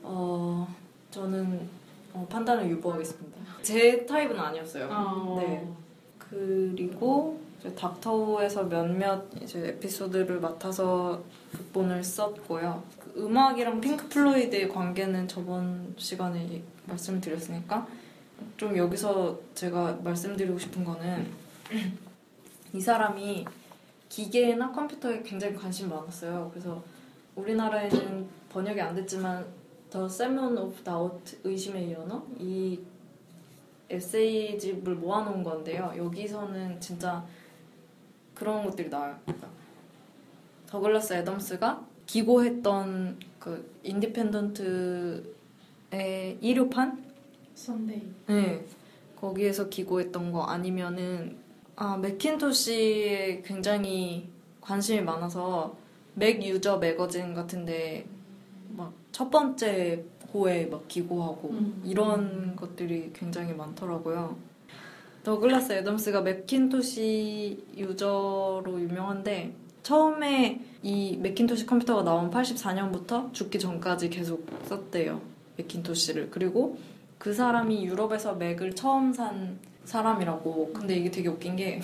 어 0.03 0.67
저는 1.11 1.69
어, 2.13 2.27
판단을 2.31 2.71
유보하겠습니다 2.71 3.37
제 3.63 4.07
타입은 4.07 4.39
아니었어요 4.39 4.89
어. 4.91 5.37
네. 5.41 5.69
그리고 6.19 7.41
Doctor 7.75 8.16
Who에서 8.16 8.65
몇몇 8.65 9.25
이제 9.41 9.69
에피소드를 9.69 10.41
맡아서 10.41 11.23
극본을 11.53 12.05
썼고요. 12.05 12.83
그 13.01 13.25
음악이랑 13.25 13.81
핑크 13.81 14.09
플로이드의 14.09 14.69
관계는 14.69 15.27
저번 15.29 15.95
시간에 15.97 16.45
이- 16.45 16.63
말씀을 16.87 17.21
드렸으니까 17.21 17.87
좀 18.59 18.77
여기서 18.77 19.39
제가 19.55 19.99
말씀드리고 20.05 20.59
싶은 20.59 20.85
거는 20.85 21.27
이 22.75 22.81
사람이 22.81 23.47
기계나 24.09 24.71
컴퓨터에 24.73 25.23
굉장히 25.23 25.55
관심이 25.55 25.89
많았어요. 25.89 26.51
그래서 26.53 26.83
우리나라에는 27.37 28.29
번역이 28.51 28.81
안 28.81 28.95
됐지만 28.95 29.45
The 29.91 30.09
Salmon 30.09 30.57
of 30.59 30.83
Doubt 30.83 31.39
의심의 31.45 31.93
연어 31.93 32.25
이 32.39 32.79
에세이집을 33.91 34.95
모아놓은 34.97 35.43
건데요. 35.43 35.93
여기서는 35.97 36.81
진짜 36.81 37.25
그런 38.35 38.65
것들이 38.65 38.89
나와요. 38.89 39.17
그러니까 39.25 39.49
더글라스 40.67 41.15
애덤스가 41.15 41.87
기고했던 42.07 43.19
그 43.39 43.71
인디펜던트의 43.83 45.25
일요판? 46.41 47.05
Sunday. 47.55 48.03
네. 48.27 48.65
거기에서 49.21 49.69
기고했던 49.69 50.33
거 50.33 50.43
아니면은 50.43 51.37
아 51.77 51.97
맥킨토시에 51.97 53.43
굉장히 53.43 54.29
관심이 54.61 55.01
많아서 55.01 55.77
Mac 56.15 56.43
User 56.43 56.79
magazine 56.79 57.35
같은데 57.35 58.07
막 58.71 59.05
첫 59.15 59.31
번째 59.31 60.05
호에 60.35 60.67
막 60.67 60.89
기고하고 60.89 61.51
음. 61.51 61.81
이런 61.85 62.57
것들이 62.57 63.13
굉장히 63.15 63.55
많더라고요. 63.55 64.37
더글라스 65.25 65.73
애덤스가 65.73 66.21
맥킨토시 66.21 67.65
유저로 67.77 68.79
유명한데 68.79 69.55
처음에 69.83 70.61
이 70.83 71.17
맥킨토시 71.17 71.65
컴퓨터가 71.65 72.05
나온 72.05 72.31
84년부터 72.31 73.33
죽기 73.33 73.59
전까지 73.59 74.11
계속 74.11 74.47
썼대요. 74.65 75.21
맥킨토시를. 75.57 76.31
그리고 76.31 76.79
그 77.19 77.33
사람이 77.33 77.87
유럽에서 77.87 78.35
맥을 78.35 78.75
처음 78.75 79.15
산 79.15 79.59
사람이라고. 79.85 80.73
근데 80.75 80.95
이게 80.97 81.11
되게 81.11 81.29
웃긴 81.29 81.57
게 81.57 81.81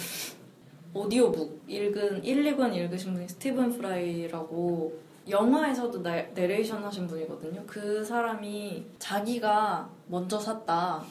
오디오북 0.92 1.64
읽은 1.66 2.24
1, 2.24 2.44
2권 2.44 2.74
읽으신 2.74 3.14
분이 3.14 3.28
스티븐 3.28 3.72
프라이라고 3.72 5.00
영화에서도 5.28 6.02
나, 6.02 6.22
내레이션 6.34 6.84
하신 6.84 7.06
분이거든요. 7.06 7.64
그 7.66 8.04
사람이 8.04 8.84
자기가 8.98 9.88
먼저 10.08 10.38
샀다. 10.38 11.04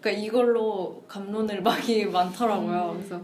그러니까 0.00 0.22
이걸로 0.24 1.02
갑론을박이 1.08 2.06
많더라고요. 2.12 2.90
음. 2.92 2.96
그래서 2.98 3.22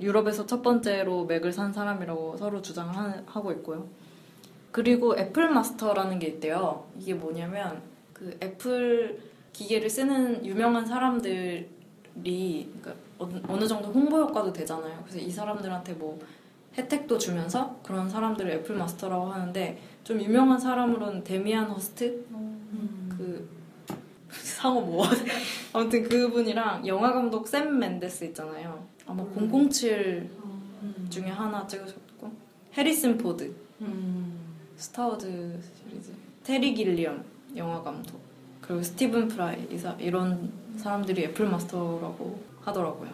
유럽에서 0.00 0.46
첫 0.46 0.62
번째로 0.62 1.24
맥을 1.26 1.52
산 1.52 1.72
사람이라고 1.72 2.36
서로 2.36 2.60
주장을 2.62 2.94
하, 2.96 3.22
하고 3.26 3.52
있고요. 3.52 3.86
그리고 4.72 5.16
애플 5.16 5.48
마스터라는 5.50 6.18
게 6.18 6.26
있대요. 6.28 6.86
이게 6.98 7.14
뭐냐면 7.14 7.80
그 8.12 8.36
애플 8.42 9.20
기계를 9.52 9.88
쓰는 9.88 10.44
유명한 10.44 10.84
사람들이 10.84 11.68
그러니까 12.22 12.94
어느- 13.18 13.40
어느 13.46 13.66
정도 13.68 13.88
홍보 13.88 14.18
효과도 14.18 14.52
되잖아요. 14.52 14.98
그래서 15.04 15.20
이 15.20 15.30
사람들한테 15.30 15.92
뭐 15.92 16.18
혜택도 16.76 17.18
주면서 17.18 17.78
그런 17.84 18.10
사람들을 18.10 18.50
애플 18.50 18.74
마스터라고 18.74 19.26
하는데 19.26 19.78
좀 20.02 20.20
유명한 20.20 20.58
사람으로는 20.58 21.22
데미안 21.22 21.66
허스트 21.70 22.24
음. 22.32 23.14
그 23.16 23.48
상어 24.64 24.80
뭐 24.80 25.04
아무튼 25.74 26.08
그분이랑 26.08 26.86
영화 26.86 27.12
감독 27.12 27.46
샘 27.46 27.78
멘데스 27.78 28.24
있잖아요. 28.24 28.86
아마 29.06 29.22
음. 29.22 29.70
007 29.70 30.30
음. 30.82 31.06
중에 31.10 31.26
하나 31.26 31.66
찍으셨고 31.66 32.32
해리슨 32.74 33.18
포드 33.18 33.54
음. 33.82 34.32
스타워즈 34.76 35.60
시리즈 35.90 36.12
테리 36.44 36.72
길리엄 36.72 37.22
영화 37.56 37.82
감독 37.82 38.18
그리고 38.62 38.82
스티븐 38.82 39.28
프라이 39.28 39.66
이 39.70 39.76
사, 39.76 39.94
이런 40.00 40.50
사람들이 40.78 41.24
애플 41.24 41.46
마스터라고 41.46 42.40
하더라고요. 42.62 43.10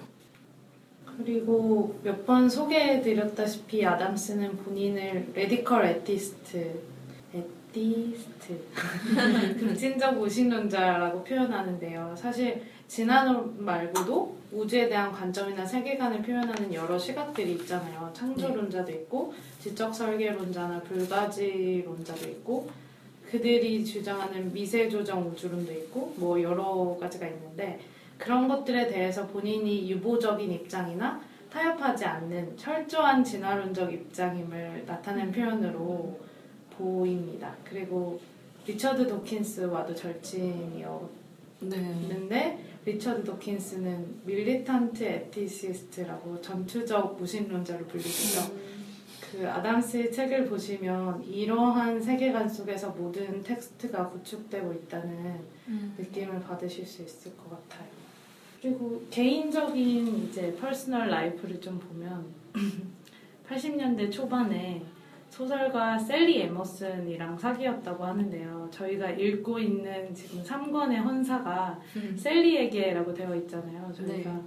그리고 1.05 1.99
몇 2.05 2.25
번 2.25 2.49
소개해드렸다시피 2.49 3.85
아담스는 3.85 4.57
본인을 4.59 5.33
radical 5.35 5.85
atheist, 5.85 6.81
atheist, 7.71 8.61
급진적 9.59 10.15
무신론자라고 10.19 11.23
표현하는데요. 11.23 12.15
사실 12.17 12.63
진화론 12.89 13.65
말고도 13.65 14.37
우주에 14.53 14.89
대한 14.89 15.13
관점이나 15.13 15.65
세계관을 15.65 16.23
표현하는 16.23 16.75
여러 16.75 16.99
시각들이 16.99 17.53
있잖아요. 17.53 18.11
창조론자도 18.13 18.91
있고 18.93 19.33
지적 19.61 19.95
설계론자나 19.95 20.81
불가지론자도 20.81 22.29
있고 22.31 22.69
그들이 23.31 23.85
주장하는 23.85 24.53
미세 24.53 24.89
조정 24.89 25.29
우주론도 25.29 25.71
있고 25.73 26.15
뭐 26.17 26.43
여러 26.43 26.97
가지가 27.01 27.29
있는데 27.29 27.79
그런 28.19 28.49
것들에 28.49 28.89
대해서 28.89 29.29
본인이 29.29 29.89
유보적인 29.89 30.51
입장이나 30.51 31.21
타협하지 31.49 32.05
않는 32.05 32.57
철저한 32.57 33.23
진화론적 33.23 33.93
입장임을 33.93 34.85
나타낸 34.87 35.31
표현으로 35.31 36.30
보입니다. 36.81 37.55
그리고 37.65 38.19
리처드 38.67 39.07
도킨스와도 39.07 39.95
절친이었는데 39.95 41.09
네. 42.29 42.65
리처드 42.85 43.25
도킨스는 43.25 44.23
militant 44.25 45.05
atheist라고 45.05 46.41
전투적 46.41 47.19
무신론자로 47.19 47.87
불리죠. 47.87 48.41
그 49.31 49.49
아담스의 49.49 50.11
책을 50.11 50.49
보시면 50.49 51.23
이러한 51.25 52.01
세계관 52.01 52.49
속에서 52.49 52.91
모든 52.91 53.43
텍스트가 53.43 54.09
구축되고 54.09 54.73
있다는 54.73 55.41
느낌을 55.99 56.41
받으실 56.41 56.85
수 56.87 57.03
있을 57.03 57.37
것 57.37 57.51
같아요. 57.51 57.89
그리고 58.61 59.03
개인적인 59.11 60.25
이제 60.25 60.55
personal 60.57 61.09
life를 61.09 61.61
좀 61.61 61.79
보면 61.79 62.27
80년대 63.49 64.11
초반에 64.11 64.83
소설가 65.31 65.99
셀리 65.99 66.43
에머슨이랑 66.43 67.39
사귀었다고 67.39 68.05
하는데요. 68.05 68.69
저희가 68.71 69.11
읽고 69.11 69.59
있는 69.59 70.13
지금 70.15 70.43
3권의 70.43 70.97
헌사가 71.03 71.81
셀리에게라고 72.17 73.15
되어 73.15 73.35
있잖아요. 73.37 73.93
저희가 73.93 74.33
네. 74.33 74.43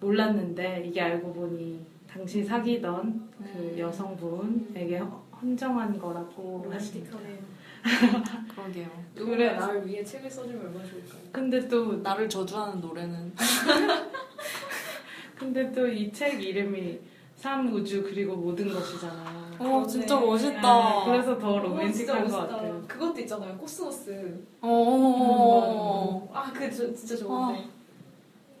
몰랐는데 0.00 0.84
이게 0.86 1.00
알고 1.00 1.32
보니 1.32 1.80
당시 2.08 2.42
사귀던 2.42 3.30
그 3.38 3.44
음. 3.44 3.78
여성분에게 3.78 4.98
허- 4.98 5.22
헌정한 5.40 5.98
거라고 5.98 6.66
하시니까. 6.70 7.16
로맨틱하네요. 7.16 7.60
그러게요. 8.54 8.88
그래. 9.14 9.52
나를 9.52 9.86
위해 9.86 10.04
책을 10.04 10.28
써주면 10.28 10.60
얼마나 10.66 10.84
좋을까요? 10.84 11.20
근데 11.32 11.66
또 11.68 11.94
나를 12.02 12.28
저주하는 12.28 12.80
노래는 12.80 13.32
근데 15.38 15.72
또 15.72 15.88
이 15.88 16.12
책 16.12 16.42
이름이 16.42 16.98
삶 17.40 17.72
우주 17.72 18.02
그리고 18.02 18.36
모든 18.36 18.70
것이잖아요. 18.70 19.50
어 19.58 19.86
진짜 19.86 20.14
그러네. 20.16 20.26
멋있다. 20.26 20.60
네, 20.60 21.04
그래서 21.06 21.38
더 21.38 21.54
어, 21.54 21.58
로맨틱한 21.58 22.28
것. 22.28 22.36
같아요. 22.36 22.82
그것도 22.86 23.18
있잖아요. 23.20 23.56
코스모스. 23.56 24.44
어. 24.60 26.28
아, 26.34 26.52
그 26.52 26.70
저, 26.70 26.92
진짜 26.92 27.16
좋은데. 27.16 27.64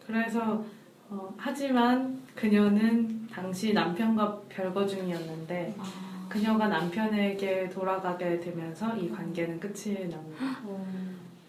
그래서 0.06 0.64
어, 1.10 1.34
하지만 1.36 2.22
그녀는 2.34 3.28
당시 3.30 3.74
남편과 3.74 4.40
별거 4.48 4.86
중이었는데 4.86 5.74
아. 5.78 6.26
그녀가 6.30 6.68
남편에게 6.68 7.68
돌아가게 7.68 8.40
되면서 8.40 8.96
이 8.96 9.10
관계는 9.10 9.60
끝이 9.60 10.08
납니다. 10.08 10.58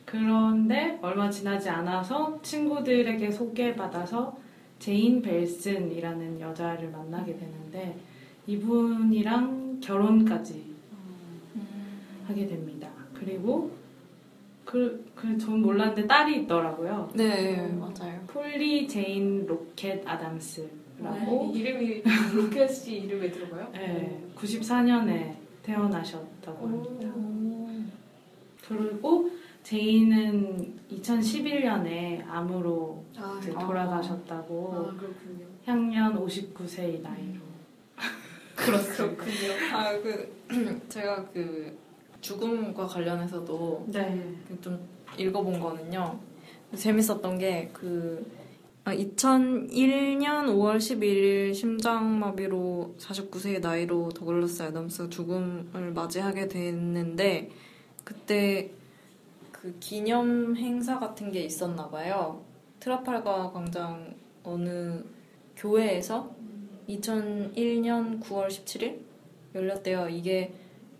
그런데 0.04 1.00
얼마 1.02 1.30
지나지 1.30 1.70
않아서 1.70 2.38
친구들에게 2.42 3.32
소개받아서 3.32 4.36
제인 4.82 5.22
벨슨이라는 5.22 6.42
여자를 6.42 6.90
만나게 6.90 7.38
되는데 7.38 7.96
이분이랑 8.48 9.80
결혼까지 9.80 10.72
하게 12.28 12.48
됩니다. 12.48 12.90
그리고 13.14 13.72
그, 14.66 15.06
그, 15.14 15.38
전 15.38 15.62
몰랐는데 15.62 16.08
딸이 16.08 16.42
있더라고요. 16.42 17.12
네 17.14 17.68
맞아요. 17.68 18.22
폴리 18.26 18.88
제인 18.88 19.46
로켓 19.46 20.02
아담스라고 20.08 21.52
네, 21.54 21.60
이름이 21.60 22.02
로켓이 22.34 23.02
이름에 23.04 23.30
들어가요? 23.30 23.70
네, 23.74 24.20
94년에 24.36 25.36
태어나셨다고 25.62 26.68
합니다. 26.68 27.14
그리고 28.68 29.30
제인은 29.64 30.80
2011년에 30.91 32.28
암으로 32.28 33.03
아, 33.18 33.39
아. 33.55 33.66
돌아가셨다고 33.66 34.74
아. 34.74 34.95
향년 35.66 36.16
59세의 36.16 37.01
나이로 37.01 37.39
그렇군요. 38.55 39.53
아 39.74 39.99
그 40.01 40.32
제가 40.89 41.26
그 41.32 41.78
죽음과 42.20 42.86
관련해서도 42.86 43.86
네. 43.88 44.36
좀 44.62 44.80
읽어본 45.18 45.59
거는요. 45.59 46.20
재밌었던 46.76 47.38
게 47.38 47.70
그 47.74 48.26
2001년 48.86 50.47
5월 50.47 50.78
11일 50.78 51.53
심장마비로 51.53 52.95
49세의 52.97 53.62
나이로 53.62 54.09
더글라스 54.09 54.64
애덤스가 54.64 55.09
죽음을 55.09 55.91
맞이하게 55.93 56.47
됐는데 56.47 57.49
그때 58.03 58.72
그 59.62 59.78
기념 59.80 60.55
행사 60.55 60.97
같은 60.97 61.32
게 61.32 61.41
있었나 61.43 61.88
봐요. 61.88 62.43
트라팔가 62.80 63.51
광장 63.51 64.16
어느 64.43 65.03
교회에서 65.55 66.36
2001년 66.89 68.20
9월 68.22 68.47
17일 68.47 68.97
열렸대요. 69.53 70.09
이게 70.09 70.51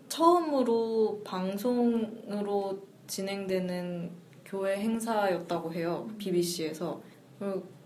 처음으로 0.08 1.22
방송으로 1.24 2.78
진행되는 3.08 4.10
교회 4.44 4.76
행사였다고 4.76 5.72
해요. 5.72 6.08
BBC에서. 6.18 7.00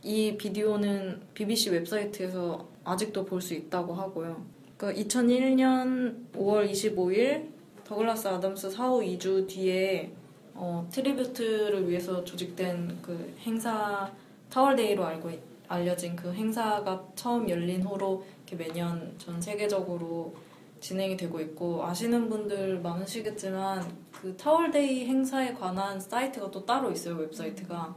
이 0.02 0.36
비디오는 0.36 1.22
BBC 1.32 1.70
웹사이트에서 1.70 2.68
아직도 2.84 3.24
볼 3.24 3.40
수 3.40 3.54
있다고 3.54 3.94
하고요. 3.94 4.44
그러니까 4.76 5.02
2001년 5.02 6.32
5월 6.34 6.70
25일 6.70 7.48
더글라스 7.84 8.28
아담스 8.28 8.70
사후 8.70 9.00
2주 9.00 9.48
뒤에 9.48 10.12
어, 10.58 10.86
tribute를 10.90 11.88
위해서 11.88 12.24
조직된 12.24 12.98
그 13.02 13.34
행사 13.40 14.10
타월데이로 14.50 15.04
알고 15.04 15.30
있- 15.30 15.40
알려진 15.68 16.14
그 16.14 16.32
행사가 16.32 17.04
처음 17.16 17.48
열린 17.50 17.82
후로 17.82 18.24
이렇게 18.46 18.56
매년 18.64 19.14
전 19.18 19.40
세계적으로 19.40 20.34
진행이 20.80 21.16
되고 21.16 21.40
있고 21.40 21.84
아시는 21.84 22.28
분들 22.28 22.80
많으시겠지만 22.80 23.84
그 24.12 24.36
타월데이 24.36 25.06
행사에 25.06 25.52
관한 25.54 25.98
사이트가 25.98 26.50
또 26.50 26.64
따로 26.64 26.92
있어요 26.92 27.16
웹사이트가 27.16 27.94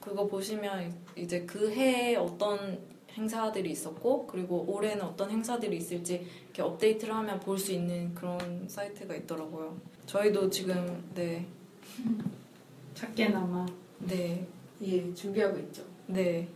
그거 0.00 0.26
보시면 0.26 0.92
이제 1.16 1.42
그 1.46 1.70
해에 1.70 2.16
어떤 2.16 2.78
행사들이 3.12 3.70
있었고 3.70 4.26
그리고 4.26 4.64
올해는 4.68 5.02
어떤 5.02 5.30
행사들이 5.30 5.76
있을지 5.76 6.26
이렇게 6.44 6.62
업데이트를 6.62 7.14
하면 7.14 7.40
볼 7.40 7.58
수 7.58 7.72
있는 7.72 8.14
그런 8.14 8.66
사이트가 8.68 9.14
있더라고요. 9.14 9.76
저희도 10.06 10.50
지금 10.50 11.04
네, 11.14 11.46
작게나마 12.94 13.66
네, 14.00 14.46
예, 14.82 15.12
준비하고 15.14 15.58
있죠. 15.58 15.82
네. 16.06 16.48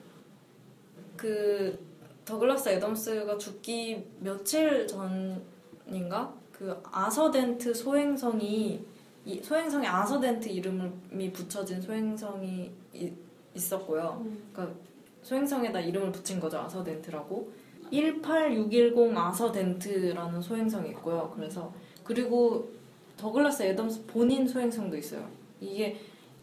그 1.16 1.78
더글라스 2.24 2.68
애덤스가 2.70 3.38
죽기 3.38 4.04
며칠 4.20 4.86
전인가 4.86 6.34
그 6.52 6.80
아서덴트 6.90 7.72
소행성이 7.74 8.84
이 9.24 9.42
소행성에 9.42 9.86
아서덴트 9.86 10.48
이름이 10.48 11.32
붙여진 11.32 11.80
소행성이 11.80 12.70
이- 12.92 13.12
있었고요. 13.54 14.24
그러니까 14.52 14.76
소행성에다 15.22 15.80
이름을 15.80 16.12
붙인 16.12 16.38
거죠 16.38 16.58
아서덴트라고 16.58 17.50
18610 17.90 19.16
아서덴트라는 19.16 20.40
소행성이 20.42 20.90
있고요. 20.90 21.32
그래서 21.34 21.72
그리고 22.04 22.68
더글라스 23.16 23.62
애덤스 23.62 24.06
본인 24.06 24.46
소행성도 24.46 24.96
있어요. 24.96 25.28
이게 25.60 25.98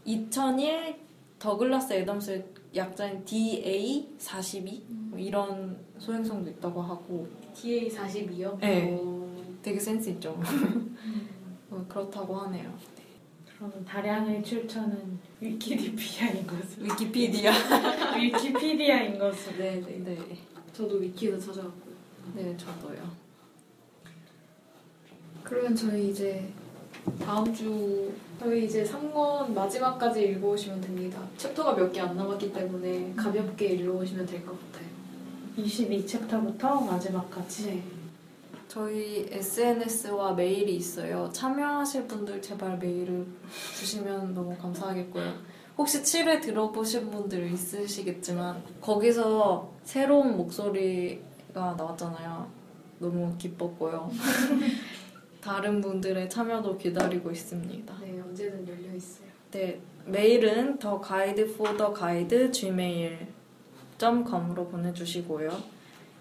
2001 0.06 0.96
더글라스 1.40 1.94
애덤스의 1.94 2.46
약자인 2.76 3.24
DA42 3.26 4.82
뭐 4.88 5.20
이런 5.20 5.78
소행성도 6.00 6.50
있다고 6.50 6.82
하고 6.82 7.28
DA 7.56 7.90
42요? 7.90 8.60
네. 8.60 9.00
되게 9.62 9.80
센스 9.80 10.10
있죠. 10.10 10.40
어, 11.70 11.86
그렇다고 11.88 12.36
하네요. 12.38 12.74
그럼 13.58 13.86
다량의 13.86 14.44
출처는 14.44 15.20
위키디피아인 15.40 16.46
것으로 16.48 16.86
위키피디아. 16.86 17.52
위키피디아인 18.20 19.20
것으로 19.20 19.58
네, 19.58 19.80
네. 19.80 20.00
네, 20.00 20.38
저도 20.74 20.96
위키에서 20.98 21.40
찾아봤고요. 21.40 21.94
네 22.36 22.58
저도요. 22.58 23.24
그러면 25.44 25.76
저희 25.76 26.10
이제 26.10 26.50
다음 27.24 27.54
주 27.54 28.12
저희 28.39 28.66
이제 28.66 28.84
3권 28.84 29.54
마지막까지 29.54 30.24
읽어오시면 30.24 30.82
됩니다. 30.82 31.20
챕터가 31.38 31.74
몇 31.76 31.91
개 31.93 32.01
안 32.01 32.16
남았기 32.18 32.54
때문에 32.54 33.14
가볍게 33.16 33.68
읽어오시면 33.68 34.26
될 34.26 34.45
것 34.45 34.58
같아요. 34.72 34.88
22챕터부터 35.58 36.86
마지막까지 36.86 37.66
네. 37.68 37.84
저희 38.68 39.28
SNS와 39.32 40.34
메일이 40.34 40.76
있어요. 40.78 41.30
참여하실 41.32 42.08
분들 42.08 42.41
제발 42.41 42.78
메일을 42.80 43.26
주시면 43.80 44.34
너무 44.34 44.58
감사하겠고요. 44.58 45.34
혹시 45.78 46.01
7회 46.01 46.41
들어보신 46.41 47.12
분들 47.12 47.51
있으시겠지만 47.54 48.64
거기서 48.82 49.72
새로운 49.84 50.38
목소리가 50.38 51.76
나왔잖아요. 51.78 52.47
너무 52.99 53.36
기뻤고요. 53.38 54.12
다른 55.44 55.82
분들의 55.82 56.30
참여도 56.30 56.78
기다리고 56.78 57.32
있습니다. 57.32 57.98
네, 58.00 58.22
언제든 58.22 58.68
열려 58.68 58.94
있어요. 58.94 59.28
네, 59.52 59.82
메일은 60.06 60.80
더 60.80 61.00
가이드 61.02 61.41
for 61.54 61.76
the 61.78 61.94
guide 61.94 62.52
gmail.com으로 62.52 63.28
보내주시고요. 64.70 65.52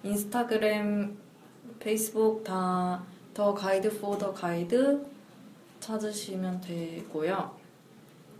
인스타그램, 0.03 1.17
페이스북 1.79 2.43
다 2.45 3.05
더 3.35 3.55
가이드 3.55 3.89
for 3.89 4.19
the 4.19 4.35
guide 4.35 4.99
찾으시면 5.81 6.61
되고요. 6.61 7.57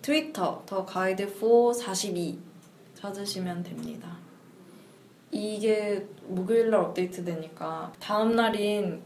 트위터 0.03 0.63
the 0.67 0.85
guide 0.85 1.23
for 1.23 1.73
42 1.73 2.39
찾으시면 2.95 3.63
됩니다. 3.63 4.19
이게 5.31 6.07
목요일 6.27 6.69
날 6.71 6.81
업데이트 6.81 7.25
되니까 7.25 7.91
다음 7.99 8.37
날인 8.37 9.01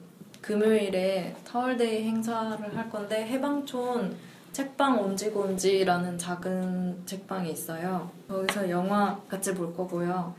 금요일에 0.56 1.34
타월데이 1.44 2.04
행사를 2.04 2.76
할 2.76 2.88
건데 2.88 3.26
해방촌 3.26 4.16
책방 4.52 5.00
온지곤지라는 5.02 6.16
작은 6.16 7.02
책방이 7.04 7.50
있어요. 7.50 8.08
거기서 8.28 8.70
영화 8.70 9.20
같이 9.28 9.52
볼 9.52 9.74
거고요. 9.74 10.32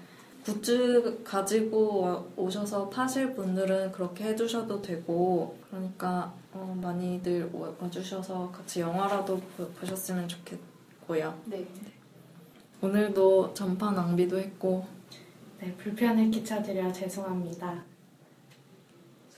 굿즈 0.45 1.23
가지고 1.25 2.25
오셔서 2.37 2.87
파실 2.87 3.35
분들은 3.35 3.91
그렇게 3.91 4.23
해주셔도 4.23 4.81
되고 4.81 5.57
그러니까 5.69 6.33
어, 6.53 6.73
많이들 6.81 7.49
와- 7.51 7.69
와주셔서 7.77 8.49
같이 8.53 8.79
영화라도 8.79 9.37
보- 9.57 9.67
보셨으면 9.71 10.25
좋겠고요. 10.29 11.37
네. 11.47 11.67
오늘도 12.81 13.53
전파 13.53 13.91
낭비도 13.91 14.39
했고 14.39 14.85
네, 15.59 15.73
불편을 15.75 16.31
끼쳐드려 16.31 16.93
죄송합니다. 16.93 17.83